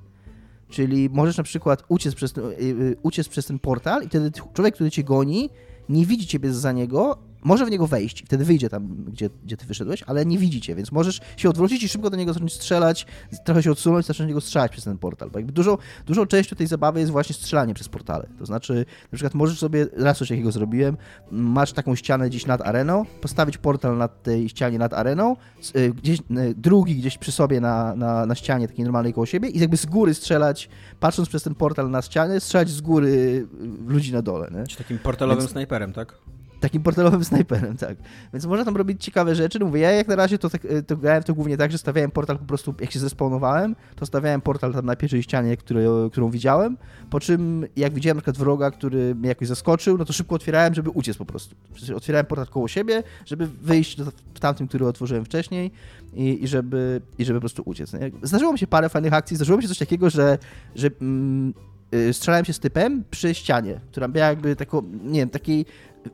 [0.69, 4.31] Czyli możesz na przykład uciec przez, ten- y, y, uciec przez ten portal i wtedy
[4.53, 5.49] człowiek, który cię goni,
[5.89, 9.57] nie widzi ciebie za niego, może w niego wejść i wtedy wyjdzie tam, gdzie, gdzie
[9.57, 12.53] ty wyszedłeś, ale nie widzi cię, więc możesz się odwrócić i szybko do niego zacząć
[12.53, 13.05] strzelać,
[13.45, 15.29] trochę się odsunąć, zacząć do niego strzelać przez ten portal.
[15.31, 18.27] Bo jakby dużą, dużą częścią tej zabawy jest właśnie strzelanie przez portale.
[18.39, 20.97] To znaczy, na przykład możesz sobie, raz coś takiego zrobiłem,
[21.31, 25.35] masz taką ścianę gdzieś nad areną, postawić portal na tej ścianie nad areną,
[25.75, 26.23] y, gdzieś, y,
[26.57, 29.85] drugi gdzieś przy sobie na, na, na ścianie takiej normalnej koło siebie i jakby z
[29.85, 30.69] góry strzelać,
[30.99, 33.47] patrząc przez ten portal na ścianę, strzelać z góry y,
[33.87, 34.49] ludzi na dole.
[34.51, 34.67] Nie?
[34.67, 36.15] Czy takim portalowym Więc- snajperem, tak?
[36.59, 37.97] Takim portalowym snajperem, tak.
[38.33, 39.59] Więc można tam robić ciekawe rzeczy.
[39.59, 42.11] No mówię, ja jak na razie to, tak, to grałem to głównie tak, że stawiałem
[42.11, 46.29] portal po prostu, jak się zespawnowałem, to stawiałem portal tam na pierwszej ścianie, który, którą
[46.29, 46.77] widziałem,
[47.09, 50.73] po czym jak widziałem na przykład wroga, który mnie jakoś zaskoczył, no to szybko otwierałem,
[50.73, 51.55] żeby uciec po prostu.
[51.95, 55.71] Otwierałem portal koło siebie, żeby wyjść do, tamtym, który otworzyłem wcześniej
[56.13, 57.93] i, i, żeby, i żeby po prostu uciec.
[57.93, 58.11] Nie?
[58.23, 60.37] Zdarzyło mi się parę fajnych akcji, zdarzyło mi się coś takiego, że,
[60.75, 61.53] że mm,
[61.93, 65.65] y, strzelałem się z typem przy ścianie, która miała jakby taką, nie wiem, takiej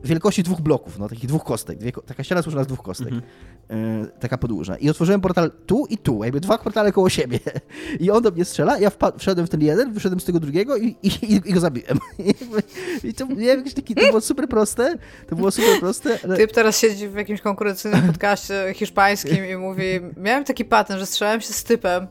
[0.04, 1.78] wielkości dwóch bloków, no takich dwóch kostek.
[1.78, 3.08] Dwie, taka ściana złożona z dwóch kostek.
[3.08, 4.04] Mhm.
[4.04, 4.76] Y, taka podłużna.
[4.76, 7.38] I otworzyłem portal tu i tu, jakby dwa portale koło siebie.
[8.00, 10.96] I on do mnie strzela, ja wszedłem w ten jeden, wyszedłem z tego drugiego i,
[11.02, 11.10] i,
[11.44, 11.98] i go zabiłem.
[13.04, 16.18] I, to, nie taki, to było super proste, to było super proste.
[16.24, 16.36] Ale...
[16.36, 19.84] Typ teraz siedzi w jakimś konkurencyjnym podcaście hiszpańskim i mówi,
[20.16, 22.06] miałem taki patent, że strzelałem się z typem.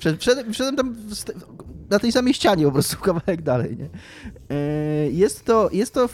[0.52, 0.96] Wszedłem tam
[1.90, 3.88] na tej samej ścianie po prostu kawałek dalej, nie?
[4.56, 6.08] E, jest to, jest to,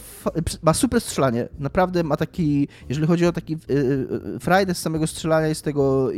[0.62, 3.57] ma super strzelanie, naprawdę ma taki, jeżeli chodzi o taki e,
[4.37, 6.11] e, frajdę z samego strzelania, jest tego,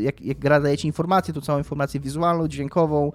[0.00, 3.12] jak, jak gra daje ci informację, to całą informację wizualną, dźwiękową,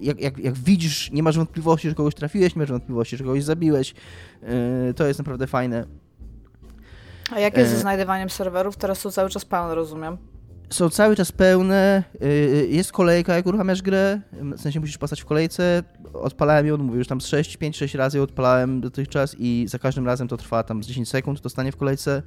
[0.00, 3.44] jak, jak, jak widzisz, nie masz wątpliwości, że kogoś trafiłeś, nie masz wątpliwości, że kogoś
[3.44, 3.94] zabiłeś,
[4.96, 5.84] to jest naprawdę fajne.
[7.30, 8.76] A jak jest ze znajdywaniem serwerów?
[8.76, 10.18] Teraz są cały czas pełne, rozumiem
[10.70, 15.20] są cały czas pełne, y, y, jest kolejka, jak uruchamiasz grę, w sensie musisz pasać
[15.20, 19.36] w kolejce, odpalałem ją, mówię, już tam z 6, 5, 6 razy ją odpalałem dotychczas
[19.38, 22.22] i za każdym razem to trwa tam z 10 sekund, to stanie w kolejce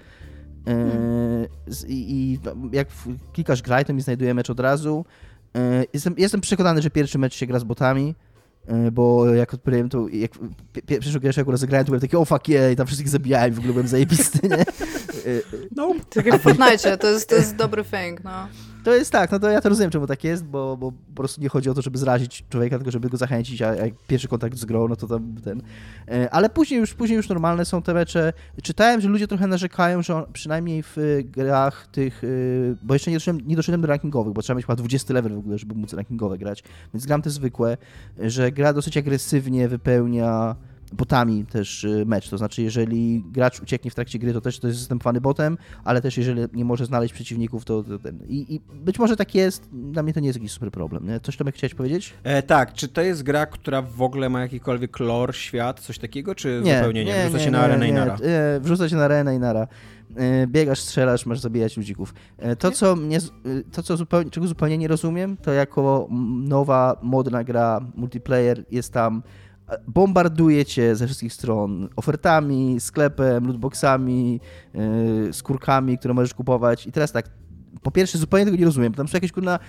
[0.65, 1.47] hmm.
[1.87, 2.87] i, no, jak
[3.33, 5.05] klikasz graj, to mi znajduje mecz od razu.
[5.93, 8.15] Jestem, jestem przekonany, że pierwszy mecz się gra z botami,
[8.91, 10.31] bo jak odpaliłem to, jak
[10.85, 13.57] pierwszy grę jak rozegrałem, to byłem taki, o fuck yeah, i tam wszystkich zabijałem, w
[13.57, 14.65] ogóle byłem zajebisty, nie?
[15.75, 15.93] No.
[16.09, 18.47] Tak jak w Fortnite, to jest, to jest dobry thing, no.
[18.83, 21.41] To jest tak, no to ja to rozumiem, czemu tak jest, bo, bo po prostu
[21.41, 24.57] nie chodzi o to, żeby zrazić człowieka, tylko żeby go zachęcić, a jak pierwszy kontakt
[24.57, 25.61] z grą, no to tam ten...
[26.07, 28.33] E, ale później już, później już normalne są te mecze.
[28.63, 32.21] Czytałem, że ludzie trochę narzekają, że przynajmniej w grach tych,
[32.83, 35.37] bo jeszcze nie doszedłem, nie doszedłem do rankingowych, bo trzeba mieć chyba 20 level w
[35.37, 36.63] ogóle, żeby móc rankingowe grać,
[36.93, 37.77] więc gram te zwykłe,
[38.19, 40.55] że gra dosyć agresywnie wypełnia
[40.91, 44.67] botami też y, mecz, to znaczy jeżeli gracz ucieknie w trakcie gry, to też to
[44.67, 48.19] jest zastępowany botem, ale też jeżeli nie może znaleźć przeciwników, to, to ten...
[48.27, 51.07] I, I, być może tak jest, dla mnie to nie jest jakiś super problem.
[51.07, 51.19] Nie?
[51.19, 52.13] Coś Tomek chciałeś powiedzieć?
[52.23, 56.35] E, tak, czy to jest gra, która w ogóle ma jakikolwiek lore, świat, coś takiego,
[56.35, 57.13] czy nie, zupełnie nie?
[57.13, 58.17] nie Wrzuca nie, się na arenę i nara?
[58.59, 59.67] Wrzuca się na arenę i nara.
[60.17, 62.13] E, biegasz, strzelasz, masz zabijać ludzików.
[62.37, 63.17] E, to, co mnie,
[63.71, 66.07] to co zupełnie, czego zupełnie nie rozumiem, to jako
[66.43, 69.23] nowa, modna gra multiplayer jest tam
[69.87, 74.39] bombarduje cię ze wszystkich stron ofertami, sklepem, lootboxami,
[74.73, 76.87] yy, skórkami, które możesz kupować.
[76.87, 77.29] I teraz tak,
[77.81, 78.93] po pierwsze, zupełnie tego nie rozumiem.
[78.93, 79.59] Tam są jakieś kurna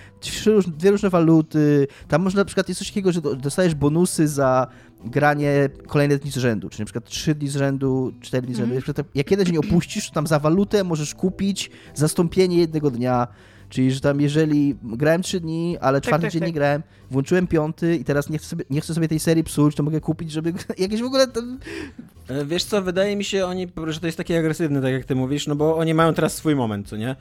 [0.67, 1.87] dwie różne waluty.
[2.07, 4.67] Tam można na przykład jest coś takiego, że dostajesz bonusy za
[5.05, 8.57] granie kolejne dni z rzędu, czyli na przykład trzy dni z rzędu, cztery dni z
[8.57, 8.73] rzędu.
[8.73, 8.83] Mm.
[9.15, 13.27] Jak jeden dzień opuścisz, to tam za walutę możesz kupić zastąpienie jednego dnia
[13.73, 16.47] Czyli, że tam jeżeli grałem trzy dni, ale tak, czwarty tak, dzień tak.
[16.47, 19.75] nie grałem, włączyłem piąty i teraz nie chcę, sobie, nie chcę sobie tej serii psuć,
[19.75, 21.27] to mogę kupić, żeby jakieś w ogóle...
[21.27, 21.41] To...
[22.27, 25.15] E, wiesz co, wydaje mi się, oni, że to jest takie agresywne, tak jak ty
[25.15, 27.15] mówisz, no bo oni mają teraz swój moment, co nie?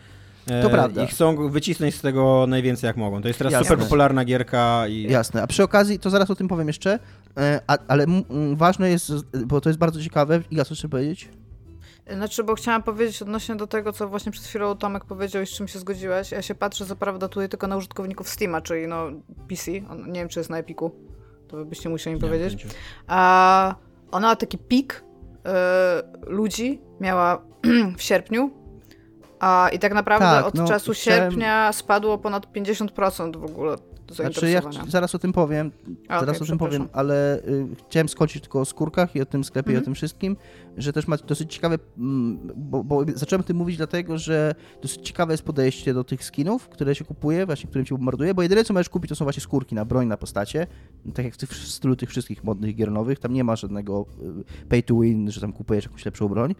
[0.47, 1.05] E, to prawda.
[1.05, 3.23] I chcą wycisnąć z tego najwięcej jak mogą.
[3.23, 3.69] To jest teraz Jasne.
[3.69, 4.89] super popularna gierka.
[4.89, 5.03] I...
[5.03, 5.43] Jasne.
[5.43, 6.99] A przy okazji, to zaraz o tym powiem jeszcze,
[7.37, 8.07] e, a, ale
[8.55, 9.13] ważne jest,
[9.47, 10.43] bo to jest bardzo ciekawe.
[10.51, 11.29] Iga, co chcesz powiedzieć?
[12.11, 15.51] Znaczy, bo chciałam powiedzieć odnośnie do tego, co właśnie przed chwilą Tomek powiedział i z
[15.51, 16.31] czym się zgodziłeś.
[16.31, 19.07] Ja się patrzę, co prawda, tutaj tylko na użytkowników Steama, czyli no
[19.49, 19.71] PC.
[19.91, 20.91] On, nie wiem, czy jest na Epiku.
[21.49, 22.67] To byście musieli mi powiedzieć.
[23.07, 23.75] A
[24.11, 25.51] ona ma taki pik y,
[26.27, 27.43] ludzi, miała
[27.99, 28.51] w sierpniu.
[29.41, 31.21] A, I tak naprawdę tak, od no, czasu chciałem...
[31.21, 33.77] sierpnia spadło ponad 50% w ogóle
[34.15, 35.73] znaczy, ja zaraz o tym powiem,
[36.09, 39.27] A, zaraz okay, o tym powiem, ale y, chciałem skończyć tylko o skórkach i o
[39.27, 39.75] tym sklepie mm -hmm.
[39.75, 39.85] i o mhm.
[39.85, 40.37] tym wszystkim,
[40.77, 45.03] że też ma dosyć ciekawe, mm, bo, bo, zacząłem o tym mówić dlatego, że dosyć
[45.03, 48.65] ciekawe jest podejście do tych skinów, które się kupuje, właśnie którym się bombarduje, bo jedyne
[48.65, 50.67] co możesz kupić to są właśnie skórki na broń, na postacie,
[51.15, 54.07] tak jak w, tych, w stylu tych wszystkich modnych gier nowych, tam nie ma żadnego
[54.63, 56.55] y, pay to win, że tam kupujesz jakąś lepszą broń,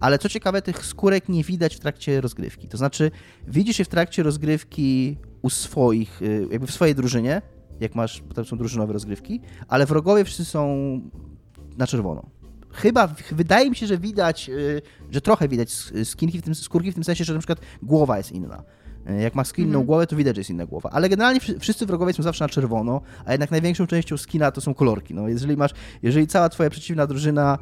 [0.00, 2.68] ale co ciekawe, tych skórek nie widać w trakcie rozgrywki.
[2.68, 3.10] To znaczy,
[3.48, 7.42] widzisz je w trakcie rozgrywki u swoich, y, jakby w swojej drużynie,
[7.80, 11.00] jak masz, potem są drużynowe rozgrywki, ale wrogowie wszyscy są
[11.76, 12.26] na czerwono.
[12.70, 15.70] Chyba, wydaje mi się, że widać, y, że trochę widać
[16.04, 18.62] skinki w tym, skórki w tym sensie, że na przykład głowa jest inna.
[19.10, 19.86] Y, jak ma skin inną mm.
[19.86, 20.90] głowę, to widać, że jest inna głowa.
[20.92, 24.74] Ale generalnie wszyscy wrogowie są zawsze na czerwono, a jednak największą częścią skina to są
[24.74, 25.14] kolorki.
[25.14, 25.70] No, jeżeli masz,
[26.02, 27.58] jeżeli cała twoja przeciwna drużyna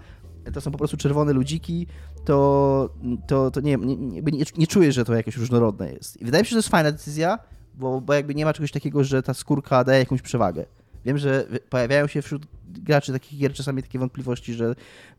[0.53, 1.87] to są po prostu czerwone ludziki,
[2.25, 2.91] to,
[3.27, 6.21] to, to nie, nie, nie, nie czuję, że to jakieś różnorodne jest.
[6.21, 7.39] I wydaje mi się, że to jest fajna decyzja,
[7.75, 10.67] bo, bo jakby nie ma czegoś takiego, że ta skórka daje jakąś przewagę.
[11.05, 14.75] Wiem, że pojawiają się wśród graczy takich gier czasami takie wątpliwości, że,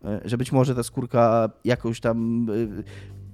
[0.06, 2.48] e, że być może ta skórka jakoś tam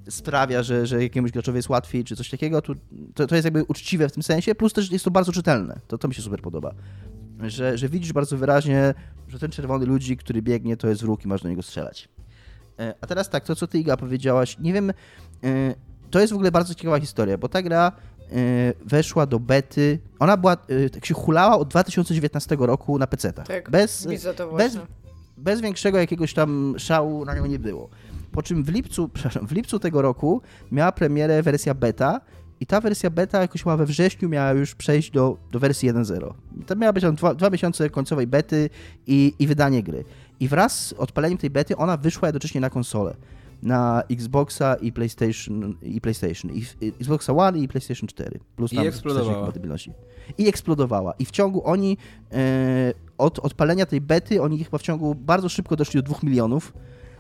[0.06, 2.74] e, sprawia, że, że jakiemuś graczowi jest łatwiej, czy coś takiego, to,
[3.14, 5.80] to, to jest jakby uczciwe w tym sensie, plus też jest to bardzo czytelne.
[5.88, 6.74] To, to mi się super podoba.
[7.48, 8.94] Że, że widzisz bardzo wyraźnie,
[9.28, 12.10] że ten czerwony ludzik, który biegnie, to jest wróg i masz do niego strzelać.
[12.80, 14.94] E, a teraz tak, to co ty Iga powiedziałaś, nie wiem,
[16.12, 17.92] to jest w ogóle bardzo ciekawa historia, bo ta gra
[18.86, 20.00] weszła do bety.
[20.20, 20.56] Ona była,
[20.92, 23.34] tak się hulała od 2019 roku na PC.
[23.34, 24.08] Tak, bez.
[24.58, 24.78] Bez,
[25.38, 27.90] bez większego jakiegoś tam szału na nią nie było.
[28.32, 32.22] Po czym w lipcu, przepraszam, w lipcu tego roku miała premierę wersja beta
[32.60, 36.34] i ta wersja beta jakoś chyba we wrześniu miała już przejść do, do wersji 1.0.
[36.66, 38.70] To miała być tam dwa, dwa miesiące końcowej bety
[39.08, 40.04] i, i wydanie gry.
[40.40, 43.16] I wraz z odpaleniem tej bety ona wyszła jednocześnie na konsolę.
[43.64, 46.52] Na Xboxa i PlayStation, i PlayStation.
[46.52, 48.40] I, i Xboxa One i PlayStation 4.
[48.56, 49.52] Plus I eksplodowała.
[50.38, 51.14] I eksplodowała.
[51.20, 51.98] I w ciągu oni,
[52.32, 56.74] e, od odpalenia tej bety, oni chyba w ciągu bardzo szybko doszli do 2 milionów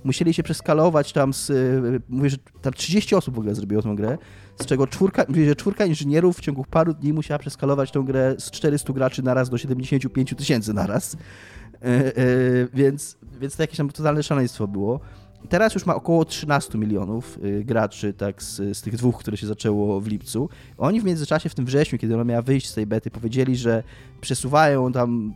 [0.04, 3.96] musieli się przeskalować tam z, y, mówię, że tam 30 osób w ogóle zrobiło tę
[3.96, 4.18] grę,
[4.62, 8.36] z czego czwórka, mówię, że czwórka inżynierów w ciągu paru dni musiała przeskalować tę grę
[8.38, 11.18] z 400 graczy na raz do 75 tysięcy na raz.
[11.82, 12.12] E, e,
[12.74, 15.00] więc, więc to jakieś tam totalne szaleństwo było.
[15.50, 19.48] Teraz już ma około 13 milionów y, graczy, tak, z, z tych dwóch, które się
[19.48, 20.50] zaczęło w lipcu.
[20.78, 23.84] Oni w międzyczasie, w tym wrześniu, kiedy ona miała wyjść z tej bety, powiedzieli, że
[24.22, 25.34] przesuwają tam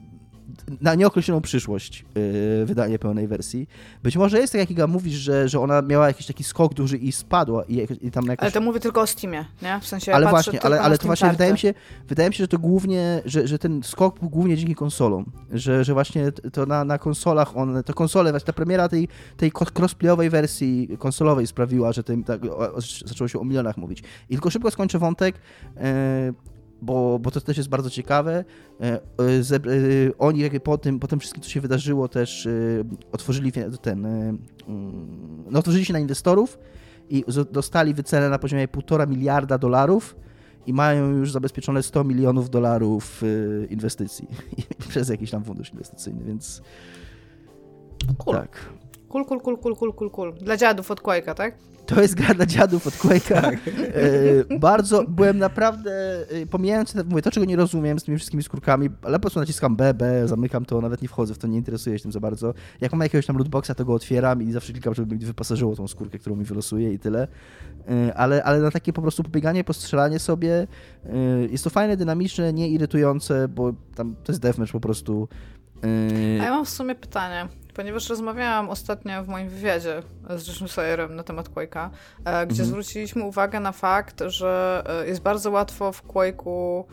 [0.82, 3.68] na nieokreśloną przyszłość yy, wydanie pełnej wersji.
[4.04, 6.98] Być może jest tak, jak Iga mówisz, że, że ona miała jakiś taki skok duży
[6.98, 8.44] i spadła i, i tam jakoś...
[8.44, 9.80] Ale to mówię tylko o Steamie, nie?
[9.82, 11.74] W sensie Ale właśnie, ale, ale to właśnie wydaje mi, się,
[12.08, 15.84] wydaje mi się, że to głównie, że, że ten skok był głównie dzięki konsolom, że,
[15.84, 20.30] że właśnie to na, na konsolach one, to konsole, właśnie ta premiera tej, tej crossplayowej
[20.30, 22.42] wersji konsolowej sprawiła, że tym, tak,
[23.06, 24.04] zaczęło się o milionach mówić.
[24.30, 25.36] I tylko szybko skończę wątek,
[25.76, 25.84] yy,
[26.84, 28.46] bo, bo to też jest bardzo ciekawe.
[28.82, 29.00] E, e, e,
[30.18, 32.48] oni po tym, po tym wszystkim, co się wydarzyło, też
[33.12, 34.38] otworzyli ten, mm,
[35.52, 36.60] no otworzyli się na inwestorów
[37.10, 40.16] i dostali wycenę na poziomie 1,5 miliarda dolarów
[40.68, 43.22] i mają już zabezpieczone 100 milionów dolarów
[43.70, 44.28] inwestycji
[44.90, 46.62] przez jakiś tam fundusz inwestycyjny, więc
[48.18, 48.38] cool.
[48.38, 48.74] tak.
[49.14, 50.34] Cool, cool, cool, cool, cool, cool, cool.
[50.34, 51.56] Dla dziadów od Quake'a, tak?
[51.86, 53.42] To jest gra dla dziadów od Quake'a.
[53.42, 53.56] Tak.
[54.54, 55.92] E, bardzo, byłem naprawdę,
[56.30, 59.76] e, pomijając, mówię, to czego nie rozumiem z tymi wszystkimi skórkami, ale po prostu naciskam
[59.76, 62.54] B, B, zamykam to, nawet nie wchodzę w to, nie interesuję się tym za bardzo.
[62.82, 65.88] Jak mam jakiegoś tam lootboxa, to go otwieram i zawsze klikam, żeby mi wyposażyło tą
[65.88, 67.28] skórkę, którą mi wylosuje i tyle.
[67.90, 70.68] E, ale, ale na takie po prostu pobieganie, postrzelanie sobie,
[71.50, 75.28] jest to fajne, dynamiczne, nie irytujące, bo tam to jest deathmatch po prostu.
[76.40, 80.04] A ja mam w sumie pytanie ponieważ rozmawiałam ostatnio w moim wywiadzie
[80.38, 81.90] z Joshem Sawyerem na temat Quake'a,
[82.26, 82.70] e, gdzie mhm.
[82.70, 86.84] zwróciliśmy uwagę na fakt, że e, jest bardzo łatwo w Quake'u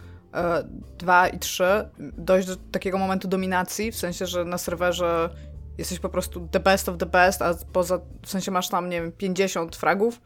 [0.98, 1.64] 2 e, i 3
[1.98, 5.30] dojść do takiego momentu dominacji, w sensie, że na serwerze
[5.78, 9.00] jesteś po prostu the best of the best, a poza, w sensie masz tam, nie
[9.00, 10.20] wiem, 50 fragów,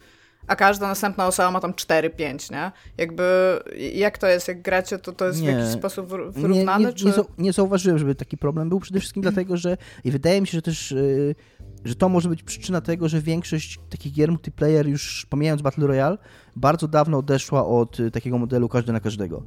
[0.46, 2.72] a każda następna osoba ma tam 4-5, nie?
[2.98, 3.24] Jakby,
[3.94, 6.78] jak to jest, jak gracie, to to jest nie, w jakiś sposób wyrównane?
[6.78, 7.06] Nie, nie, czy...
[7.06, 10.52] nie, nie zauważyłem, żeby taki problem był, przede wszystkim dlatego, że i wydaje mi się,
[10.58, 11.34] że też y,
[11.84, 16.18] że to może być przyczyna tego, że większość takich gier multiplayer, już pomijając Battle Royale,
[16.56, 19.42] bardzo dawno odeszła od y, takiego modelu każdy na każdego.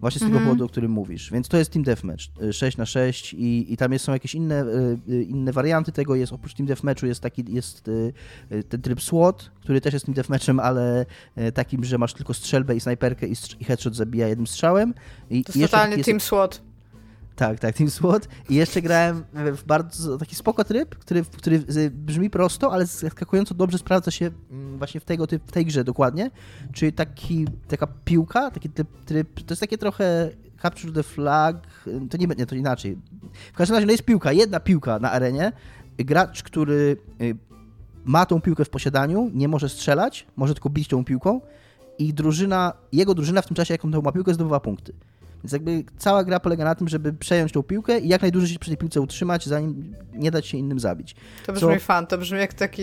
[0.00, 0.44] Właśnie z tego mhm.
[0.44, 1.30] powodu, o którym mówisz.
[1.32, 4.34] Więc to jest Team Deathmatch 6 y, na 6 i, i tam jest, są jakieś
[4.34, 6.14] inne, y, y, inne warianty tego.
[6.14, 7.90] Jest oprócz Team Deathmatchu jest taki jest
[8.68, 11.06] ten tryb SWAT, który też jest Team Deathmatchem, ale
[11.54, 14.94] takim, że masz tylko strzelbę i snajperkę i, i headshot zabija jednym strzałem.
[15.30, 16.67] I, to jest totalnie Team SWAT.
[17.38, 18.28] Tak, tak, Team SWAT.
[18.48, 23.78] I jeszcze grałem w bardzo taki spoko tryb, który, który brzmi prosto, ale zaskakująco dobrze
[23.78, 26.30] sprawdza się mm, właśnie w, tego, w tej grze dokładnie.
[26.72, 30.30] Czyli taki, taka piłka, taki tryb, tryb, to jest takie trochę
[30.62, 31.66] capture the flag,
[32.10, 32.98] to nie będzie, to inaczej.
[33.52, 35.52] W każdym razie no jest piłka, jedna piłka na arenie.
[35.98, 37.36] Gracz, który y,
[38.04, 41.40] ma tą piłkę w posiadaniu, nie może strzelać, może tylko bić tą piłką
[41.98, 44.92] i drużyna, jego drużyna w tym czasie, jak on tą ma piłkę, zdobywa punkty.
[45.44, 48.58] Więc jakby cała gra polega na tym, żeby przejąć tą piłkę i jak najdłużej się
[48.58, 51.14] przy tej piłce utrzymać, zanim nie dać się innym zabić.
[51.46, 51.80] To brzmi Co...
[51.80, 52.82] fan, to brzmi jak taki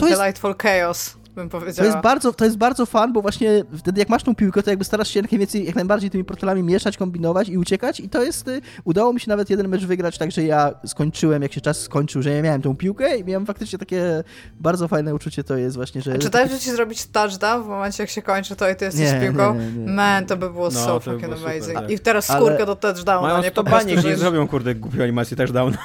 [0.00, 0.62] uh, Delightful jest...
[0.62, 1.88] Chaos bym powiedziała.
[1.88, 4.70] To jest bardzo, to jest bardzo fan, bo właśnie wtedy jak masz tą piłkę, to
[4.70, 8.22] jakby starasz się jak najwięcej, jak najbardziej tymi portalami mieszać, kombinować i uciekać i to
[8.22, 11.60] jest, y, udało mi się nawet jeden mecz wygrać, tak że ja skończyłem, jak się
[11.60, 14.24] czas skończył, że ja miałem tą piłkę i miałem faktycznie takie
[14.60, 16.14] bardzo fajne uczucie to jest właśnie, że...
[16.14, 19.02] A czy dajesz ci zrobić touchdown w momencie, jak się kończy to i ty jesteś
[19.02, 19.54] nie, z piłką?
[19.54, 21.64] Nie, nie, nie, Man, to by było no, so fucking amazing.
[21.64, 21.90] Super, tak.
[21.90, 22.66] I teraz skórkę Ale...
[22.66, 24.08] do touchdowna, Mają nie po prostu, że...
[24.08, 25.78] nie zrobią, kurde, głupią animację touchdowna.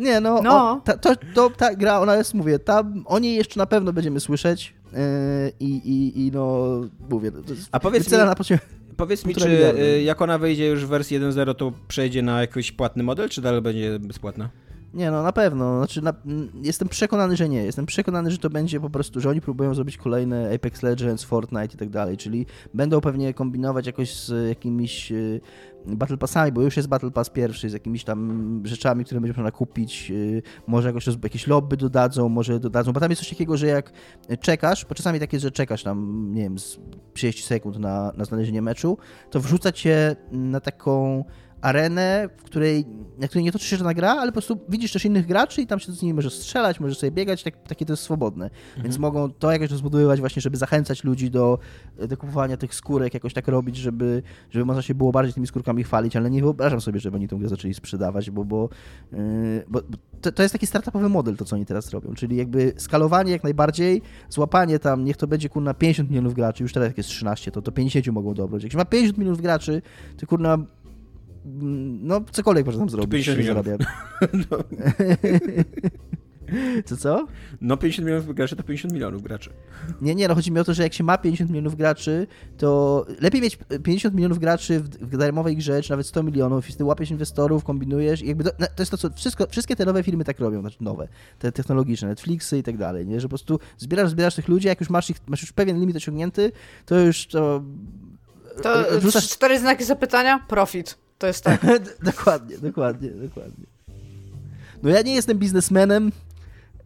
[0.00, 0.72] Nie, no, no.
[0.72, 3.92] O, ta, to, to, ta gra, ona jest, mówię, tam o niej jeszcze na pewno
[3.92, 4.74] będziemy słyszeć,
[5.60, 6.80] I, i, i no,
[7.10, 7.32] mówię,
[7.72, 8.60] A powiedz mi, na poziomie
[8.98, 9.82] powiedz mi, czy miliardy.
[9.82, 13.42] Y, jak ona wejdzie już w wersji 1.0, to przejdzie na jakiś płatny model, czy
[13.42, 14.50] dalej będzie bezpłatna?
[14.94, 15.78] Nie, no na pewno.
[15.78, 16.14] Znaczy, na,
[16.62, 17.64] jestem przekonany, że nie.
[17.64, 21.74] Jestem przekonany, że to będzie po prostu, że oni próbują zrobić kolejne Apex Legends, Fortnite
[21.74, 25.40] i tak dalej, czyli będą pewnie kombinować jakoś z jakimiś y,
[25.96, 29.50] Battle Passami, bo już jest Battle Pass pierwszy, z jakimiś tam rzeczami, które będzie można
[29.50, 33.66] kupić, y, może jakoś, jakieś lobby dodadzą, może dodadzą, bo tam jest coś takiego, że
[33.66, 33.92] jak
[34.40, 36.56] czekasz, bo czasami takie, że czekasz tam, nie wiem,
[37.14, 38.98] 30 sekund na, na znalezienie meczu,
[39.30, 41.24] to wrzuca cię na taką
[41.60, 42.84] arenę, w której,
[43.18, 45.66] na której nie toczy się żadna gra, ale po prostu widzisz też innych graczy i
[45.66, 48.44] tam się z nimi możesz strzelać, możesz sobie biegać, tak, takie to jest swobodne.
[48.44, 48.82] Mhm.
[48.82, 51.58] Więc mogą to jakoś rozbudowywać właśnie, żeby zachęcać ludzi do,
[52.08, 55.84] do kupowania tych skórek, jakoś tak robić, żeby, żeby można się było bardziej tymi skórkami
[55.84, 58.68] chwalić, ale nie wyobrażam sobie, żeby oni tą grę zaczęli sprzedawać, bo, bo,
[59.12, 59.18] yy,
[59.68, 59.80] bo
[60.20, 63.42] to, to, jest taki startupowy model, to co oni teraz robią, czyli jakby skalowanie jak
[63.42, 67.50] najbardziej, złapanie tam, niech to będzie kurna 50 milionów graczy, już teraz jak jest 13,
[67.50, 68.62] to to 50 mogą dobrać.
[68.62, 69.82] Jak się ma 50 milionów graczy,
[70.16, 70.58] to kurna
[72.02, 73.26] no, cokolwiek można tam zrobić.
[73.26, 73.66] 50 milionów.
[74.50, 74.58] No.
[76.84, 77.26] Co, co?
[77.60, 79.50] No 50 milionów graczy to 50 milionów graczy.
[80.00, 82.26] Nie, nie, no chodzi mi o to, że jak się ma 50 milionów graczy,
[82.56, 86.74] to lepiej mieć 50 milionów graczy w, w darmowej grze, czy nawet 100 milionów i
[86.74, 90.02] ty łapiesz inwestorów, kombinujesz i jakby to, to jest to, co wszystko, wszystkie te nowe
[90.02, 93.20] filmy tak robią, znaczy nowe, te technologiczne, Netflixy i tak dalej, nie?
[93.20, 95.96] Że po prostu zbierasz, zbierasz tych ludzi, jak już masz ich, masz już pewien limit
[95.96, 96.52] osiągnięty,
[96.86, 97.62] to już to...
[98.62, 99.28] To rzucasz...
[99.28, 100.98] cztery znaki zapytania, profit.
[101.18, 101.60] To jest tak.
[102.02, 103.66] dokładnie, dokładnie, dokładnie.
[104.82, 106.12] No ja nie jestem biznesmenem,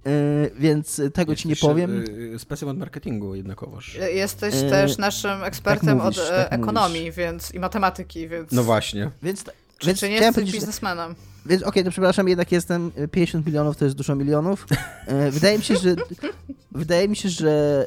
[0.07, 2.05] Yy, więc tego Jesteś ci nie powiem.
[2.33, 3.99] Yy, specem od marketingu jednakowoż.
[4.15, 7.17] Jesteś yy, też naszym ekspertem tak mówisz, od tak ekonomii mówisz.
[7.17, 8.53] więc i matematyki, więc...
[8.53, 9.11] No właśnie.
[9.23, 9.45] Więc,
[9.79, 11.15] czy, więc czy nie jesteś biznesmenem?
[11.47, 14.67] Więc okej, okay, to przepraszam, jednak jestem 50 milionów to jest dużo milionów.
[15.31, 15.97] wydaje mi się, że
[16.73, 17.87] wydaje mi się, że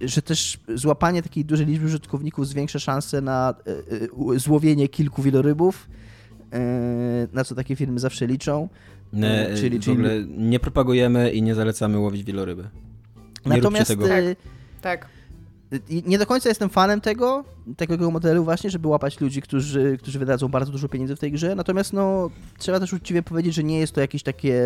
[0.00, 5.88] że też złapanie takiej dużej liczby użytkowników zwiększa szanse na e, e, złowienie kilku wielorybów,
[6.52, 6.58] e,
[7.32, 8.68] na co takie firmy zawsze liczą.
[9.12, 12.68] Nie, czyli, w ogóle nie propagujemy i nie zalecamy łowić wieloryby.
[13.46, 14.08] Nie Natomiast tego.
[14.08, 14.24] Tak.
[14.80, 15.08] tak.
[16.06, 17.44] Nie do końca jestem fanem tego,
[17.76, 21.54] takiego modelu właśnie, żeby łapać ludzi, którzy, którzy wydadzą bardzo dużo pieniędzy w tej grze,
[21.54, 24.64] natomiast no, trzeba też uczciwie powiedzieć, że nie jest to jakieś takie,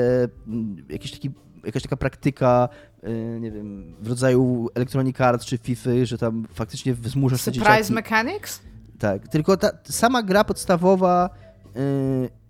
[0.88, 1.30] jakiś taki
[1.64, 2.68] jakaś taka praktyka,
[3.04, 7.72] y, nie wiem, w rodzaju Electronic Arts czy FIFA, że tam faktycznie zmuszasz Surprise te
[7.74, 7.92] dzieciaki.
[7.92, 8.60] mechanics?
[8.98, 11.30] Tak, tylko ta sama gra podstawowa
[11.76, 12.42] y,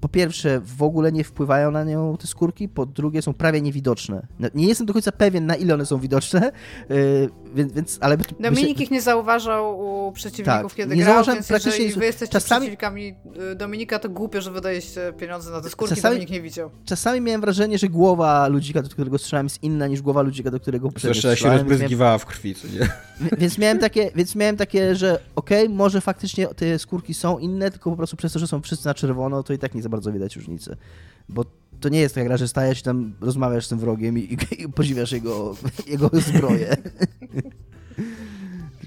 [0.00, 4.26] po pierwsze w ogóle nie wpływają na nią te skórki, po drugie są prawie niewidoczne.
[4.54, 6.52] Nie jestem do końca pewien, na ile one są widoczne,
[6.88, 8.16] yy, więc, więc, ale...
[8.16, 8.84] Dominik myślę...
[8.84, 12.60] ich nie zauważał u przeciwników, tak, kiedy nie grał, więc praktycznie jeżeli wy jesteście czasami...
[12.60, 13.14] przeciwnikami
[13.52, 16.70] y, Dominika, to głupio, że wydajecie pieniądze na te skórki, czasami, Dominik nie widział.
[16.84, 20.60] Czasami miałem wrażenie, że głowa ludzika, do którego strzelałem jest inna niż głowa ludzika, do
[20.60, 21.36] którego strzelałem.
[21.36, 22.88] się rozbryzgiwała w krwi, co nie?
[23.38, 27.70] Więc miałem takie, więc miałem takie że okej, okay, może faktycznie te skórki są inne,
[27.70, 29.88] tylko po prostu przez to, że są wszyscy na czerwono, to i tak nie za
[29.88, 30.76] bardzo widać różnicy.
[31.28, 31.44] Bo
[31.80, 34.62] to nie jest taka gra, że stajesz i tam rozmawiasz z tym wrogiem i, i,
[34.62, 35.56] i podziwiasz jego,
[35.92, 36.76] jego zbroję.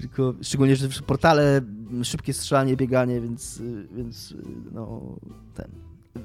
[0.00, 1.60] Tylko szczególnie, że portale,
[2.02, 4.34] szybkie strzelanie, bieganie, więc, więc
[4.72, 5.16] no
[5.54, 5.66] ten.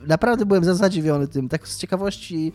[0.07, 2.51] Naprawdę byłem zadziwiony tym, tak z ciekawości,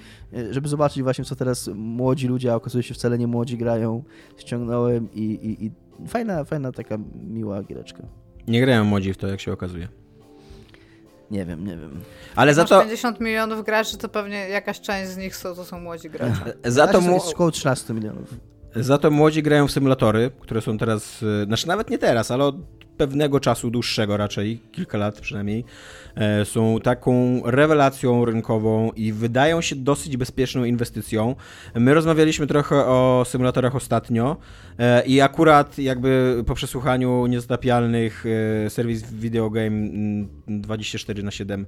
[0.50, 4.04] żeby zobaczyć właśnie, co teraz młodzi ludzie, a okazuje się wcale nie młodzi grają,
[4.36, 5.70] ściągnąłem i, i, i
[6.08, 8.02] fajna, fajna taka miła giereczka.
[8.48, 9.88] Nie grają młodzi w to, jak się okazuje.
[11.30, 12.00] Nie wiem, nie wiem.
[12.36, 12.80] Ale za to...
[12.80, 16.54] 50 milionów graczy, to pewnie jakaś część z nich są, to są młodzi gracze.
[16.64, 17.22] Za to mu...
[17.30, 18.34] około 13 milionów.
[18.76, 22.44] Za to młodzi grają w symulatory, które są teraz, y, znaczy nawet nie teraz, ale
[22.44, 22.56] od
[22.96, 25.64] pewnego czasu dłuższego raczej, kilka lat przynajmniej,
[26.14, 31.36] e, są taką rewelacją rynkową i wydają się dosyć bezpieczną inwestycją.
[31.74, 34.36] My rozmawialiśmy trochę o symulatorach ostatnio
[34.78, 38.24] e, i akurat jakby po przesłuchaniu niezatapialnych
[38.66, 39.88] e, serwis Video Game
[40.48, 41.66] 24 na 7 mm,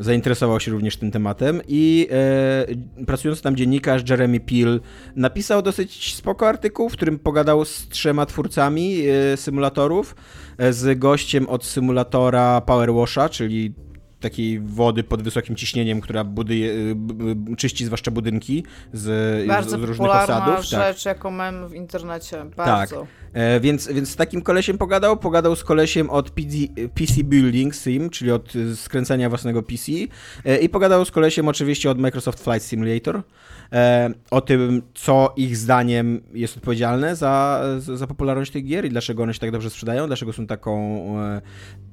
[0.00, 4.80] zainteresował się również tym tematem i e, pracując tam dziennikarz Jeremy Peel
[5.16, 10.16] napisał dosyć spoko artykuł, w którym pogadał z trzema twórcami e, symulatorów,
[10.58, 13.74] e, z gościem od symulatora Power Washa, czyli
[14.20, 20.10] takiej wody pod wysokim ciśnieniem, która buduje, y, czyści zwłaszcza budynki z, Bardzo z różnych
[20.10, 20.54] osadów.
[20.54, 20.86] Bardzo tak.
[20.86, 21.16] rzecz, tak.
[21.16, 22.44] jaką mam w internecie.
[22.56, 23.00] Bardzo.
[23.00, 23.08] Tak.
[23.32, 25.16] E, więc, więc z takim kolesiem pogadał.
[25.16, 26.56] Pogadał z kolesiem od PC,
[26.94, 29.92] PC Building Sim, czyli od skręcania własnego PC.
[30.44, 33.22] E, I pogadał z kolesiem oczywiście od Microsoft Flight Simulator.
[33.72, 39.22] E, o tym, co ich zdaniem jest odpowiedzialne za, za popularność tych gier i dlaczego
[39.22, 41.40] one się tak dobrze sprzedają, dlaczego są taką e,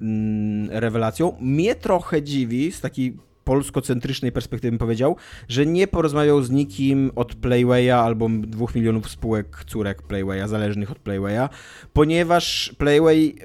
[0.01, 1.38] mm, rewelacją.
[1.39, 3.17] Mnie trochę dziwi z takiej
[3.47, 5.15] polskocentrycznej perspektywy bym powiedział,
[5.47, 10.99] że nie porozmawiał z nikim od Playwaya albo dwóch milionów spółek córek Playwaya, zależnych od
[10.99, 11.49] Playwaya,
[11.93, 13.36] ponieważ Playway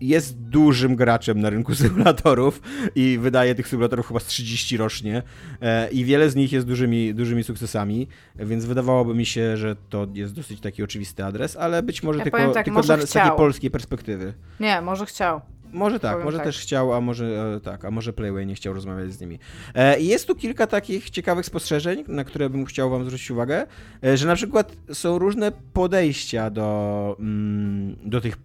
[0.00, 2.60] jest dużym graczem na rynku symulatorów
[2.94, 5.22] i wydaje tych symulatorów chyba z 30 rocznie
[5.62, 10.06] e, i wiele z nich jest dużymi, dużymi sukcesami, więc wydawałoby mi się, że to
[10.14, 13.12] jest dosyć taki oczywisty adres, ale być może Ja tylko, tak, tylko może dla, z
[13.12, 14.34] takiej polskiej perspektywy.
[14.60, 15.40] Nie, może chciał.
[15.72, 16.46] Może tak, Powiem może tak.
[16.46, 19.38] też chciał, a może e, tak, a może Playway nie chciał rozmawiać z nimi.
[19.74, 23.66] E, jest tu kilka takich ciekawych spostrzeżeń, na które bym chciał wam zwrócić uwagę,
[24.14, 28.36] że na przykład są różne podejścia do, mm, do tych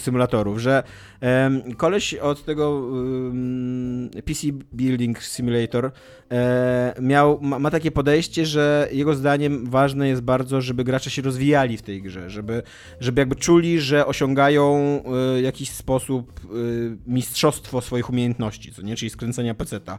[0.00, 0.82] symulatorów, że
[1.76, 2.82] koleś od tego
[4.24, 5.90] PC Building Simulator
[6.30, 11.76] e, miał, ma, takie podejście, że jego zdaniem ważne jest bardzo, żeby gracze się rozwijali
[11.76, 12.62] w tej grze, żeby,
[13.00, 16.48] żeby jakby czuli, że osiągają e, w jakiś sposób e,
[17.06, 19.98] mistrzostwo swoich umiejętności, co nie, czyli skręcenia peceta.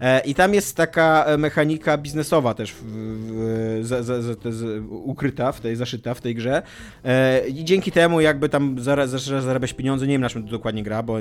[0.00, 5.52] E, I tam jest taka e, mechanika biznesowa też w, w, za, za, z, ukryta,
[5.52, 6.62] w tej, zaszyta w tej grze.
[7.04, 10.61] E, i dzięki temu jakby tam zara, zaczyna zarabiać pieniądze, nie wiem na czym to
[10.62, 11.20] dokładnie gra, bo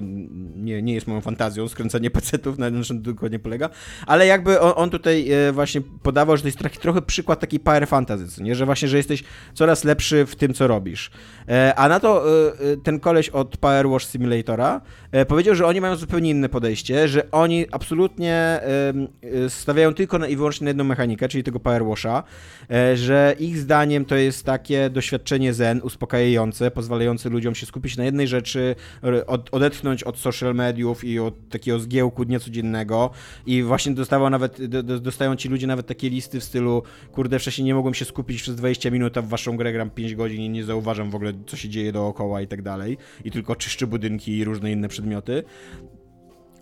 [0.56, 3.70] nie, nie jest moją fantazją skręcanie pecetów, na, czym dokładnie polega,
[4.08, 7.60] ale jakby on, on tutaj e, właśnie podawał, że to jest taki, trochę przykład takiej
[7.60, 8.56] power fantasy, nie?
[8.56, 9.24] że właśnie, że jesteś
[9.54, 11.12] coraz lepszy w tym, co robisz.
[11.48, 14.82] E, A na to e, ten koleś od Power Wash Simulatora
[15.28, 20.66] powiedział, że oni mają zupełnie inne podejście, że oni absolutnie e, stawiają tylko i wyłącznie
[20.66, 22.24] na jedną mechanikę, czyli tego Power Washa,
[22.72, 28.04] e, że ich zdaniem to jest takie doświadczenie zen, uspokajające, pozwalające ludziom się skupić na
[28.04, 28.76] jednej rzeczy,
[29.52, 33.10] odetchnąć od social mediów i od takiego zgiełku dnia codziennego
[33.46, 37.40] i właśnie dostawał nawet, do, do, dostają ci ludzie nawet takie listy w stylu kurde,
[37.40, 40.42] wcześniej nie mogłem się skupić przez 20 minut, a w waszą grę gram 5 godzin
[40.42, 43.88] i nie zauważam w ogóle, co się dzieje dookoła i tak dalej i tylko czyszczę
[43.88, 45.01] budynki i różne inne przedmioty.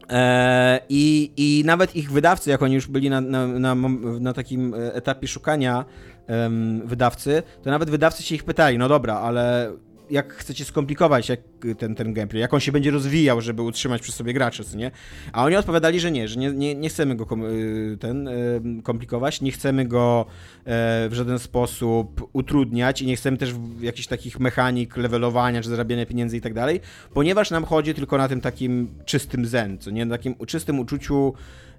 [0.10, 3.76] E, I, I nawet ich wydawcy, jak oni już byli na, na, na,
[4.20, 5.86] na takim e, etapie szukania
[6.28, 9.72] em, wydawcy, to nawet wydawcy się ich pytali, no dobra, ale
[10.10, 11.40] jak chcecie skomplikować jak
[11.78, 14.92] ten, ten gameplay, jak on się będzie rozwijał, żeby utrzymać przy sobie graczy, co nie?
[15.34, 18.62] A oni odpowiadali, że nie, że nie, nie, nie chcemy go kom, y, ten, y,
[18.84, 20.26] komplikować, nie chcemy go
[20.66, 26.06] e, w żaden sposób utrudniać i nie chcemy też jakichś takich mechanik levelowania czy zarabiania
[26.06, 26.80] pieniędzy i tak dalej,
[27.14, 30.06] ponieważ nam chodzi tylko na tym takim czystym zen, co nie?
[30.06, 31.34] Na takim czystym uczuciu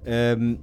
[0.05, 0.59] em,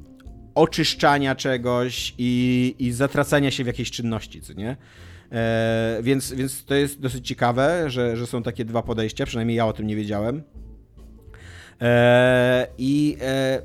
[0.56, 4.78] oczyszczania czegoś i, i zatracania się w jakiejś czynności, co nie?
[5.32, 9.66] E, więc, więc to jest dosyć ciekawe, że, że są takie dwa podejścia, przynajmniej ja
[9.68, 10.44] o tym nie wiedziałem.
[11.82, 13.62] E, I e,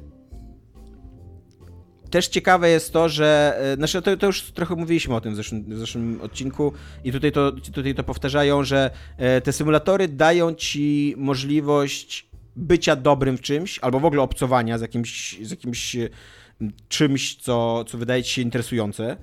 [2.11, 3.59] też ciekawe jest to, że.
[3.59, 6.73] e, Znaczy, to, to już trochę mówiliśmy o tym w zeszłym, w zeszłym odcinku,
[7.05, 13.39] i tutaj to, tutaj to powtarzają, że e, te symulatory dają ci możliwość bycia dobrym
[13.39, 16.09] w czymś, albo w ogóle obcowania z jakimś, z jakimś e,
[16.89, 19.17] czymś, co, co wydaje ci się interesujące.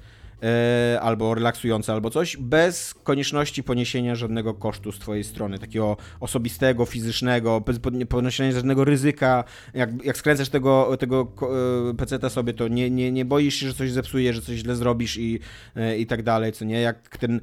[0.43, 6.85] E, Albo relaksujące, albo coś, bez konieczności poniesienia żadnego kosztu z Twojej strony, takiego osobistego,
[6.85, 7.79] fizycznego, bez
[8.09, 9.43] poniesienia żadnego ryzyka.
[9.73, 11.27] Jak, jak skręcasz tego, tego
[11.91, 14.75] e, peceta sobie, to nie, nie, nie boisz się, że coś zepsuje, że coś źle
[14.75, 15.39] zrobisz i,
[15.75, 16.81] e, i tak dalej, co nie?
[16.81, 17.41] Jak ten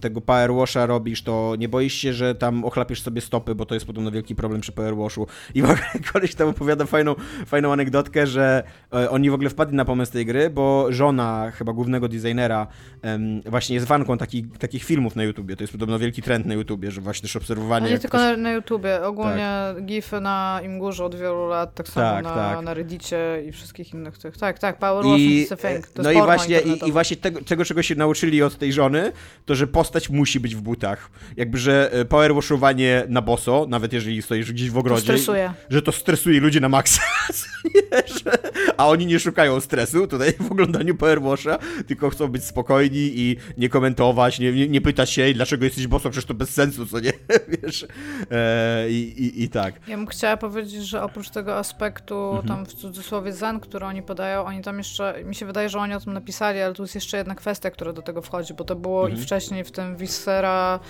[0.00, 3.74] tego power washa robisz, to nie boisz się, że tam ochlapiesz sobie stopy, bo to
[3.74, 5.26] jest podobno wielki problem przy power washu.
[5.54, 7.14] I w ogóle koleś tam opowiada fajną,
[7.46, 8.62] fajną anegdotkę, że
[8.94, 12.66] e, oni w ogóle wpadli na pomysł tej gry, bo żona chyba głównego designera
[13.02, 15.56] em, właśnie jest fanką taki, takich filmów na YouTubie.
[15.56, 17.90] To jest podobno wielki trend na YouTubie, że właśnie też obserwowanie.
[17.90, 19.50] Nie tylko ktoś- na, YouTubie, ogólnie
[19.82, 22.64] gify na Imgurze od wielu lat, tak samo Tak, na, tak.
[22.64, 24.36] na Reddicie i wszystkich innych tych.
[24.36, 25.86] Tak, tak, Power Wash I, is a thing.
[25.86, 29.12] To no i właśnie, i, i właśnie tego, tego, czego się nauczyli od tej żony,
[29.46, 31.10] to że postać musi być w butach.
[31.36, 35.52] Jakby, że e, power washowanie na boso, nawet jeżeli stoisz gdzieś w To ogrodzie, stresuje.
[35.70, 37.02] że to stresuje ludzi na maksa,
[37.74, 38.38] nie, że,
[38.76, 43.36] a oni nie szukają stresu tutaj w oglądaniu power washa, tylko chcą być spokojni i
[43.58, 46.86] nie komentować, nie, nie, nie pytać się, "Ej, dlaczego jesteś boso, przecież to bez sensu,
[46.86, 47.12] co nie,
[47.62, 47.86] wiesz,
[48.30, 49.74] e, i, i, i tak.
[49.88, 52.46] Ja bym chciała powiedzieć, że oprócz tego aspektu, Mhm.
[52.48, 55.94] tam w cudzysłowie zen, który oni podają, oni tam jeszcze, mi się wydaje, że oni
[55.94, 58.76] o tym napisali, ale tu jest jeszcze jedna kwestia, która do tego wchodzi, bo to
[58.76, 59.20] było Mhm.
[59.20, 60.80] i wcześniej w tym Viscera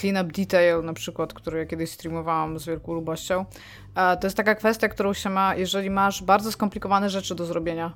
[0.00, 3.44] Cleanup Detail na przykład, który ja kiedyś streamowałam z wielką lubością.
[3.94, 7.94] A to jest taka kwestia, którą się ma, jeżeli masz bardzo skomplikowane rzeczy do zrobienia.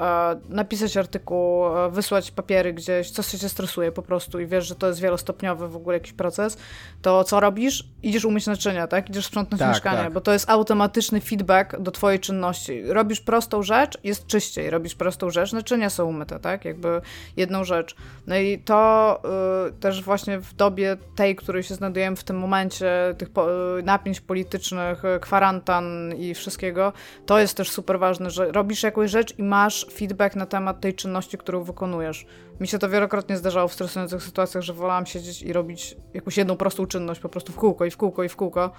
[0.00, 4.74] E, Napisać artykuł, e, wysłać papiery gdzieś, coś cię stresuje po prostu i wiesz, że
[4.74, 6.58] to jest wielostopniowy w ogóle jakiś proces,
[7.02, 7.84] to co robisz?
[8.02, 9.10] Idziesz umyć naczynia, tak?
[9.10, 10.12] Idziesz sprzątnąć Tak, mieszkanie, tak.
[10.12, 12.82] bo to jest automatyczny feedback do twojej czynności.
[12.86, 14.70] Robisz prostą rzecz, jest czyściej.
[14.70, 16.64] Robisz prostą rzecz, naczynia są umyte, tak?
[16.64, 17.00] Jakby
[17.36, 17.96] jedną rzecz.
[18.26, 19.20] No i to
[19.68, 23.82] y, też właśnie w dobie tej, której się znajdujemy w tym momencie, tych po, y,
[23.82, 26.92] napięć politycznych, y, kwarantan i wszystkiego,
[27.26, 30.94] to jest też super ważne, że robisz jakąś rzecz i masz feedback na temat tej
[30.94, 32.26] czynności, którą wykonujesz.
[32.60, 36.56] Mi się to wielokrotnie zdarzało w stresujących sytuacjach, że wolałam siedzieć i robić jakąś jedną
[36.56, 38.70] prostą czynność po prostu w kółko i w kółko i w kółko,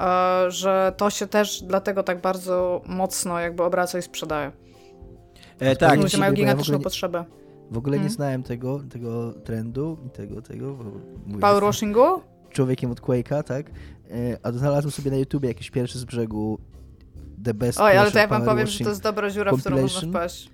[0.00, 4.52] e, że to się też dlatego tak bardzo mocno jakby obraca i sprzedaje.
[5.58, 7.24] E, tak, Ludzie mają ja gigantyczną nie- potrzebę.
[7.70, 8.14] W ogóle nie Hmm.
[8.14, 10.74] znałem tego, tego trendu i tego, tego.
[10.74, 10.84] bo
[11.26, 12.04] mówię, Power jestem washingu?
[12.50, 13.66] Człowiekiem od Quake'a, tak?
[14.10, 16.58] E, A znalazłem sobie na YouTubie jakiś pierwszy z brzegu
[17.44, 19.80] The Best Oj, ale to ja wam powiem, że to jest dobra dziura, w którą
[19.82, 20.50] można wpaść.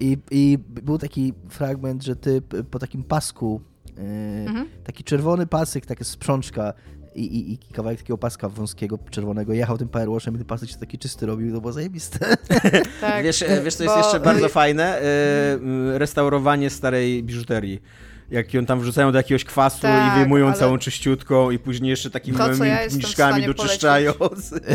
[0.00, 3.60] I, I był taki fragment, że ty po takim pasku,
[3.98, 4.00] e,
[4.46, 4.66] Mhm.
[4.84, 6.72] taki czerwony pasek, taka sprzączka
[7.14, 10.76] i, i, i kawałek takiego paska wąskiego, czerwonego, jechał tym powerwashem i ten pasek się
[10.76, 12.18] taki czysty robił, to było zajebiste.
[13.00, 15.00] Tak, Wiesz, e, wiesz, co jest bo- jeszcze bardzo fajne?
[15.00, 15.58] E,
[15.98, 17.82] restaurowanie starej biżuterii.
[18.30, 21.90] Jak ją tam wrzucają do jakiegoś kwasu Tak, i wyjmują ale- całą czyściutką i później
[21.90, 24.12] jeszcze takimi To, ja stanie doczyszczają.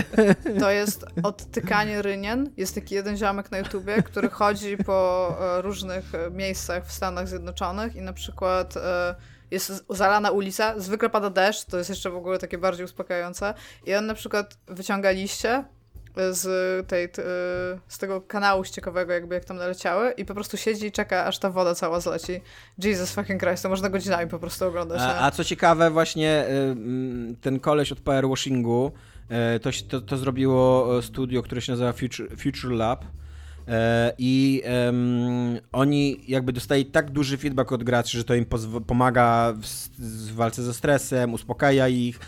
[0.59, 2.51] To jest odtykanie rynien.
[2.57, 7.27] Jest taki jeden ziomek na YouTubie, który chodzi po e, różnych e, miejscach w Stanach
[7.27, 9.15] Zjednoczonych i na przykład e,
[9.51, 13.53] jest zalana ulica, zwykle pada deszcz, to jest jeszcze w ogóle takie bardziej uspokajające
[13.85, 15.63] i on na przykład wyciąga liście
[16.15, 17.25] z, tej, t, e,
[17.87, 21.39] z tego kanału ściekowego, jakby jak tam naleciały i po prostu siedzi i czeka, aż
[21.39, 22.41] ta woda cała zleci.
[22.83, 25.01] Jesus fucking Christ, to można godzinami po prostu oglądać.
[25.01, 28.91] A, a co ciekawe, właśnie y, mm, ten koleś od Power Washingu,
[29.29, 33.05] e, to, to, to zrobiło e, studio, które się nazywa Future, Future Lab.
[33.67, 38.45] E, I em, oni jakby dostali tak duży feedback od graczy, że to im
[38.87, 39.65] pomaga w,
[39.99, 42.19] w walce ze stresem, uspokaja ich,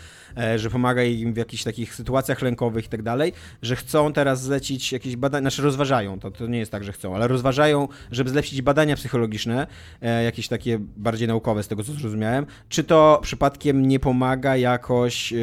[0.56, 3.32] że pomaga im w jakichś takich sytuacjach lękowych i tak dalej,
[3.62, 7.14] że chcą teraz zlecić jakieś badania, znaczy rozważają, to, to nie jest tak, że chcą,
[7.14, 9.66] ale rozważają, żeby zlecić badania psychologiczne,
[10.02, 15.32] e, jakieś takie bardziej naukowe z tego, co zrozumiałem, czy to przypadkiem nie pomaga jakoś
[15.32, 15.36] e,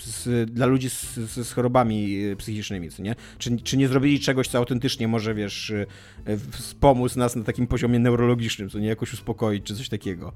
[0.00, 3.14] z, dla ludzi z, z, chorobami e, psychicznymi, co nie?
[3.38, 5.86] Czy, czy nie zrobili czegoś, co autentycznie może, wiesz, e,
[6.50, 8.88] wspomóc nas na takim poziomie neurologicznym, co nie?
[8.88, 10.32] Jakoś uspokoić, czy coś takiego.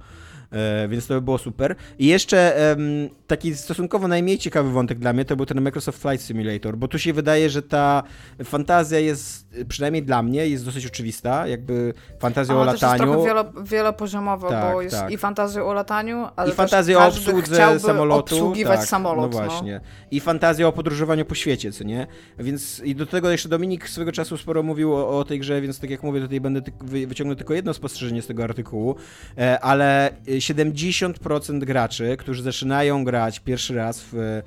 [0.53, 1.77] E, więc to by było super.
[1.99, 6.27] I jeszcze em, taki stosunkowo najmniej ciekawy wątek dla mnie to był ten Microsoft Flight
[6.27, 8.03] Simulator, bo tu się wydaje, że ta
[8.45, 13.13] fantazja jest, przynajmniej dla mnie, jest dosyć oczywista, jakby fantazja o Ona też jest lataniu.
[13.13, 15.11] trochę wielo, wielopoziomowa, Tak, bo jest tak.
[15.11, 18.21] i fantazja o lataniu, ale I fantazja o obsłudze samolotu.
[18.21, 19.33] obsługiwać tak, samolot.
[19.33, 19.81] No właśnie.
[20.11, 22.07] I fantazja o podróżowaniu po świecie, co nie?
[22.39, 25.81] Więc i do tego jeszcze Dominik swego czasu sporo mówił o, o tej grze, więc
[25.81, 28.97] tak jak mówię, tutaj będę wy, wyciągnął tylko jedno spostrzeżenie z tego artykułu,
[29.39, 30.11] e, ale
[30.41, 34.43] 70% graczy, którzy zaczynają grać pierwszy raz w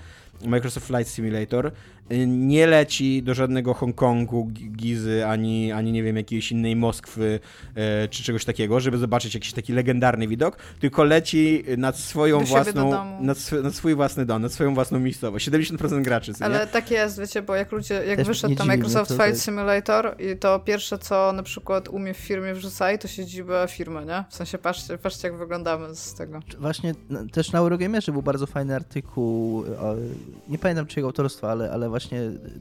[0.45, 1.71] Microsoft Flight Simulator,
[2.27, 7.39] nie leci do żadnego Hongkongu, Gi- Gizy, ani, ani nie wiem, jakiejś innej Moskwy,
[7.75, 12.45] e, czy czegoś takiego, żeby zobaczyć jakiś taki legendarny widok, tylko leci nad swoją Do
[12.45, 15.49] własną, nad, sw- nad swój własny dom, nad swoją własną miejscowość.
[15.49, 16.55] 70% graczy, co nie?
[16.55, 19.37] Ale tak jest, wiecie, bo jak ludzie, jak Też wyszedł nie mnie Microsoft Flight tak.
[19.37, 24.23] Simulator i to pierwsze, co na przykład umie w firmie wrzucali, to siedzibę firmy, nie?
[24.29, 26.39] W sensie patrzcie, patrzcie jak wyglądamy z tego.
[26.59, 26.93] Właśnie
[27.31, 29.63] też na Eurogamerze był bardzo fajny artykuł,
[30.49, 32.00] nie pamiętam czyjego autorstwa, ale, ale właśnie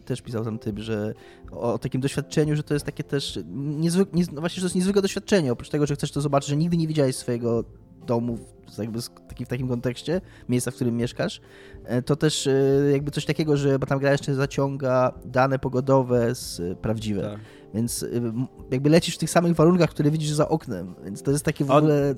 [0.04, 1.14] też pisał tam typ, że
[1.52, 4.66] o, o takim doświadczeniu, że to jest takie też niezwyk, nie, no właśnie, że to
[4.66, 7.64] jest niezwykłe doświadczenie, oprócz tego, że chcesz to zobaczyć, że nigdy nie widziałeś swojego
[8.06, 8.38] domu
[8.74, 11.40] w, jakby z, taki, w takim kontekście, miejsca, w którym mieszkasz,
[11.84, 12.52] e, to też e,
[12.92, 17.40] jakby coś takiego, że bo tam gra jeszcze zaciąga dane pogodowe z e, prawdziwe, Tak.
[17.74, 18.22] więc y,
[18.70, 21.70] jakby lecisz w tych samych warunkach, które widzisz za oknem, więc to jest takie w
[21.70, 22.14] On- ogóle...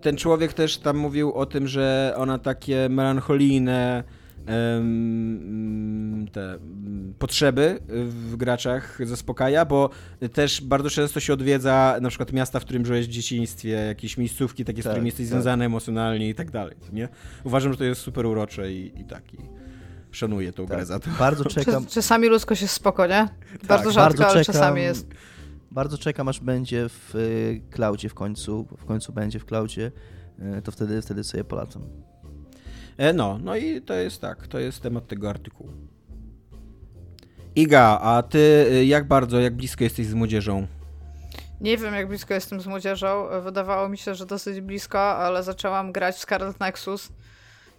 [0.00, 4.04] Ten człowiek też tam mówił o tym, że ona takie melancholijne
[6.32, 9.90] te mm, potrzeby w graczach zaspokaja, bo
[10.32, 14.64] też bardzo często się odwiedza na przykład miasta, w którym żyłeś w dzieciństwie, jakieś miejscówki
[14.64, 15.30] takie, z Tak, którymi jesteś tak.
[15.32, 17.08] związany emocjonalnie i tak dalej, nie?
[17.44, 19.38] Uważam, że to jest super urocze i, i tak, i
[20.10, 21.10] szanuję tą grę za to.
[21.18, 23.28] Bardzo czekam, Czas, czasami ludzkość jest spoko, nie?
[23.68, 25.06] Bardzo Tak, rzadko, ale czekam, czasami jest.
[25.70, 28.68] Bardzo czekam, aż będzie w y, cloudzie w końcu.
[28.78, 29.92] W końcu będzie w cloudzie.
[30.58, 31.82] y, To wtedy, wtedy sobie polatam.
[32.98, 35.70] E, No, no i to jest tak, to jest temat tego artykułu.
[37.56, 38.38] Iga, a ty
[38.72, 40.66] y, jak bardzo, jak blisko jesteś z młodzieżą?
[41.60, 43.26] Nie wiem, jak blisko jestem z młodzieżą.
[43.42, 47.08] Wydawało mi się, że dosyć blisko, ale zaczęłam grać w Scarlet Nexus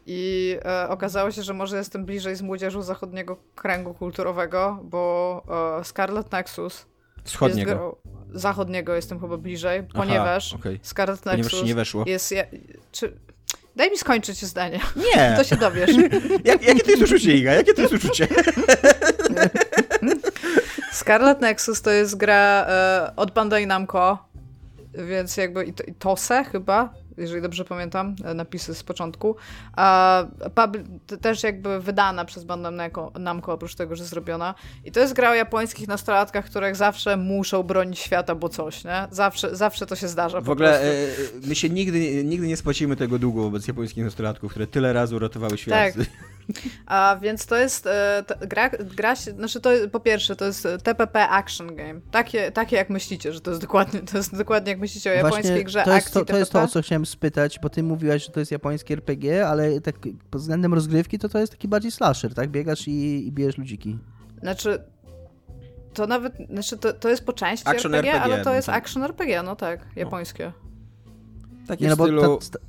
[0.05, 5.43] i e, okazało się, że może jestem bliżej z młodzieżą zachodniego kręgu kulturowego, bo
[5.79, 6.85] e, Scarlet Nexus
[7.23, 7.69] Wschodniego.
[7.69, 7.95] jest grą
[8.33, 10.79] zachodniego jestem chyba bliżej, ponieważ okej.
[10.83, 12.03] Scarlet Ponieważ Nexus ci nie weszło.
[12.07, 12.31] jest...
[12.31, 12.43] Ja,
[12.91, 13.17] czy,
[13.79, 15.33] daj mi skończyć zdanie, Nie!
[15.37, 15.91] to się dowiesz.
[16.43, 17.53] Jak, jakie to jest uczucie, Iga?
[17.53, 18.27] Jakie to jest uczucie?
[20.91, 24.17] Scarlet Nexus to jest gra e, od Bandai Namco,
[24.93, 29.35] więc jakby i, to, i Tose chyba, jeżeli dobrze pamiętam, e, napisy z początku.
[31.21, 34.55] Też jakby wydana przez Bandai Namco, oprócz tego, że zrobiona.
[34.85, 39.07] I to jest gra o japońskich nastolatkach, których zawsze muszą bronić świata, bo coś, nie?
[39.11, 40.41] Zawsze, zawsze to się zdarza.
[40.41, 41.07] W ogóle e,
[41.47, 45.57] my się nigdy, nigdy nie spłacimy tego długo wobec japońskich nastolatków, które tyle razy uratowały
[45.57, 45.93] świat.
[45.95, 46.05] Tak.
[46.85, 51.29] A więc to jest e, gra, gra się, znaczy to po pierwsze to jest TPP
[51.29, 51.99] action game.
[52.11, 55.41] Takie, takie jak myślicie, że to jest dokładnie, to jest dokładnie jak myślicie o japońskiej
[55.43, 57.83] Właśnie grze to jest akcji to, to jest to, o co chciałem spytać, bo ty
[57.83, 59.95] mówiłaś, że to jest japońskie RPG, ale tak
[60.29, 62.49] pod względem rozgrywki to to jest taki bardziej slasher, tak?
[62.49, 63.97] Biegasz i, i bijesz ludziki.
[64.41, 64.83] Znaczy
[65.93, 69.03] to nawet, znaczy to, to jest po części action RPG, RPG, ale to jest action
[69.03, 70.53] RPG, no tak, japońskie.
[71.67, 72.37] Takie nie, no stylu...
[72.37, 72.59] Ta,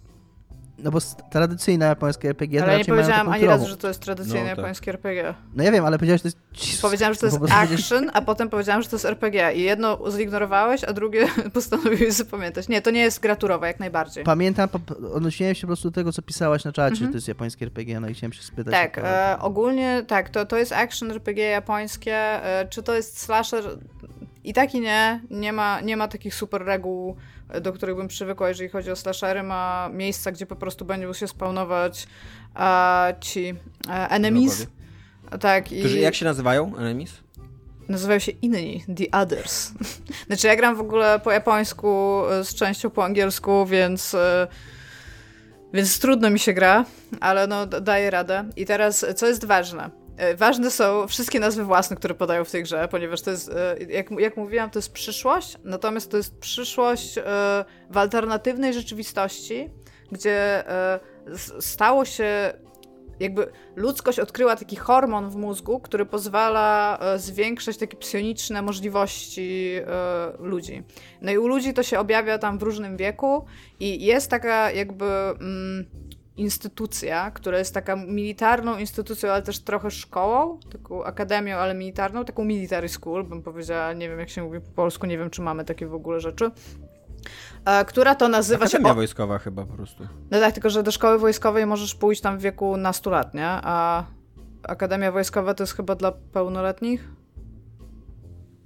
[0.82, 0.98] no bo
[1.30, 4.58] tradycyjne japońskie RPG Ale ja nie powiedziałam ani razu, że to jest tradycyjne no, tak.
[4.58, 5.34] japońskie RPG.
[5.54, 6.82] No ja wiem, ale powiedziałeś, że to jest...
[6.82, 9.52] Powiedziałam, że to jest action, a potem powiedziałam, że to jest RPG.
[9.54, 12.68] I jedno zignorowałeś, a drugie postanowiłeś zapamiętać.
[12.68, 14.24] Nie, to nie jest graturowe, jak najbardziej.
[14.24, 14.68] Pamiętam,
[15.14, 17.12] odnosiłem się po prostu do tego, co pisałaś na czacie, że mhm.
[17.12, 18.74] to jest japońskie RPG, no i chciałem się spytać.
[18.74, 22.14] Tak, e, ogólnie tak, to, to jest action RPG japońskie.
[22.14, 23.64] E, czy to jest slasher?
[24.44, 25.20] I tak i nie.
[25.30, 27.16] Nie ma, nie ma takich super reguł
[27.60, 31.28] do których bym przywykła, jeżeli chodzi o slashery, ma miejsca, gdzie po prostu będą się
[31.28, 32.06] spawnować
[32.54, 33.54] a, ci
[33.88, 34.66] a, enemies.
[35.40, 35.80] Tak, i...
[35.80, 37.12] Którzy jak się nazywają, enemies?
[37.88, 39.72] Nazywają się inni, the others.
[40.26, 44.14] znaczy ja gram w ogóle po japońsku e, z częścią po angielsku, więc...
[44.14, 44.46] E,
[45.72, 46.84] więc trudno mi się gra,
[47.20, 48.44] ale no daję radę.
[48.56, 49.90] I teraz, co jest ważne?
[50.20, 53.76] E, ważne są wszystkie nazwy własne, które podają w tej grze, ponieważ to jest, e,
[53.88, 57.22] jak, jak mówiłam, to jest przyszłość, natomiast to jest przyszłość e,
[57.90, 59.70] w alternatywnej rzeczywistości,
[60.12, 60.64] gdzie
[61.60, 62.52] stało się
[63.20, 69.80] jakby ludzkość odkryła taki hormon w mózgu, który pozwala zwiększać takie psioniczne możliwości
[70.38, 70.82] ludzi.
[71.20, 73.44] No i u ludzi to się objawia tam w różnym wieku
[73.80, 75.86] i jest taka jakby mm,
[76.40, 82.44] instytucja, która jest taka militarną instytucją, ale też trochę szkołą, taką akademią, ale militarną, taką
[82.44, 85.64] military school, bym powiedziała, nie wiem jak się mówi po polsku, nie wiem czy mamy
[85.64, 86.50] takie w ogóle rzeczy,
[87.64, 88.78] e, która to nazywa Akademia się...
[88.78, 90.08] Akademia wojskowa chyba po prostu.
[90.30, 93.46] No tak, tylko że do szkoły wojskowej możesz pójść tam w wieku nastu lat, nie?
[93.46, 94.04] A
[94.62, 97.19] Akademia Wojskowa to jest chyba dla pełnoletnich?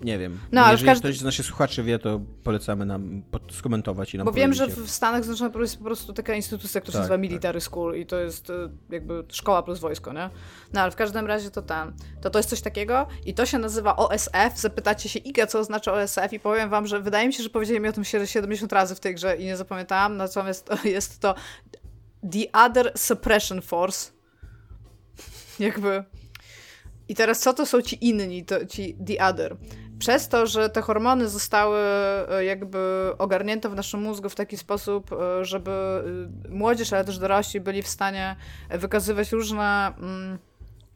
[0.04, 0.38] Nie wiem.
[0.52, 1.08] No, ale Jeżeli każdy...
[1.08, 4.90] ktoś z naszych słuchaczy wie, to polecamy nam skomentować i nam Bo wiem, że w
[4.90, 7.22] Stanach Zjednoczonych jest po prostu taka instytucja, która tak, się nazywa tak.
[7.22, 10.30] Military School i to jest e, jakby szkoła plus wojsko, nie?
[10.72, 11.92] No ale w każdym razie to tam.
[12.22, 14.56] To to jest coś takiego i to się nazywa OSF.
[14.56, 17.80] Zapytacie się, Iga, co oznacza OSF i powiem wam, że wydaje mi się, że powiedzieli
[17.80, 21.34] mi o tym 70 razy w tej grze i nie zapamiętałam, natomiast jest to
[22.32, 24.12] The Other Suppression Force.
[25.58, 26.04] jakby...
[27.08, 29.56] I teraz co to są ci inni, to ci The Other?
[29.98, 35.12] Przez to, że te hormony zostały e, jakby ogarnięte w naszym mózgu w taki sposób,
[35.12, 35.70] e, żeby
[36.46, 38.36] e, młodzież, ale też dorośli byli w stanie
[38.70, 40.38] wykazywać różne mm,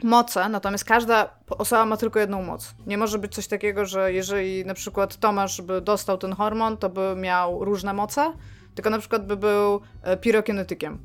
[0.02, 2.74] moce, natomiast każda osoba ma tylko jedną moc.
[2.86, 6.88] Nie może być coś takiego, że jeżeli na przykład Tomasz by dostał ten hormon, to
[6.88, 8.32] by miał różne moce,
[8.74, 9.80] tylko na przykład by był
[10.20, 10.98] pirokinetykiem.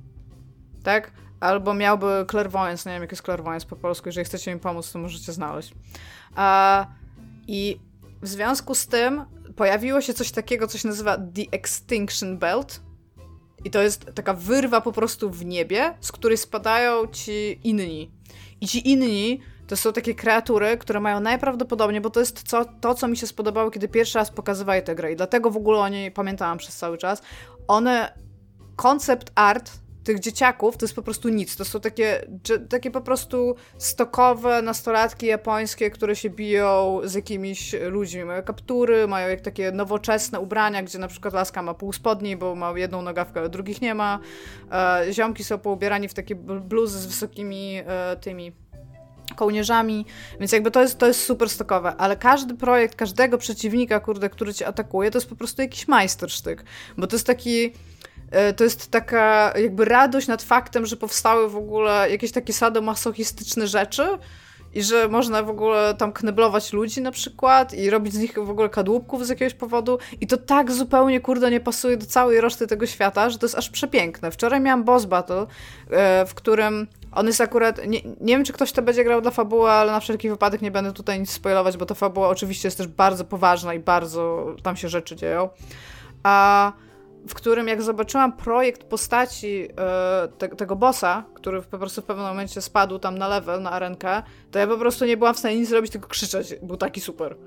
[0.84, 1.12] Tak?
[1.40, 5.00] Albo miałby clairvoyance, nie wiem jak jest clairvoyance po polsku, jeżeli chcecie mi pomóc, to
[5.00, 5.74] możecie znaleźć.
[6.36, 6.88] A
[7.48, 7.80] i
[8.22, 9.26] w związku z tym
[9.56, 12.82] pojawiło się coś takiego, co się nazywa The Extinction Belt.
[13.66, 18.12] I to jest taka wyrwa po prostu w niebie, z której spadają ci inni.
[18.62, 22.96] I ci inni to są takie kreatury, które mają najprawdopodobniej, bo to jest co, to,
[22.96, 25.12] co mi się spodobało, kiedy pierwszy raz pokazywali tę grę.
[25.12, 27.22] I dlatego w ogóle o niej pamiętałam przez cały czas.
[27.68, 28.14] One,
[28.76, 29.72] koncept art
[30.04, 31.56] tych dzieciaków to jest po prostu nic.
[31.56, 32.28] To są takie,
[32.70, 38.26] takie po prostu stokowe nastolatki japońskie, które się biją z jakimiś ludźmi.
[38.26, 42.56] Mają kaptury, mają jak takie nowoczesne ubrania, gdzie na przykład laska ma pół spodni, bo
[42.56, 44.20] ma jedną nogawkę, a drugich nie ma.
[44.72, 48.52] E, ziomki są poubierani w takie bluzy z wysokimi e, tymi
[49.36, 50.06] kołnierzami,
[50.40, 54.54] więc jakby to jest, to jest super stokowe, ale każdy projekt, każdego przeciwnika, kurde, który
[54.54, 56.64] cię atakuje, to jest po prostu jakiś majstersztyk,
[56.98, 57.74] bo to jest taki
[58.56, 64.18] to jest taka jakby radość nad faktem, że powstały w ogóle jakieś takie sadomasochistyczne rzeczy
[64.74, 68.50] i że można w ogóle tam kneblować ludzi na przykład i robić z nich w
[68.50, 72.68] ogóle kadłubków z jakiegoś powodu i to tak zupełnie, kurde, nie pasuje do całej reszty
[72.68, 74.32] tego świata, że to jest aż przepiękne.
[74.32, 75.46] Wczoraj miałam boss battle,
[75.90, 79.32] e, w którym on jest akurat, nie, nie wiem czy ktoś to będzie grał dla
[79.32, 82.78] fabuły, ale na wszelki wypadek nie będę tutaj nic spoilować, bo ta fabuła oczywiście jest
[82.78, 85.50] też bardzo poważna i bardzo tam się rzeczy dzieją.
[86.24, 86.72] A
[87.28, 92.26] w którym jak zobaczyłam projekt postaci e, te, tego bossa, który po prostu w pewnym
[92.26, 95.58] momencie spadł tam na level, na arenkę, to ja po prostu nie byłam w stanie
[95.58, 96.56] nic zrobić, tylko krzyczeć.
[96.64, 97.38] Był taki super.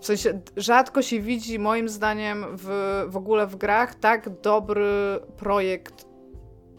[0.00, 2.68] W sensie rzadko się widzi, moim zdaniem, w,
[3.08, 6.06] w ogóle w grach tak dobry projekt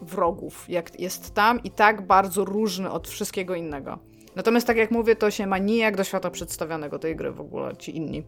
[0.01, 3.99] wrogów, jak jest tam i tak bardzo różny od wszystkiego innego.
[4.35, 7.77] Natomiast tak jak mówię, to się ma nijak do świata przedstawionego tej gry w ogóle,
[7.77, 8.23] ci inni.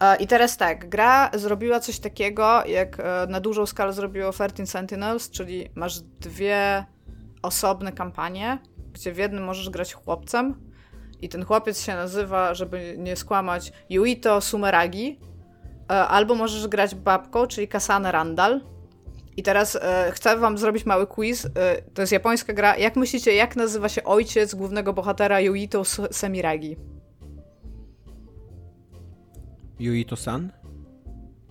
[0.00, 4.66] E, I teraz tak, gra zrobiła coś takiego, jak e, na dużą skalę zrobiło 13
[4.66, 6.84] Sentinels, czyli masz dwie
[7.42, 8.58] osobne kampanie,
[8.92, 10.70] gdzie w jednym możesz grać chłopcem
[11.20, 15.18] i ten chłopiec się nazywa, żeby nie skłamać, Yuito Sumeragi,
[15.90, 18.60] e, albo możesz grać babką, czyli Kasane Randall.
[19.36, 19.78] I teraz
[20.10, 21.48] chcę wam zrobić mały quiz.
[21.94, 22.76] To jest japońska gra.
[22.76, 26.76] Jak myślicie, jak nazywa się ojciec głównego bohatera Yuito Semiragi?
[29.80, 30.52] Yuito-san?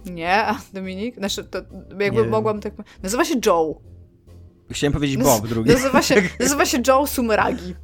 [0.06, 1.16] Nie, a Dominik?
[1.16, 1.60] Znaczy, to
[2.00, 2.74] jakby mogłam tak...
[3.04, 3.82] Nazywa się Joe.
[4.72, 5.72] Chciałem powiedzieć Bob drugi.
[5.72, 7.76] Nazywa się, nazywa się Joe Sumeragi.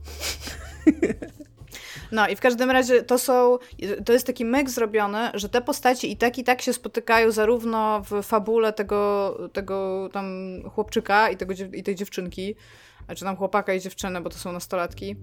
[2.11, 3.57] No i w każdym razie to są,
[4.05, 8.01] to jest taki myk zrobiony, że te postaci i tak i tak się spotykają zarówno
[8.01, 10.25] w fabule tego, tego tam
[10.69, 12.55] chłopczyka i, tego, i tej dziewczynki,
[13.15, 15.15] czy tam chłopaka i dziewczyny, bo to są nastolatki.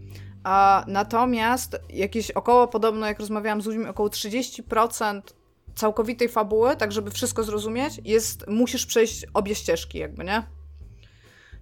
[0.44, 5.22] A natomiast jakieś około, podobno jak rozmawiałam z ludźmi, około 30%
[5.74, 10.42] całkowitej fabuły, tak żeby wszystko zrozumieć, jest, musisz przejść obie ścieżki jakby, nie?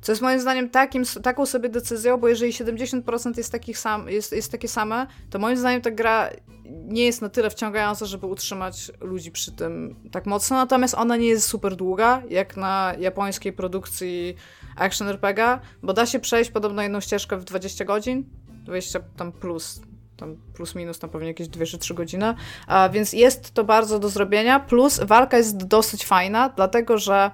[0.01, 4.33] Co jest moim zdaniem takim, taką sobie decyzją, bo jeżeli 70% jest, takich sam, jest,
[4.33, 6.31] jest takie same, to moim zdaniem ta gra
[6.71, 11.29] nie jest na tyle wciągająca, żeby utrzymać ludzi przy tym tak mocno, natomiast ona nie
[11.29, 14.37] jest super długa, jak na japońskiej produkcji
[14.77, 18.25] action RPGa, bo da się przejść podobno jedną ścieżkę w 20 godzin,
[18.65, 19.81] 20 tam plus,
[20.17, 22.35] tam plus minus tam pewnie jakieś 2 czy 3 godziny,
[22.67, 27.31] a więc jest to bardzo do zrobienia, plus walka jest dosyć fajna, dlatego że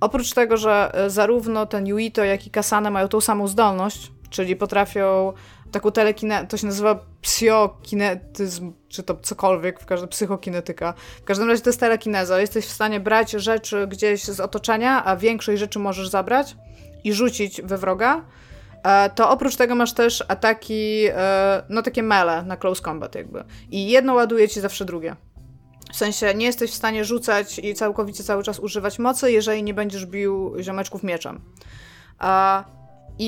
[0.00, 4.56] Oprócz tego, że e, zarówno ten Yuito, jak i Kasane mają tą samą zdolność, czyli
[4.56, 5.32] potrafią
[5.72, 10.94] taką telekinę, to się nazywa psiokinetyzm, czy to cokolwiek, w każdym psychokinetyka.
[11.22, 12.40] W każdym razie to jest telekineza.
[12.40, 16.56] Jesteś w stanie brać rzeczy gdzieś z otoczenia, a większość rzeczy możesz zabrać
[17.04, 18.24] i rzucić we wroga.
[18.82, 23.44] E, to oprócz tego masz też ataki, e, no takie mele na close combat jakby.
[23.70, 25.16] I jedno ładuje ci zawsze drugie.
[25.92, 29.74] W sensie nie jesteś w stanie rzucać i całkowicie cały czas używać mocy, jeżeli nie
[29.74, 31.40] będziesz bił ziomeczków mieczem.
[32.18, 32.64] A,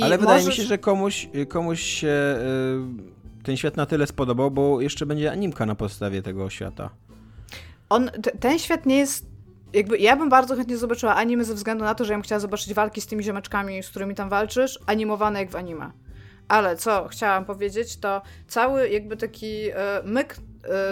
[0.02, 4.80] Ale wydaje mi się, że komuś, komuś się y, ten świat na tyle spodobał, bo
[4.80, 6.90] jeszcze będzie animka na podstawie tego świata.
[7.88, 8.10] On,
[8.40, 9.30] ten świat nie jest
[9.72, 12.38] jakby ja bym bardzo chętnie zobaczyła anime ze względu na to, że ja bym chciała
[12.38, 15.90] zobaczyć walki z tymi ziomeczkami, z którymi tam walczysz, animowane jak w anime.
[16.48, 19.74] Ale co chciałam powiedzieć, to cały jakby taki y,
[20.04, 20.36] myk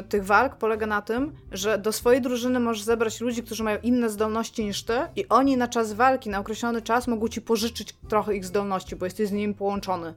[0.09, 4.11] tych walk polega na tym, że do swojej drużyny możesz zebrać ludzi, którzy mają inne
[4.11, 8.37] zdolności niż ty i oni na czas walki, na określony czas mogą ci pożyczyć trochę
[8.37, 10.15] ich zdolności, bo jesteś z nimi połączony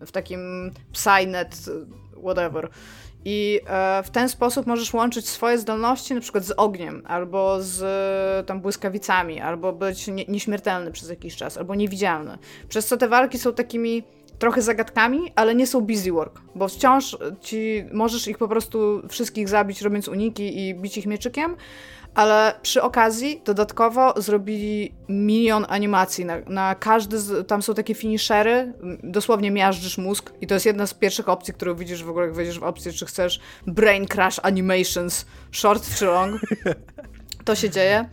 [0.00, 1.56] w takim Psynet,
[2.22, 2.68] whatever.
[3.24, 8.46] I e, w ten sposób możesz łączyć swoje zdolności na przykład z ogniem, albo z
[8.46, 12.38] tam błyskawicami, albo być nie, nieśmiertelny przez jakiś czas, albo niewidzialny.
[12.68, 14.02] Przez co te walki są takimi
[14.38, 19.48] trochę zagadkami, ale nie są busy work, bo wciąż ci możesz ich po prostu wszystkich
[19.48, 21.56] zabić robiąc uniki i bić ich mieczykiem,
[22.14, 28.72] ale przy okazji dodatkowo zrobili milion animacji na, na każdy, z, tam są takie finishery,
[29.02, 32.34] dosłownie miażdżysz mózg i to jest jedna z pierwszych opcji, którą widzisz w ogóle, jak
[32.34, 36.40] wejdziesz w opcję, czy chcesz brain crash animations, short czy long,
[37.44, 38.08] to się dzieje.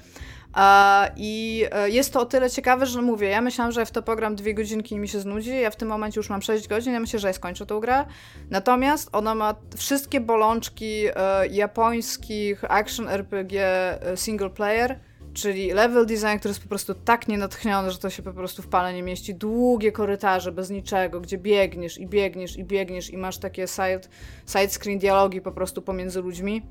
[1.18, 4.36] I e, jest to o tyle ciekawe, że mówię, ja myślałam, że w to program
[4.36, 7.00] dwie godzinki i mi się znudzi, ja w tym momencie już mam 6 godzin, ja
[7.00, 8.06] myślę, że ja skończę tą grę.
[8.50, 15.00] Natomiast ona ma wszystkie bolączki e, japońskich action RPG e, single player,
[15.34, 18.68] czyli level design, który jest po prostu tak nienatchniony, że to się po prostu w
[18.68, 19.36] pale nie mieści.
[19.36, 24.02] Długie korytarze bez niczego, gdzie biegniesz i biegniesz i biegniesz i masz takie side,
[24.48, 26.62] side screen dialogi po prostu pomiędzy ludźmi.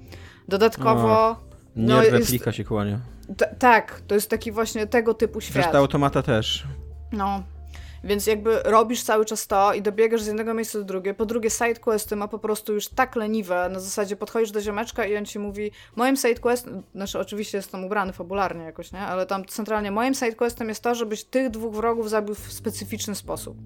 [0.49, 1.50] Dodatkowo...
[1.81, 2.99] Nie, no, replika jest, się kłania.
[3.59, 5.55] tak, to jest taki właśnie tego typu świat.
[5.55, 6.67] Zresztą automata też.
[7.13, 7.43] No.
[8.05, 11.17] Więc jakby robisz cały czas to i dobiegasz z jednego miejsca do drugiego.
[11.17, 15.17] Po drugie, sidequesty ma po prostu już tak leniwe, na zasadzie podchodzisz do ziomeczka i
[15.17, 19.01] on ci mówi, moim sidequestem, znaczy oczywiście jest tam ubrany fabularnie jakoś, nie?
[19.01, 23.57] Ale tam centralnie moim sidequestem jest to, żebyś tych dwóch wrogów zabił w specyficzny sposób.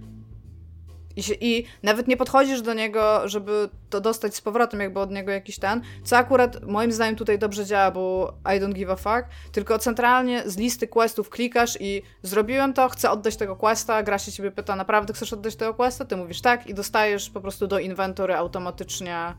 [1.16, 5.10] I, się, I nawet nie podchodzisz do niego, żeby to dostać z powrotem, jakby od
[5.10, 8.96] niego jakiś ten, co akurat moim zdaniem tutaj dobrze działa, bo I don't give a
[8.96, 14.18] fuck, tylko centralnie z listy questów klikasz i zrobiłem to, chcę oddać tego questa, gra
[14.18, 16.04] się ciebie pyta, naprawdę chcesz oddać tego questa?
[16.04, 19.34] Ty mówisz tak i dostajesz po prostu do inwentory automatycznie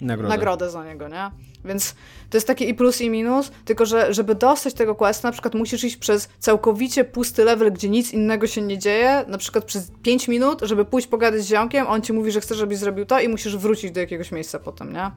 [0.00, 0.28] nagrodę.
[0.28, 1.30] nagrodę za niego, nie?
[1.64, 1.94] Więc
[2.30, 5.54] to jest takie i plus i minus, tylko że żeby dostać tego questa, na przykład
[5.54, 9.90] musisz iść przez całkowicie pusty level, gdzie nic innego się nie dzieje, na przykład przez
[10.02, 13.20] 5 minut, żeby pójść pogadać z ziomkiem, on ci mówi, że chce, żebyś zrobił to
[13.20, 15.10] i musisz wrócić do jakiegoś miejsca potem, nie?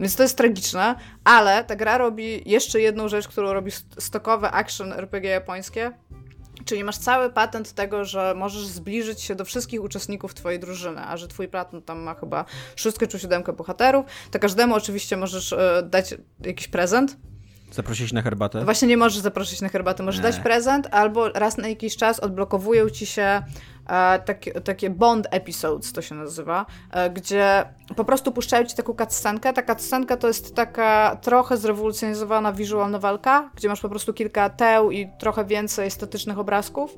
[0.00, 4.92] Więc to jest tragiczne, ale ta gra robi jeszcze jedną rzecz, którą robi stokowe action
[4.92, 5.92] RPG japońskie,
[6.64, 11.16] Czyli masz cały patent tego, że możesz zbliżyć się do wszystkich uczestników twojej drużyny, a
[11.16, 12.44] że twój patent tam ma chyba
[12.76, 16.14] szóstkę czy siódemkę bohaterów, to każdemu oczywiście możesz e, dać
[16.44, 17.16] jakiś prezent,
[17.72, 18.64] Zaprosić na herbatę?
[18.64, 20.02] Właśnie nie możesz zaprosić na herbatę.
[20.02, 20.30] Możesz nie.
[20.30, 23.42] dać prezent, albo raz na jakiś czas odblokowują ci się
[24.24, 27.64] takie, takie bond episodes, to się nazywa, e, gdzie
[27.96, 29.52] po prostu puszczają ci taką cutscenkę.
[29.52, 34.90] Ta cutscenka to jest taka trochę zrewolucjonizowana visual novelka, gdzie masz po prostu kilka teł
[34.90, 36.94] i trochę więcej statycznych obrazków.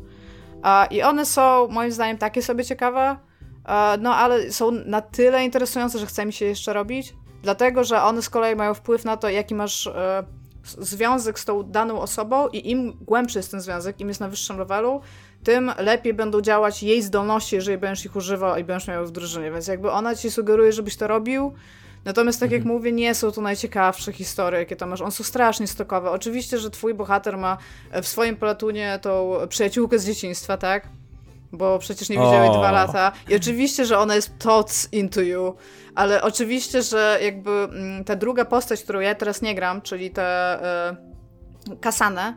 [0.64, 3.16] E, I one są moim zdaniem takie sobie ciekawe,
[3.64, 7.14] e, no ale są na tyle interesujące, że chce mi się jeszcze robić.
[7.42, 10.24] Dlatego, że one z kolei mają wpływ na to, jaki masz e,
[10.64, 14.58] związek z tą daną osobą i im głębszy jest ten związek, im jest na wyższym
[14.58, 15.00] levelu,
[15.44, 19.50] tym lepiej będą działać jej zdolności, jeżeli będziesz ich używał i będziesz miał w drużynie.
[19.50, 21.52] Więc jakby ona ci sugeruje, żebyś to robił.
[22.04, 22.76] Natomiast tak jak mhm.
[22.76, 25.00] mówię, nie są to najciekawsze historie, jakie tam masz.
[25.00, 26.10] One są strasznie stokowe.
[26.10, 27.58] Oczywiście, że twój bohater ma
[28.02, 30.88] w swoim platunie tą przyjaciółkę z dzieciństwa, tak?
[31.52, 33.12] Bo przecież nie widziałeś dwa lata.
[33.28, 35.54] I oczywiście, że ona jest tots into you
[35.94, 40.58] ale oczywiście, że jakby mm, ta druga postać, którą ja teraz nie gram, czyli tę
[41.72, 42.36] y, Kasanę,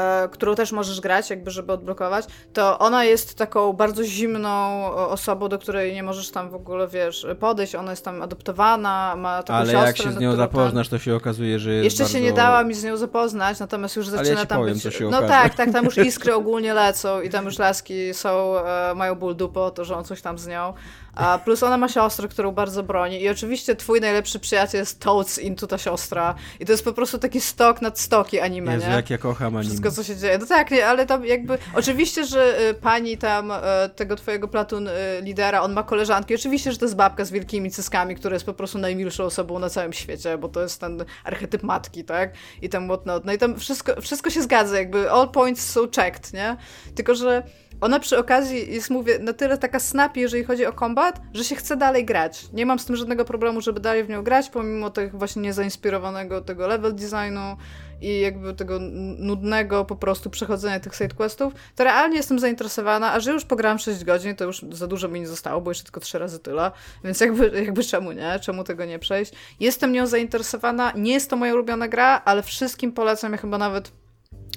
[0.00, 5.48] E, którą też możesz grać, jakby żeby odblokować, to ona jest taką bardzo zimną osobą,
[5.48, 7.74] do której nie możesz tam w ogóle, wiesz, podejść.
[7.74, 9.86] Ona jest tam adoptowana, ma taką Ale siostrę.
[9.86, 12.18] jak się z nią zapoznasz, to się okazuje, że jest Jeszcze bardzo...
[12.18, 15.00] się nie dała mi z nią zapoznać, natomiast już zaczyna Ale ja tam powiem, być...
[15.00, 15.28] No okaże.
[15.28, 19.36] tak, tak, tam już iskry ogólnie lecą i tam już laski są, e, mają ból
[19.36, 20.72] dupo, to, że on coś tam z nią.
[21.14, 23.22] A plus ona ma siostrę, którą bardzo broni.
[23.22, 26.34] I oczywiście twój najlepszy przyjaciel jest Toads into ta siostra.
[26.60, 28.92] I to jest po prostu taki stok nad stoki anime, Jezu, nie?
[28.92, 29.64] jak ja kocham anime.
[29.64, 30.38] Wszystko, co się dzieje.
[30.38, 31.58] No tak, nie, ale tam jakby...
[31.74, 33.54] Oczywiście, że y, pani tam, y,
[33.96, 34.92] tego twojego platun y,
[35.22, 36.34] lidera, on ma koleżanki.
[36.34, 39.70] Oczywiście, że to jest babka z wielkimi cyskami, która jest po prostu najmilszą osobą na
[39.70, 42.34] całym świecie, bo to jest ten archetyp matki, tak?
[42.62, 43.24] I tam whatnot.
[43.24, 46.56] No i tam wszystko, wszystko się zgadza, jakby all points są checked, nie?
[46.94, 47.42] Tylko, że
[47.80, 51.56] ona przy okazji jest, mówię, na tyle taka snappy, jeżeli chodzi o kombat, że się
[51.56, 52.52] chce dalej grać.
[52.52, 56.40] Nie mam z tym żadnego problemu, żeby dalej w nią grać, pomimo tych właśnie niezainspirowanego
[56.40, 57.56] tego level designu
[58.00, 58.78] i jakby tego
[59.18, 64.04] nudnego po prostu przechodzenia tych sidequestów, to realnie jestem zainteresowana, a że już pograłam 6
[64.04, 66.70] godzin, to już za dużo mi nie zostało, bo jeszcze tylko 3 razy tyle,
[67.04, 68.38] więc jakby, jakby czemu nie?
[68.40, 69.32] Czemu tego nie przejść?
[69.60, 73.92] Jestem nią zainteresowana, nie jest to moja ulubiona gra, ale wszystkim polecam, ja chyba nawet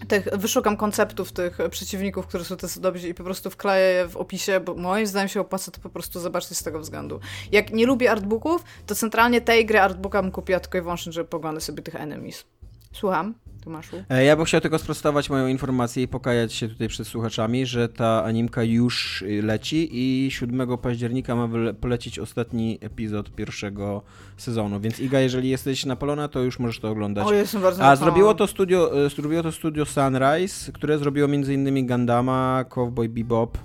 [0.07, 4.17] tych, wyszukam konceptów tych przeciwników, które są tacy dobrzy i po prostu wkleję je w
[4.17, 7.19] opisie, bo moim zdaniem się opłaca to po prostu zobaczyć z tego względu.
[7.51, 11.29] Jak nie lubię artbooków, to centralnie tej gry artbooka bym kupiła tylko i wyłącznie, żeby
[11.29, 12.45] poglądać sobie tych enemies.
[12.93, 13.33] Słucham,
[13.63, 14.03] Tomaszu.
[14.09, 17.89] E, ja bym chciał tylko sprostować moją informację i pokajać się tutaj przed słuchaczami, że
[17.89, 21.49] ta animka już leci i 7 października ma
[21.81, 24.01] polecieć ostatni epizod pierwszego
[24.37, 27.27] sezonu, więc Iga, jeżeli jesteś napalona, to już możesz to oglądać.
[27.27, 31.87] O, jestem bardzo A zrobiło to, studio, e, zrobiło to studio Sunrise, które zrobiło m.in.
[31.87, 33.57] Gundama, Cowboy Bebop,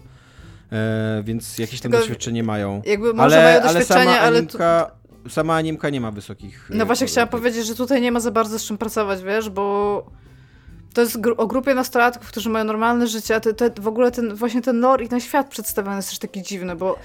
[0.72, 2.82] e, więc jakieś tam Tylko doświadczenie mają.
[2.86, 4.38] Jakby może ale, mają doświadczenie, ale...
[4.38, 4.97] Animka,
[5.30, 6.70] sama animka nie ma wysokich...
[6.74, 10.06] No właśnie chciałam powiedzieć, że tutaj nie ma za bardzo z czym pracować, wiesz, bo
[10.94, 14.10] to jest gru o grupie nastolatków, którzy mają normalne życie, a te, te, w ogóle
[14.10, 16.98] ten, właśnie ten lore i ten świat przedstawiony jest też taki dziwny, bo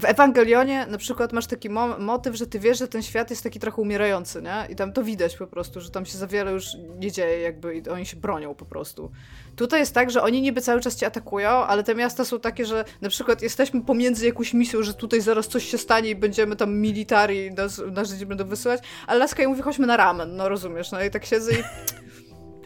[0.00, 3.42] w Ewangelionie na przykład masz taki mo motyw, że ty wiesz, że ten świat jest
[3.42, 4.66] taki trochę umierający, nie?
[4.72, 6.66] I tam to widać po prostu, że tam się za wiele już
[6.98, 9.10] nie dzieje jakby i oni się bronią po prostu.
[9.56, 12.66] Tutaj jest tak, że oni niby cały czas cię atakują, ale te miasta są takie,
[12.66, 16.56] że na przykład jesteśmy pomiędzy jakąś misją, że tutaj zaraz coś się stanie i będziemy
[16.56, 20.92] tam militari nas, nas będą wysyłać, ale Laska i mówi, chodźmy na ramen, no rozumiesz,
[20.92, 21.62] no i tak siedzę i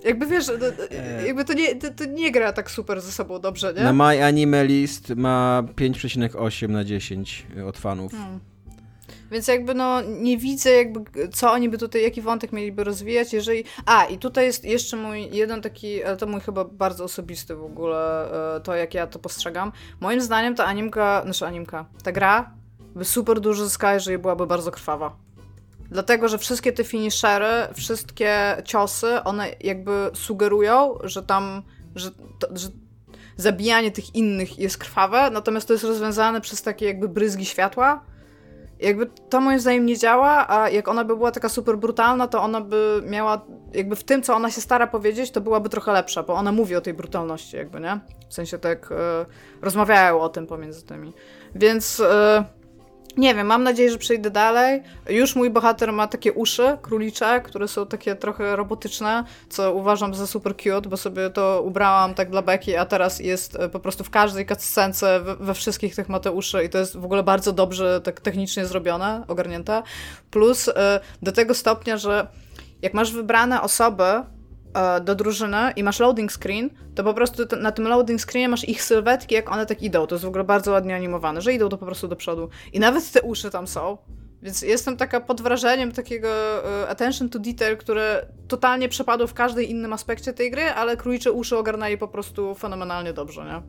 [0.04, 0.54] jakby wiesz, no,
[0.90, 1.26] e.
[1.26, 3.82] jakby to nie, to, to, nie gra tak super ze sobą dobrze, nie?
[3.82, 8.12] Na My Anime List ma 5,8 na 10 od fanów.
[8.12, 8.40] Hmm.
[9.30, 13.64] Więc jakby no nie widzę jakby co oni by tutaj, jaki wątek mieliby rozwijać, jeżeli...
[13.86, 17.64] A, i tutaj jest jeszcze mój jeden taki, ale to mój chyba bardzo osobisty w
[17.64, 19.72] ogóle, e, to jak ja to postrzegam.
[20.00, 22.50] Moim zdaniem ta animka, znaczy animka, ta gra
[22.94, 25.16] by super dużo zyskała, jeżeli byłaby bardzo krwawa.
[25.90, 31.62] Dlatego, że wszystkie te finishery, wszystkie ciosy, one jakby sugerują, że tam,
[31.94, 32.68] że, to, że
[33.36, 38.04] zabijanie tych innych jest krwawe, natomiast to jest rozwiązane przez takie jakby bryzgi światła.
[38.80, 42.42] Jakby to moim zdaniem nie działa, a jak ona by była taka super brutalna, to
[42.42, 46.22] ona by miała, jakby w tym, co ona się stara powiedzieć, to byłaby trochę lepsza,
[46.22, 48.00] bo ona mówi o tej brutalności, jakby, nie?
[48.28, 48.94] W sensie tak y,
[49.62, 51.12] rozmawiają o tym pomiędzy tymi.
[51.54, 52.04] Więc y,
[53.18, 54.82] Nie wiem, mam nadzieję, że przejdę dalej.
[55.08, 60.26] Już mój bohater ma takie uszy królicze, które są takie trochę robotyczne, co uważam za
[60.26, 64.04] super cute, bo sobie to ubrałam tak dla Becky, a teraz jest e, po prostu
[64.04, 67.52] w każdej cutscence, we, wszystkich tych ma te uszy i to jest w ogóle bardzo
[67.52, 69.82] dobrze tak technicznie zrobione, ogarnięte.
[70.30, 72.26] Plus e, do tego stopnia, że
[72.82, 74.04] jak masz wybrane osoby,
[75.04, 78.82] do drużyny i masz loading screen, to po prostu na tym loading screenie masz ich
[78.82, 80.06] sylwetki, jak one tak idą.
[80.06, 82.48] To jest w ogóle bardzo ładnie animowane, że idą to po prostu do przodu.
[82.72, 83.98] I nawet te uszy tam są.
[84.42, 86.28] Więc jestem taka pod wrażeniem takiego
[86.82, 91.32] e, attention to detail, które totalnie przepadło w każdej innym aspekcie tej gry, ale królicze
[91.32, 93.62] uszy ogarnęli po prostu fenomenalnie dobrze, nie?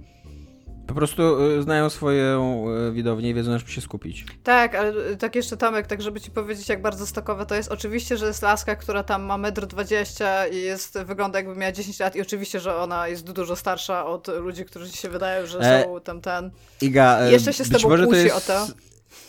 [0.89, 4.25] Po prostu y, znają swoją y, widownię i wiedzą, czym się skupić.
[4.43, 7.71] Tak, ale y, tak jeszcze Tomek, tak żeby ci powiedzieć, jak bardzo stokowe to jest.
[7.71, 11.99] Oczywiście, że jest laska, która tam ma 1,20 m i jest, wygląda jakby miała 10
[11.99, 15.59] lat i oczywiście, że ona jest dużo starsza od ludzi, którzy ci się wydają, że
[15.59, 15.83] e...
[15.83, 16.51] są tam ten...
[16.81, 18.35] Iga, jeszcze się z tobą kłóci jest...
[18.35, 18.67] o to.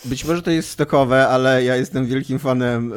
[0.05, 2.97] Być może to jest stokowe, ale ja jestem wielkim fanem y,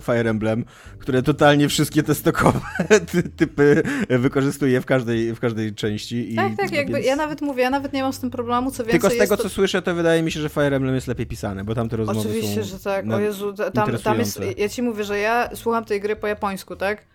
[0.00, 0.64] Fire Emblem,
[0.98, 2.60] które totalnie wszystkie te stokowe
[3.36, 6.32] typy wykorzystuje w każdej, w każdej części.
[6.32, 7.06] I, tak, tak, jakby więc...
[7.06, 9.36] ja nawet mówię, ja nawet nie mam z tym problemu, co więcej Tylko z tego,
[9.36, 9.42] to...
[9.42, 11.96] co słyszę, to wydaje mi się, że Fire Emblem jest lepiej pisane, bo tam te
[11.96, 13.10] rozmowy Oczywiście, są że tak.
[13.12, 16.76] O Jezu, tam, tam jest, ja ci mówię, że ja słucham tej gry po japońsku,
[16.76, 17.06] tak?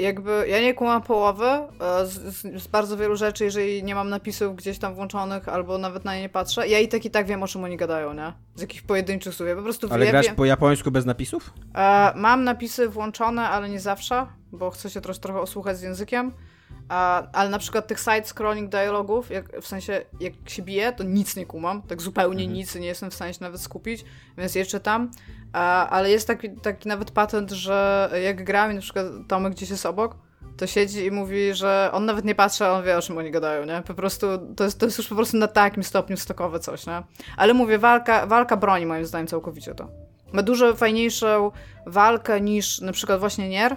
[0.00, 4.08] Jakby ja nie kumam połowy e, z, z, z, bardzo wielu rzeczy, jeżeli nie mam
[4.08, 6.68] napisów gdzieś tam włączonych albo nawet na nie nie patrzę.
[6.68, 8.32] Ja i tak i tak wiem, o czym oni gadają, nie?
[8.54, 9.48] Z jakichś pojedynczych słów.
[9.48, 10.36] Ja po prostu ale ja grasz wiem...
[10.36, 11.52] po japońsku bez napisów?
[11.74, 16.32] E, mam napisy włączone, ale nie zawsze, bo chcę się trosz, trochę osłuchać z językiem.
[16.88, 21.36] A, ale na przykład tych side-scrolling dialogów, jak, w sensie jak się bije, to nic
[21.36, 22.52] nie kumam, tak zupełnie mhm.
[22.58, 24.04] nic, nie jestem w stanie się nawet skupić,
[24.38, 25.10] więc jeszcze tam.
[25.52, 29.70] A, ale jest taki, taki nawet patent, że jak gram i na przykład Tomek gdzieś
[29.70, 30.16] jest obok,
[30.56, 33.30] to siedzi i mówi, że on nawet nie patrzy, a on wie, o czym oni
[33.30, 33.82] gadają, nie?
[33.86, 37.02] Po prostu, to jest, to jest już po prostu na takim stopniu stokowe coś, nie?
[37.36, 39.88] Ale mówię, walka, walka broni moim zdaniem całkowicie to.
[40.32, 41.50] Ma dużo fajniejszą
[41.86, 43.76] walkę niż na przykład właśnie Nier,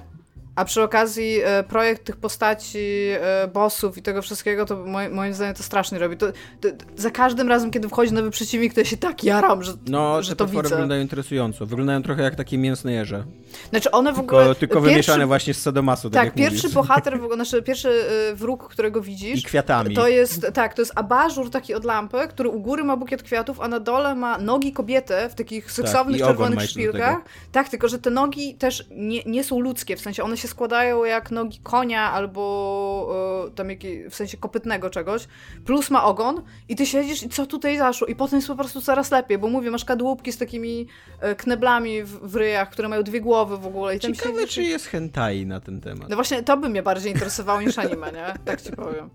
[0.56, 5.56] a przy okazji e, projekt tych postaci, e, bossów i tego wszystkiego, to moim zdaniem
[5.56, 6.18] to strasznie robi.
[6.18, 6.28] To,
[6.62, 10.22] to, za każdym razem, kiedy wchodzi nowy przeciwnik, to ja się tak jaram, że, no,
[10.22, 10.64] że te to widzę.
[10.64, 11.66] wyglądają interesująco.
[11.66, 13.24] Wyglądają trochę jak takie mięsne jeże.
[13.70, 14.56] Znaczy one w tylko, ogóle...
[14.56, 16.74] Tylko pierwszy, wymieszane właśnie z sadomasu, tak, tak pierwszy mówisz.
[16.74, 17.90] bohater, w ogóle, znaczy pierwszy
[18.32, 19.40] y, wróg, którego widzisz...
[19.40, 19.96] I kwiatami.
[19.96, 23.62] To jest, tak, to jest abażur taki od lampy, który u góry ma bukiet kwiatów,
[23.62, 27.18] a na dole ma nogi kobiety w takich tak, seksownych, tak, czerwonych szpilkach.
[27.52, 31.04] Tak, tylko że te nogi też nie, nie są ludzkie, w sensie one się składają
[31.04, 35.28] jak nogi konia albo y, tam jakiej, w sensie kopytnego czegoś,
[35.66, 38.08] plus ma ogon i ty siedzisz i co tutaj zaszło?
[38.08, 40.88] I potem jest po prostu coraz lepiej, bo mówię, masz kadłubki z takimi
[41.32, 43.96] y, kneblami w, w ryjach, które mają dwie głowy w ogóle.
[43.96, 44.56] I Ciekawe, siedzisz...
[44.56, 46.10] czy jest hentai na ten temat.
[46.10, 48.34] No właśnie, to by mnie bardziej interesowało niż anime, nie?
[48.46, 49.10] Tak ci powiem.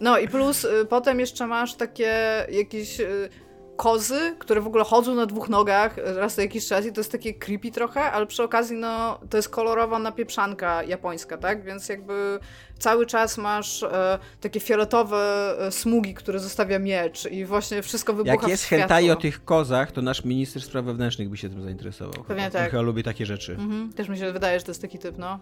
[0.00, 3.28] No i plus y, potem jeszcze masz takie jakieś y,
[3.76, 7.12] kozy, które w ogóle chodzą na dwóch nogach raz na jakiś czas i to jest
[7.12, 11.64] takie creepy trochę, ale przy okazji no to jest kolorowa napieprzanka japońska, tak?
[11.64, 12.38] Więc jakby
[12.78, 18.34] cały czas masz e, takie fioletowe e, smugi, które zostawia miecz i właśnie wszystko wybucha
[18.34, 22.24] Jak jest hentai o tych kozach, to nasz minister spraw wewnętrznych by się tym zainteresował.
[22.24, 22.58] Pewnie chyba.
[22.58, 22.70] tak.
[22.70, 23.52] Chyba lubi takie rzeczy.
[23.52, 23.92] Mhm.
[23.92, 25.38] Też mi się wydaje, że to jest taki typ, no.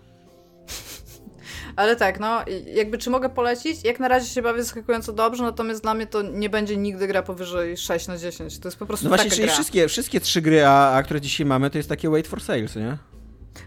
[1.77, 2.45] Ale tak, no,
[2.75, 3.85] jakby czy mogę polecić?
[3.85, 7.23] Jak na razie się bawię zaskakująco dobrze, natomiast dla mnie to nie będzie nigdy gra
[7.23, 8.59] powyżej 6 na 10.
[8.59, 9.55] To jest po prostu No właśnie, taka czyli gra.
[9.55, 12.77] Wszystkie, wszystkie trzy gry, a, a które dzisiaj mamy, to jest takie wait for sales,
[12.77, 12.99] nie?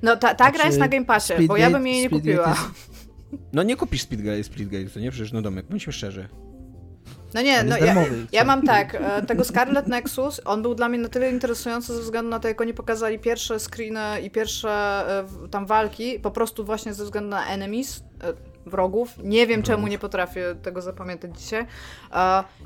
[0.02, 2.50] No ta, ta gra jest na Game Passie, bo ja bym jej nie kupiła.
[2.50, 2.62] Jest...
[3.54, 5.12] No nie kupisz Speedgate, Splitgate, to nie?
[5.12, 6.28] Przecież no domek, bądźmy szczerzy.
[7.34, 7.96] No nie, no ja,
[8.32, 12.02] ja, mam tak, e, tego Scarlet Nexus, on był dla mnie na tyle interesujący ze
[12.02, 16.66] względu na to, jak oni pokazali pierwsze screeny i pierwsze e, tam walki, po prostu
[16.66, 18.34] właśnie ze względu na enemies, e,
[18.66, 19.10] wrogów.
[19.24, 21.66] Nie wiem, czemu nie potrafię tego zapamiętać dzisiaj.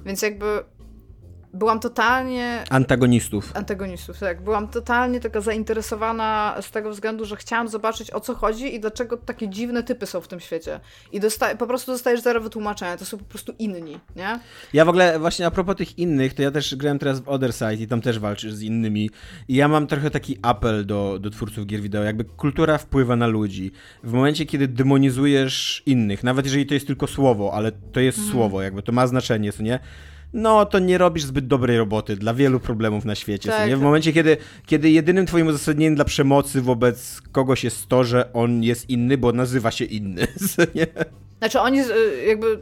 [0.06, 0.64] Więc jakby
[1.54, 2.64] byłam totalnie.
[2.70, 3.52] Antagonistów.
[3.54, 4.44] Antagonistów, tak.
[4.44, 9.18] Byłam totalnie taka zainteresowana z tego względu, że chciałam zobaczyć o co chodzi i dlaczego
[9.18, 10.80] takie dziwne typy są w tym świecie.
[11.12, 12.98] I dosta- po prostu dostajesz zero wytłumaczenia.
[12.98, 14.40] To są po prostu inni, nie?
[14.74, 17.54] Ja w ogóle, właśnie a propos tych innych, to ja też grałem teraz w Other
[17.54, 19.10] Side i tam też walczysz z innymi.
[19.48, 22.04] I ja mam trochę taki apel do, do twórców gier wideo.
[22.04, 23.72] Jakby kultura wpływa na ludzi.
[24.04, 28.34] W momencie, kiedy demonizujesz innych, nawet jeżeli to jest tylko słowo, ale to jest mhm.
[28.34, 29.80] słowo, jakby to ma znaczenie, co nie?
[30.34, 33.50] No to nie robisz zbyt dobrej roboty dla wielu problemów na świecie.
[33.50, 33.76] Tak, nie?
[33.76, 33.84] W tak.
[33.84, 38.90] momencie, kiedy, kiedy jedynym twoim uzasadnieniem dla przemocy wobec kogoś jest to, że on jest
[38.90, 40.28] inny, bo nazywa się inny.
[40.76, 40.88] Nie?
[41.38, 41.80] Znaczy oni
[42.28, 42.60] jakby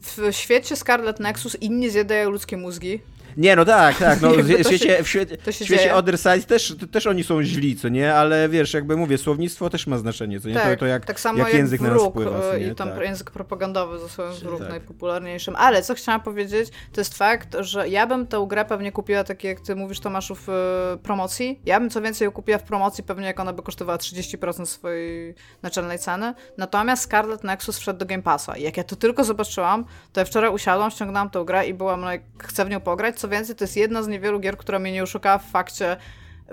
[0.00, 3.00] w świecie Scarlet Nexus inni zjadają ludzkie mózgi.
[3.36, 4.20] Nie, no tak, tak.
[4.20, 5.94] No, w, świecie, w, świecie, w świecie.
[5.94, 8.14] Other Side też, też oni są źli, co nie?
[8.14, 10.54] Ale wiesz, jakby mówię, słownictwo też ma znaczenie, co nie?
[10.54, 12.66] Tak, to, to jak, tak samo jak jak, język na nas wróg wpływa, nie?
[12.66, 13.00] i tam Tak.
[13.00, 14.68] język propagandowy zasługują wróg Tak.
[14.68, 15.56] najpopularniejszym.
[15.56, 19.44] Ale co chciałam powiedzieć, to jest fakt, że ja bym tę grę pewnie kupiła tak
[19.44, 21.60] jak ty mówisz Tomaszu w e, promocji.
[21.66, 25.34] Ja bym co więcej ją kupiła w promocji pewnie jak ona by kosztowała 30% swojej
[25.62, 26.34] naczelnej ceny.
[26.58, 28.56] Natomiast Scarlet Nexus wszedł do Game Passa.
[28.56, 32.00] I jak ja to tylko zobaczyłam, to ja wczoraj usiadłam, ściągnęłam tę grę i byłam,
[32.00, 33.19] no jak chcę w nią pograć.
[33.20, 35.96] Co więcej, to jest jedna z niewielu gier, która mnie nie oszukała w fakcie,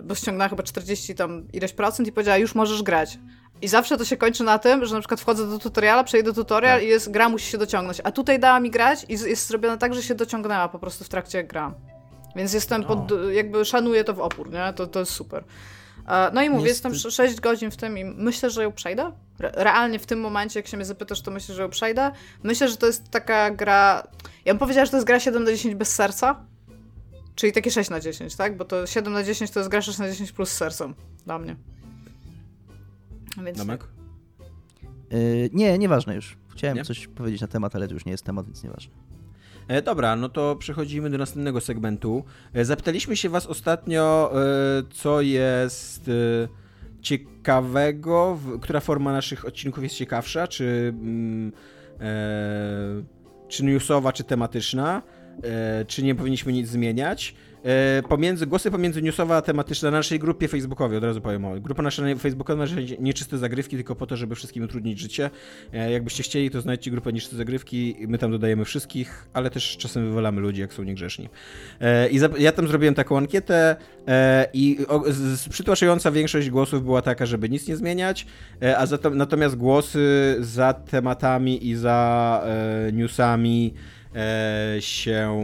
[0.03, 3.19] bo ściągnęła chyba 40 tam ileś procent i powiedziała, już możesz grać.
[3.61, 6.83] I zawsze to się kończy na tym, że na przykład wchodzę do tutoriala, przejdę tutorial
[6.83, 8.01] i jest gra musi się dociągnąć.
[8.03, 11.09] A tutaj dała mi grać i jest zrobione tak, że się dociągnęła po prostu w
[11.09, 11.73] trakcie jak gram.
[12.35, 12.99] Więc jestem pod,
[13.33, 14.73] jakby szanuję to w opór, nie?
[14.75, 15.43] To, to jest super.
[16.07, 19.11] E, No i mówię, jestem Niestety- 6 godzin w tym i myślę, że ją przejdę.
[19.39, 22.11] Re- Realnie w tym momencie, jak się mnie zapytasz, to myślę, że ją przejdę.
[22.43, 24.07] Myślę, że to jest taka gra.
[24.45, 26.35] Ja bym powiedziała, że to jest gra 7 na 10 bez serca.
[27.37, 28.57] Czyli takie 6 na 10, tak?
[28.57, 30.95] Bo to 7 na 10 to jest gra 6 na 10 plus z sercem
[31.25, 31.55] dla mnie.
[33.45, 33.87] Więc Domek?
[35.11, 36.37] Yy, nie, nieważne już.
[36.49, 36.85] Chciałem Nie?
[36.85, 38.93] coś powiedzieć na temat, ale to już nie jest temat, więc nieważne.
[39.67, 42.23] E, dobra, no to przechodzimy do następnego segmentu.
[42.53, 46.11] E, zapytaliśmy się was ostatnio, e, co jest e,
[47.01, 51.51] ciekawego, w, która forma naszych odcinków jest ciekawsza, czy, mm,
[51.99, 53.03] e,
[53.47, 55.01] czy newsowa, czy tematyczna,
[55.87, 57.35] czy nie powinniśmy nic zmieniać.
[57.63, 61.59] E, pomiędzy, głosy pomiędzy newsowa a tematyczna na naszej grupie facebookowej, od razu powiem o.
[61.59, 65.29] Grupa nasza na- facebookowa nasze nieczyste zagrywki, tylko po to, żeby wszystkim utrudnić życie.
[65.73, 70.05] E, jakbyście chcieli, to znajdźcie grupę nieczyste zagrywki, my tam dodajemy wszystkich, ale też czasem
[70.05, 71.29] wywalamy ludzi, jak są niegrzeszni.
[71.81, 73.75] E, I ja tam zrobiłem taką ankietę
[74.07, 74.77] e, i
[75.49, 78.27] przytłaczająca większość głosów była taka, żeby nic nie zmieniać,
[78.61, 83.96] e, a za to, natomiast głosy za tematami i za e, newsami e,
[84.79, 85.37] się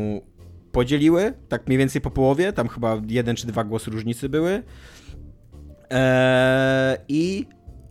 [0.72, 4.64] podzieliły, tak mniej więcej po połowie, tam chyba jeden czy dwa głosy różnicy były.
[5.92, 7.46] E, I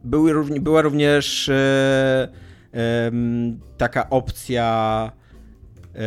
[0.05, 2.29] były, była również e,
[3.79, 5.13] taka opcja,
[5.95, 5.99] e,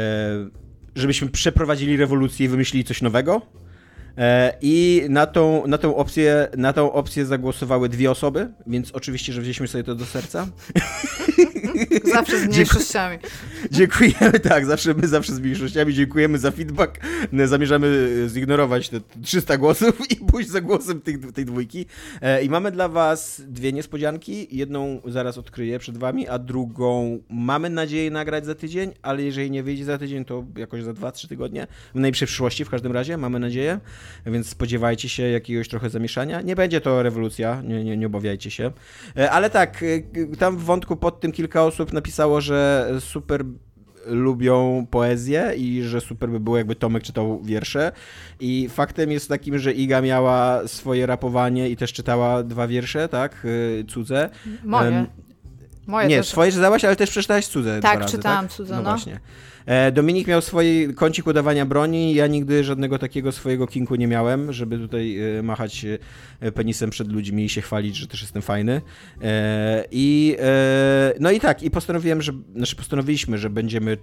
[0.96, 3.42] żebyśmy przeprowadzili rewolucję i wymyślili coś nowego.
[4.18, 9.34] E, I na tą, na, tą opcję, na tą opcję zagłosowały dwie osoby, więc oczywiście,
[9.34, 10.48] że wzięliśmy sobie to do serca.
[12.14, 13.18] Zawsze z mniejszościami.
[13.72, 17.00] Dziękujemy, tak, zawsze my zawsze z mniejszościami dziękujemy za feedback.
[17.46, 21.86] Zamierzamy zignorować te 300 głosów i pójść za głosem tej, tej dwójki.
[22.22, 24.58] E, I mamy dla was dwie niespodzianki.
[24.58, 29.64] Jedną zaraz odkryję przed wami, a drugą mamy nadzieję nagrać za tydzień, ale jeżeli nie
[29.64, 31.68] wyjdzie za tydzień, to jakoś za 2-3 tygodnie.
[31.96, 33.80] W najbliższej przyszłości w każdym razie, mamy nadzieję.
[34.26, 36.42] Więc spodziewajcie się jakiegoś trochę zamieszania.
[36.42, 38.72] Nie będzie to rewolucja, nie, nie, nie obawiajcie się.
[39.18, 43.46] E, Ale tak, e, tam w wątku pod tym kilka osób napisało, że super
[44.08, 47.92] lubią poezję i że super by było, jakby Tomek czytał wiersze.
[48.40, 53.46] I faktem jest takim, że Iga miała swoje rapowanie i też czytała dwa wiersze, tak?
[53.46, 54.30] y, Cudze.
[54.64, 55.06] Moje.
[55.88, 56.28] Moje Nie, też.
[56.28, 58.56] swoje czytałaś, ale też przeczytałaś cudze Tak, razy, czytałam tak?
[58.58, 58.90] cudze, No, no.
[58.90, 59.20] właśnie.
[59.66, 64.54] E, Dominik miał swój kącik udawania broni, ja nigdy żadnego takiego swojego kinku nie miałem,
[64.54, 65.86] żeby tutaj e, machać
[66.40, 68.82] e, penisem przed ludźmi i się chwalić, że też jestem fajny.
[69.92, 70.38] I
[71.20, 73.98] no i tak, i postanowiłem, że, znaczy postanowiliśmy, że będziemy,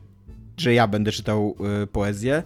[0.56, 1.56] że ja będę czytał
[1.92, 2.42] poezję.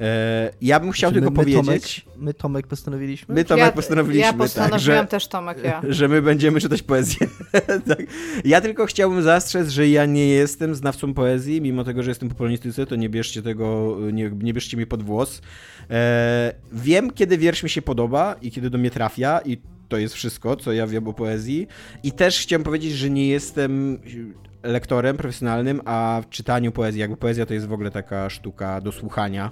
[0.00, 2.02] E, Ja bym chciał Czy my- tylko my, powiedzieć...
[2.04, 3.34] Tomek, my Tomek postanowiliśmy?
[3.34, 5.82] My Tomek ja, postanowiliśmy, ja tak, postanowiłam też Tomek, ja.
[5.88, 7.26] że my będziemy czytać poezję.
[7.88, 8.02] tak.
[8.44, 12.34] Ja tylko chciałbym zastrzec, że ja nie jestem znawcą poezji, mimo tego, że jestem po
[12.34, 15.42] polonistyce, to nie bierzcie tego, nie, nie bierzcie mnie pod włos.
[15.90, 19.58] E, wiem, kiedy wiersz mi się podoba i kiedy do mnie trafia i
[19.88, 21.66] to jest wszystko, co ja wiem o poezji.
[22.02, 23.98] I też chciałem powiedzieć, że nie jestem
[24.62, 28.92] lektorem profesjonalnym, a w czytaniu poezji, jakby poezja to jest w ogóle taka sztuka do
[28.92, 29.50] słuchania.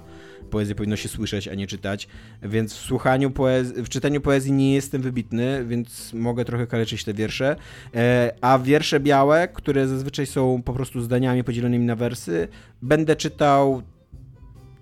[0.49, 2.07] Poezję powinno się słyszeć, a nie czytać.
[2.43, 7.13] Więc w słuchaniu poezji, w czytaniu poezji nie jestem wybitny, więc mogę trochę kaleczyć te
[7.13, 7.55] wiersze.
[7.95, 12.47] E, a wiersze białe, które zazwyczaj są po prostu zdaniami podzielonymi na wersy,
[12.81, 13.83] będę czytał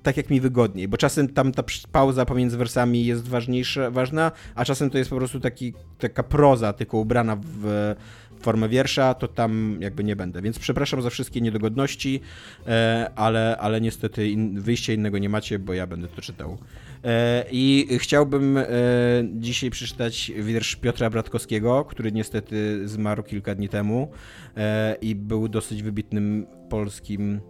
[0.07, 4.65] tak jak mi wygodniej, bo czasem tam ta pauza pomiędzy wersami jest ważniejsza, ważna, a
[4.65, 7.95] czasem to jest po prostu taki, taka proza, tylko ubrana w
[8.39, 10.41] formę wiersza, to tam jakby nie będę.
[10.41, 12.21] Więc przepraszam za wszystkie niedogodności,
[12.67, 16.57] e, ale, ale niestety wyjścia innego nie macie, bo ja będę to czytał.
[17.03, 18.65] E, I chciałbym e,
[19.33, 24.11] dzisiaj przeczytać wiersz Piotra Bratkowskiego, który niestety zmarł kilka dni temu
[25.01, 27.41] i był dosyć wybitnym polskim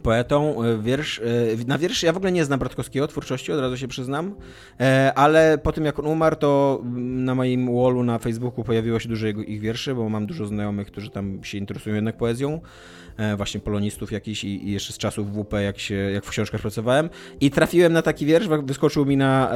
[0.00, 0.62] poetą.
[0.62, 1.22] E, wiersz, e,
[1.66, 4.34] na wiersz ja w ogóle nie znam Bratkowskiego twórczości, od razu się przyznam,
[4.80, 9.08] e, ale po tym jak on umarł, to na moim wallu na Facebooku pojawiło się
[9.08, 12.60] dużo ich wierszy, bo mam dużo znajomych, którzy tam się interesują jednak poezją,
[13.36, 17.10] właśnie polonistów jakichś i, jeszcze z czasów WP, jak, się, jak w książkach pracowałem
[17.40, 19.52] i trafiłem na taki wiersz, wyskoczył mi na,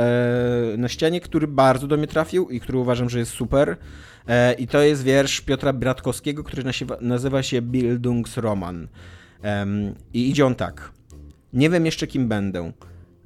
[0.79, 3.77] na ścianie, który bardzo do mnie trafił i który uważam, że jest super.
[4.59, 6.63] I to jest wiersz Piotra Bratkowskiego, który
[7.01, 8.89] nazywa się Bildungsroman.
[9.45, 10.93] Um, I idzie on tak.
[11.53, 12.73] Nie wiem jeszcze kim będę.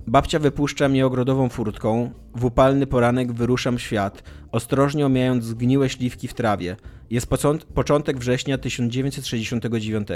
[0.07, 4.23] Babcia wypuszcza mnie ogrodową furtką, w upalny poranek wyruszam świat,
[4.53, 6.77] ostrożnie omijając zgniłe śliwki w trawie.
[7.11, 7.27] Jest
[7.74, 10.09] początek września 1969.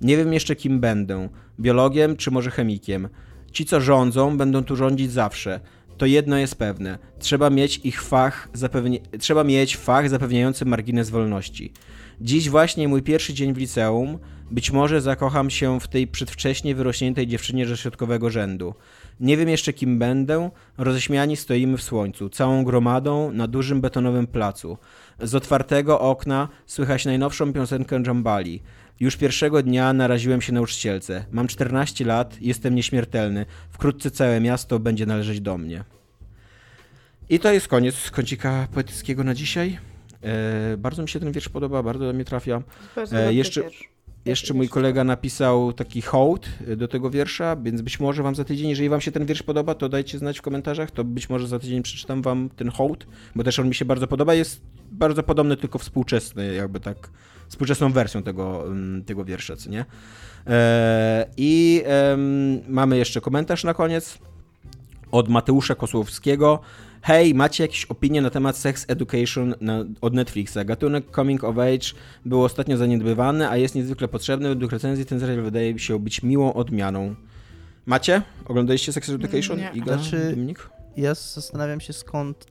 [0.00, 1.28] Nie wiem jeszcze kim będę,
[1.60, 3.08] biologiem czy może chemikiem.
[3.52, 5.60] Ci, co rządzą, będą tu rządzić zawsze.
[5.96, 6.98] To jedno jest pewne.
[7.18, 11.72] Trzeba mieć ich fach, zapewni- trzeba mieć fach zapewniający margines wolności.
[12.20, 14.18] Dziś właśnie mój pierwszy dzień w liceum.
[14.50, 18.74] Być może zakocham się w tej przedwcześnie wyrośniętej dziewczynie ze środkowego rzędu.
[19.20, 20.50] Nie wiem jeszcze kim będę.
[20.78, 24.78] Roześmiani stoimy w słońcu, całą gromadą na dużym betonowym placu.
[25.20, 28.62] Z otwartego okna słychać najnowszą piosenkę Jambali.
[29.00, 31.24] Już pierwszego dnia naraziłem się nauczycielce.
[31.30, 33.46] Mam 14 lat, jestem nieśmiertelny.
[33.70, 35.84] Wkrótce całe miasto będzie należeć do mnie.
[37.28, 39.78] I to jest koniec kącika poetyckiego na dzisiaj.
[40.22, 42.62] E, bardzo mi się ten wiersz podoba, bardzo do mnie trafia.
[43.12, 43.62] E, jeszcze,
[44.24, 48.44] jeszcze mój kolega napisał taki hołd e, do tego wiersza, więc być może wam za
[48.44, 51.48] tydzień, jeżeli wam się ten wiersz podoba, to dajcie znać w komentarzach, to być może
[51.48, 54.34] za tydzień przeczytam wam ten hołd, bo też on mi się bardzo podoba.
[54.34, 57.10] Jest bardzo podobny, tylko współczesny, jakby tak,
[57.48, 59.84] współczesną wersją tego, mm, tego wiersza, co nie?
[61.36, 61.82] I
[62.68, 64.18] mamy jeszcze komentarz na koniec
[65.12, 66.60] od Mateusza Kosłowskiego.
[67.04, 70.58] Hej, macie jakieś opinie na temat Sex Education na, od Netflixa?
[70.64, 74.48] Gatunek Coming of Age był ostatnio zaniedbywany, a jest niezwykle potrzebny.
[74.48, 77.14] Według recenzji ten serial wydaje się być miłą odmianą.
[77.86, 78.22] Macie?
[78.44, 79.58] Oglądaliście Sex Education?
[79.58, 79.70] Nie.
[79.74, 80.70] Iga, znaczy, Dominik?
[80.96, 82.46] Ja zastanawiam się skąd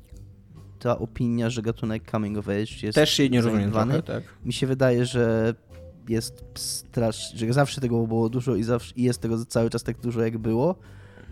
[0.79, 4.23] ta opinia, że gatunek Coming of Age jest Też się nie rozumiem trochę, tak.
[4.45, 5.53] Mi się wydaje, że
[6.09, 10.01] jest strasznie, że zawsze tego było dużo i, zawsze, i jest tego cały czas tak
[10.01, 10.75] dużo, jak było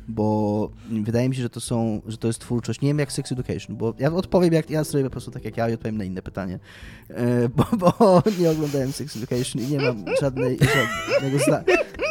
[0.10, 3.32] bo wydaje mi się, że to są, że to jest twórczość, nie wiem jak Sex
[3.32, 6.04] Education, bo ja odpowiem jak ja sobie po prostu tak jak ja i odpowiem na
[6.04, 6.60] inne pytanie,
[7.10, 7.94] e, bo, bo
[8.40, 10.58] nie oglądałem Sex Education i nie mam żadnej,
[11.14, 11.64] żadnego, zda,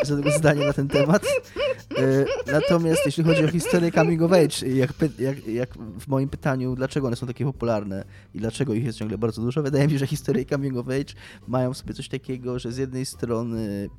[0.06, 1.26] żadnego zdania na ten temat.
[1.98, 6.76] E, natomiast jeśli chodzi o historię coming of age, jak, jak, jak w moim pytaniu,
[6.76, 8.04] dlaczego one są takie popularne
[8.34, 11.14] i dlaczego ich jest ciągle bardzo dużo, wydaje mi się, że historie coming of age
[11.48, 13.90] mają w sobie coś takiego, że z jednej strony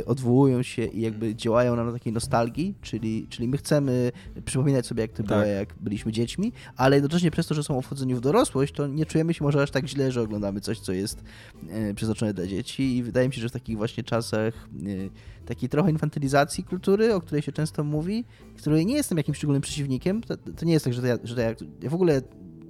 [0.00, 4.12] e, odwołują się i jakby działają na takiej nostalgii, czyli, czyli Czyli my chcemy
[4.44, 5.26] przypominać sobie, jak to tak.
[5.26, 9.06] było, jak byliśmy dziećmi, ale jednocześnie przez to, że są wchodzeni w dorosłość, to nie
[9.06, 11.24] czujemy się może aż tak źle, że oglądamy coś, co jest
[11.70, 15.68] e, przeznaczone dla dzieci i wydaje mi się, że w takich właśnie czasach e, takiej
[15.68, 18.24] trochę infantylizacji kultury, o której się często mówi,
[18.56, 21.34] której nie jestem jakimś szczególnym przeciwnikiem, to, to nie jest tak, że, to ja, że
[21.34, 22.22] to ja, ja w ogóle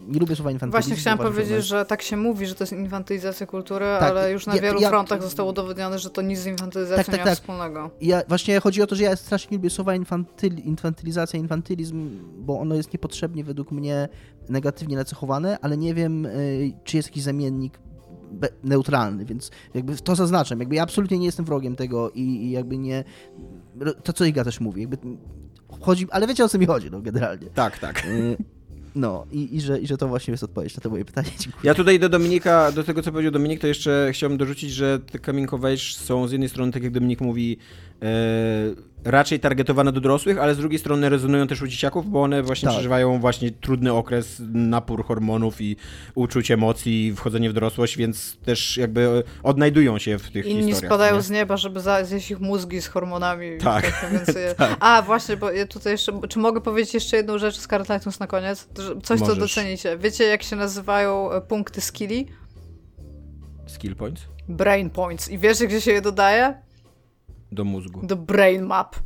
[0.08, 0.88] nie lubię słowa infantylizm.
[0.88, 4.46] Właśnie chciałam powiedzieć, że tak się mówi, że to jest infantylizacja kultury, tak, ale już
[4.46, 7.20] na ja, wielu ja, frontach zostało udowodnione, że to nic z infantylizacją tak, tak, nie
[7.20, 7.34] ma tak.
[7.34, 7.90] wspólnego.
[8.00, 12.60] Ja, właśnie chodzi o to, że ja strasznie nie lubię słowa infantyl, infantylizacja, infantylizm, bo
[12.60, 14.08] ono jest niepotrzebnie według mnie
[14.48, 17.78] negatywnie nacechowane, ale nie wiem, y, czy jest jakiś zamiennik
[18.64, 20.60] neutralny, więc jakby to zaznaczam.
[20.60, 23.04] Jakby ja absolutnie nie jestem wrogiem tego i, i jakby nie...
[24.04, 24.98] To, co Iga też mówi, jakby
[25.80, 27.46] chodzi, ale wiecie o co mi chodzi, no generalnie.
[27.46, 28.04] Tak, tak.
[28.06, 28.36] Y,
[28.94, 31.30] no i, i, że, i że to właśnie jest odpowiedź na to moje pytanie.
[31.40, 31.60] Dziękuję.
[31.62, 35.18] Ja tutaj do Dominika, do tego co powiedział Dominik, to jeszcze chciałbym dorzucić, że te
[35.18, 37.58] coming of age są z jednej strony, tak jak Dominik mówi,
[38.02, 38.06] e,
[39.04, 42.66] raczej targetowane do dorosłych, ale z drugiej strony rezonują też u dzieciaków, bo one właśnie
[42.66, 42.74] tak.
[42.74, 45.76] przeżywają właśnie trudny okres, napór hormonów i
[46.14, 50.88] uczuć emocji, wchodzenie w dorosłość, więc też jakby odnajdują się w tych Inni historiach.
[50.88, 51.22] spadają nie?
[51.22, 53.58] z nieba, żeby zjeść ich mózgi z hormonami.
[53.58, 54.00] Tak.
[54.00, 54.10] tak,
[54.56, 54.76] tak.
[54.80, 58.26] A, właśnie, bo ja tutaj jeszcze, czy mogę powiedzieć jeszcze jedną rzecz z Cartlightons na
[58.26, 58.68] koniec?
[59.02, 59.34] Coś, Możesz.
[59.34, 59.98] co docenicie.
[59.98, 62.26] Wiecie, jak się nazywają e, punkty skilli?
[63.66, 64.22] Skill points?
[64.48, 65.30] Brain points.
[65.30, 66.63] I wiesz, gdzie się je dodaje?
[67.54, 68.06] Do mózgu.
[68.06, 68.96] Do brain map.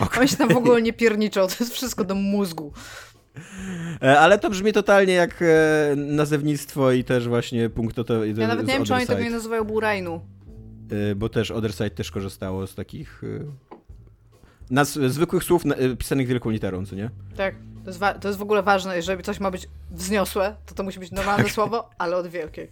[0.00, 0.20] Okay.
[0.20, 2.72] Oni się tam w ogóle nie pierniczą, to jest wszystko do mózgu.
[4.02, 5.46] E, ale to brzmi totalnie jak e,
[5.96, 9.64] nazewnictwo i też właśnie punkt to, Ja nawet nie wiem, czy oni tego nie nazywają
[9.64, 10.20] Burainu.
[11.10, 13.22] E, bo też Otherside też korzystało z takich
[14.70, 15.62] nas, zwykłych słów
[15.98, 17.10] pisanych wielką literą, co nie?
[17.36, 17.54] Tak.
[17.84, 20.98] To jest, to jest w ogóle ważne, jeżeli coś ma być wzniosłe, to to musi
[20.98, 21.52] być normalne tak.
[21.52, 22.70] słowo, ale od wielkiej.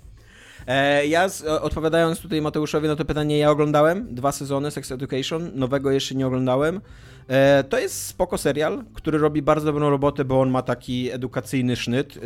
[0.66, 5.50] E, ja z, odpowiadając tutaj Mateuszowi na to pytanie, ja oglądałem dwa sezony Sex Education,
[5.54, 6.80] nowego jeszcze nie oglądałem.
[7.28, 11.76] E, to jest spoko serial, który robi bardzo dobrą robotę, bo on ma taki edukacyjny
[11.76, 12.18] sznyt,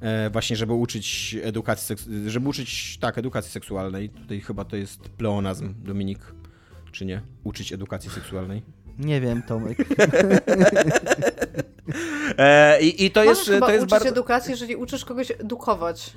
[0.00, 1.96] e, właśnie żeby uczyć edukacji,
[2.26, 4.08] żeby uczyć, tak, edukacji seksualnej.
[4.08, 6.18] Tutaj chyba to jest pleonazm, Dominik.
[6.92, 7.20] czy nie?
[7.44, 8.62] Uczyć edukacji seksualnej.
[8.98, 9.78] Nie wiem, Tomek.
[12.38, 14.08] E, i, I to Możesz jest, chyba to jest uczyć bardzo...
[14.08, 16.12] edukacji, jeżeli uczysz kogoś edukować.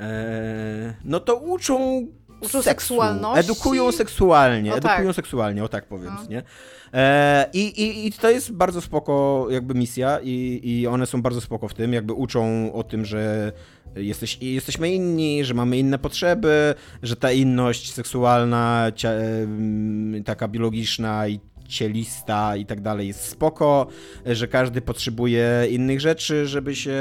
[0.00, 2.06] E, no to uczą
[2.40, 2.62] Uczą seksu.
[2.62, 3.40] seksualności?
[3.40, 5.16] Edukują seksualnie, O edukują tak.
[5.16, 6.26] seksualnie, o tak powiem, No.
[6.30, 6.42] nie?
[6.94, 11.40] E, i, i, I to jest bardzo spoko jakby misja i, i one są bardzo
[11.40, 13.52] spoko w tym, jakby uczą o tym, że
[13.96, 18.92] jesteś, jesteśmy inni, że mamy inne potrzeby, że ta inność seksualna,
[20.24, 21.40] taka biologiczna i
[21.70, 23.86] cielista i tak dalej jest spoko,
[24.26, 27.00] że każdy potrzebuje innych rzeczy, żeby się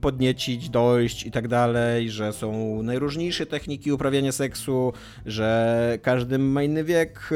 [0.00, 4.92] podniecić, dojść i tak dalej, że są najróżniejsze techniki uprawiania seksu,
[5.26, 7.30] że każdy ma inny wiek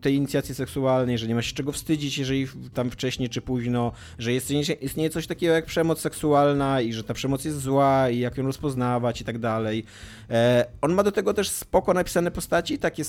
[0.00, 4.32] tej inicjacji seksualnej, że nie ma się czego wstydzić, jeżeli tam wcześniej czy późno, że
[4.80, 8.46] istnieje coś takiego jak przemoc seksualna i że ta przemoc jest zła i jak ją
[8.46, 9.84] rozpoznawać i tak dalej.
[10.30, 13.04] E, on ma do tego też spoko napisane postaci, takie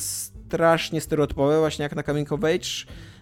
[0.49, 2.69] strasznie stereotypowe, właśnie jak na Coming of Age,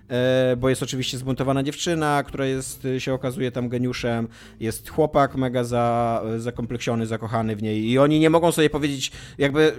[0.10, 4.28] e, bo jest oczywiście zbuntowana dziewczyna, która jest, e, się okazuje tam geniuszem,
[4.60, 9.74] jest chłopak mega za, zakompleksiony, zakochany w niej i oni nie mogą sobie powiedzieć, jakby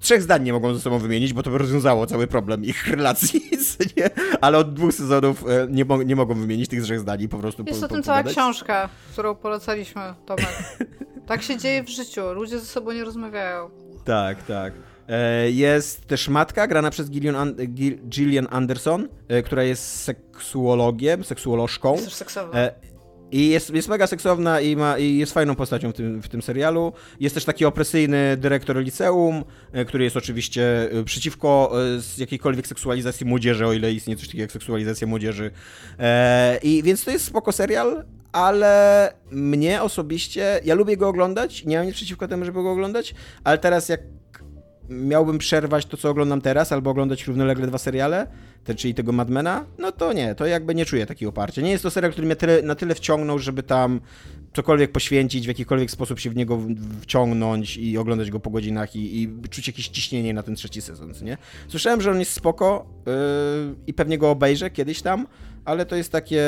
[0.00, 3.50] trzech zdań nie mogą ze sobą wymienić, bo to by rozwiązało cały problem ich relacji,
[3.96, 4.10] nie?
[4.40, 7.38] ale od dwóch sezonów e, nie, mo- nie mogą wymienić tych trzech zdań i po
[7.38, 10.48] prostu Jest po, o tym cała książka, którą polecaliśmy, Tomek.
[11.26, 12.32] Tak się dzieje w życiu.
[12.32, 13.70] Ludzie ze sobą nie rozmawiają.
[14.04, 14.72] Tak, tak.
[15.08, 21.24] E, Jest też matka, grana przez Gillian, An- Gil- Gillian Anderson, e, która jest seksuologiem,
[21.24, 21.94] seksuolożką.
[21.94, 22.18] Jest.
[22.54, 22.74] E,
[23.32, 26.42] I jest, jest mega seksowna i, ma, i jest fajną postacią w tym, w tym
[26.42, 26.92] serialu.
[27.20, 29.44] Jest też taki opresyjny dyrektor liceum,
[29.86, 31.72] który jest oczywiście przeciwko
[32.18, 35.50] jakiejkolwiek seksualizacji młodzieży, o ile istnieje coś takiego jak seksualizacja młodzieży.
[36.62, 41.86] I więc to jest spoko serial, ale mnie osobiście, ja lubię go oglądać, nie mam
[41.86, 43.14] nic przeciwko temu, żeby go oglądać,
[43.44, 44.00] ale teraz jak
[44.88, 48.26] miałbym przerwać to, co oglądam teraz, albo oglądać równolegle dwa seriale,
[48.64, 51.62] te, czyli tego Madmena, no to nie, to jakby nie czuję takiego oparcia.
[51.62, 54.00] Nie jest to serial, który mnie tyle, na tyle wciągnął, żeby tam
[54.54, 56.58] cokolwiek poświęcić, w jakikolwiek sposób się w niego
[57.00, 61.12] wciągnąć i oglądać go po godzinach i, i czuć jakieś ciśnienie na ten trzeci sezon,
[61.22, 61.38] nie?
[61.68, 63.12] Słyszałem, że on jest spoko yy,
[63.86, 65.26] i pewnie go obejrzę kiedyś tam,
[65.68, 66.44] ale to jest takie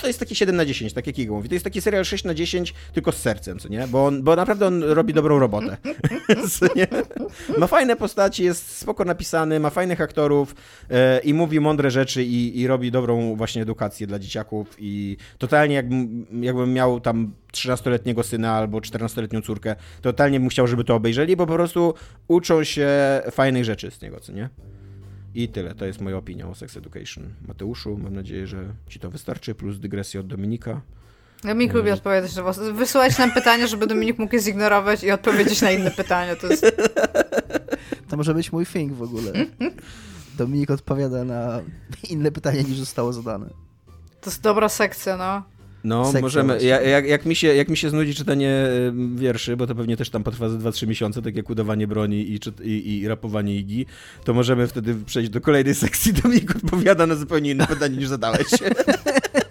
[0.00, 1.48] to jest takie 7 na 10, tak jak Iga mówi.
[1.48, 3.86] To jest taki serial 6 na 10, tylko z sercem, co nie?
[3.88, 5.76] Bo, on, bo naprawdę on robi dobrą robotę.
[7.58, 10.54] Ma fajne postaci, jest spoko napisany, ma fajnych aktorów
[10.90, 15.74] e, i mówi mądre rzeczy i, i robi dobrą właśnie edukację dla dzieciaków i totalnie
[15.74, 20.94] jakbym, jakbym miał tam 13-letniego syna albo 14-letnią córkę, to totalnie bym chciał, żeby to
[20.94, 21.94] obejrzeli, bo po prostu
[22.28, 22.88] uczą się
[23.30, 24.48] fajnych rzeczy z niego, co nie?
[25.36, 27.24] I tyle, to jest moja opinia o Sex Education.
[27.48, 30.80] Mateuszu, mam nadzieję, że ci to wystarczy, plus dygresja od Dominika.
[31.44, 32.58] Dominik lubi odpowiadać na was.
[32.58, 36.36] Wysyłać nam pytania, żeby Dominik mógł je zignorować i odpowiedzieć na inne pytania.
[36.36, 36.76] To jest...
[38.08, 39.32] To może być mój thing w ogóle.
[40.38, 41.62] Dominik odpowiada na
[42.10, 43.46] inne pytanie niż zostało zadane.
[44.20, 45.42] to jest dobra sekcja, no.
[45.86, 46.62] No, możemy.
[46.62, 48.50] Ja, jak, jak, mi się, jak mi się znudzi czytanie
[48.88, 52.30] em, wierszy, bo to pewnie też tam potrwa za 2-3 miesiące, tak jak udawanie broni
[52.30, 53.86] i, i, i rapowanie Igi,
[54.24, 56.12] to możemy wtedy przejść do kolejnej sekcji.
[56.12, 58.46] Dominik odpowiada na zupełnie inne pytanie niż zadałeś.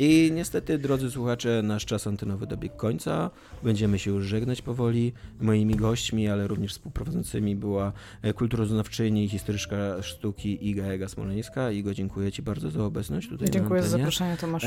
[0.00, 3.30] I niestety, drodzy słuchacze, nasz czas antenowy dobiegł końca.
[3.62, 5.12] Będziemy się już żegnać powoli.
[5.40, 7.92] Moimi gośćmi, ale również współprowadzącymi była
[8.22, 11.70] e, kulturoznawczyni i historyczka sztuki Iga Ega Smoleńska.
[11.70, 14.66] Igo, dziękuję Ci bardzo za obecność tutaj Dziękuję za zaproszenie, Tomaszu.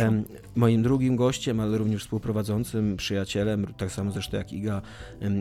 [0.56, 4.82] Moim drugim gościem, ale również współprowadzącym, przyjacielem, tak samo zresztą jak Iga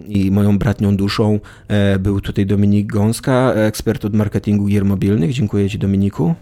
[0.06, 5.32] i moją bratnią duszą, e, był tutaj Dominik Gąska, ekspert od marketingu gier mobilnych.
[5.32, 6.34] Dziękuję Ci, Dominiku.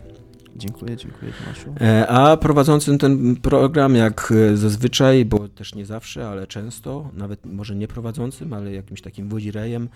[0.59, 1.75] Dziękuję, dziękuję Tomaszu.
[1.81, 7.47] E, A prowadzącym ten program, jak e, zazwyczaj, bo też nie zawsze, ale często, nawet
[7.47, 9.89] może nie prowadzącym, ale jakimś takim wodzirejem,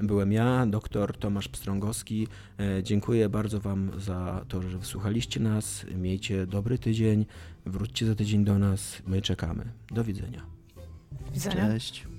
[0.00, 2.28] byłem ja, doktor Tomasz Pstrągowski.
[2.60, 5.86] E, Dziękuję bardzo Wam za to, że wysłuchaliście nas.
[5.96, 7.26] Miejcie dobry tydzień,
[7.66, 9.64] wróćcie za tydzień do nas, my czekamy.
[9.90, 10.42] Do widzenia.
[11.34, 11.68] Widzenia.
[11.68, 12.17] Cześć.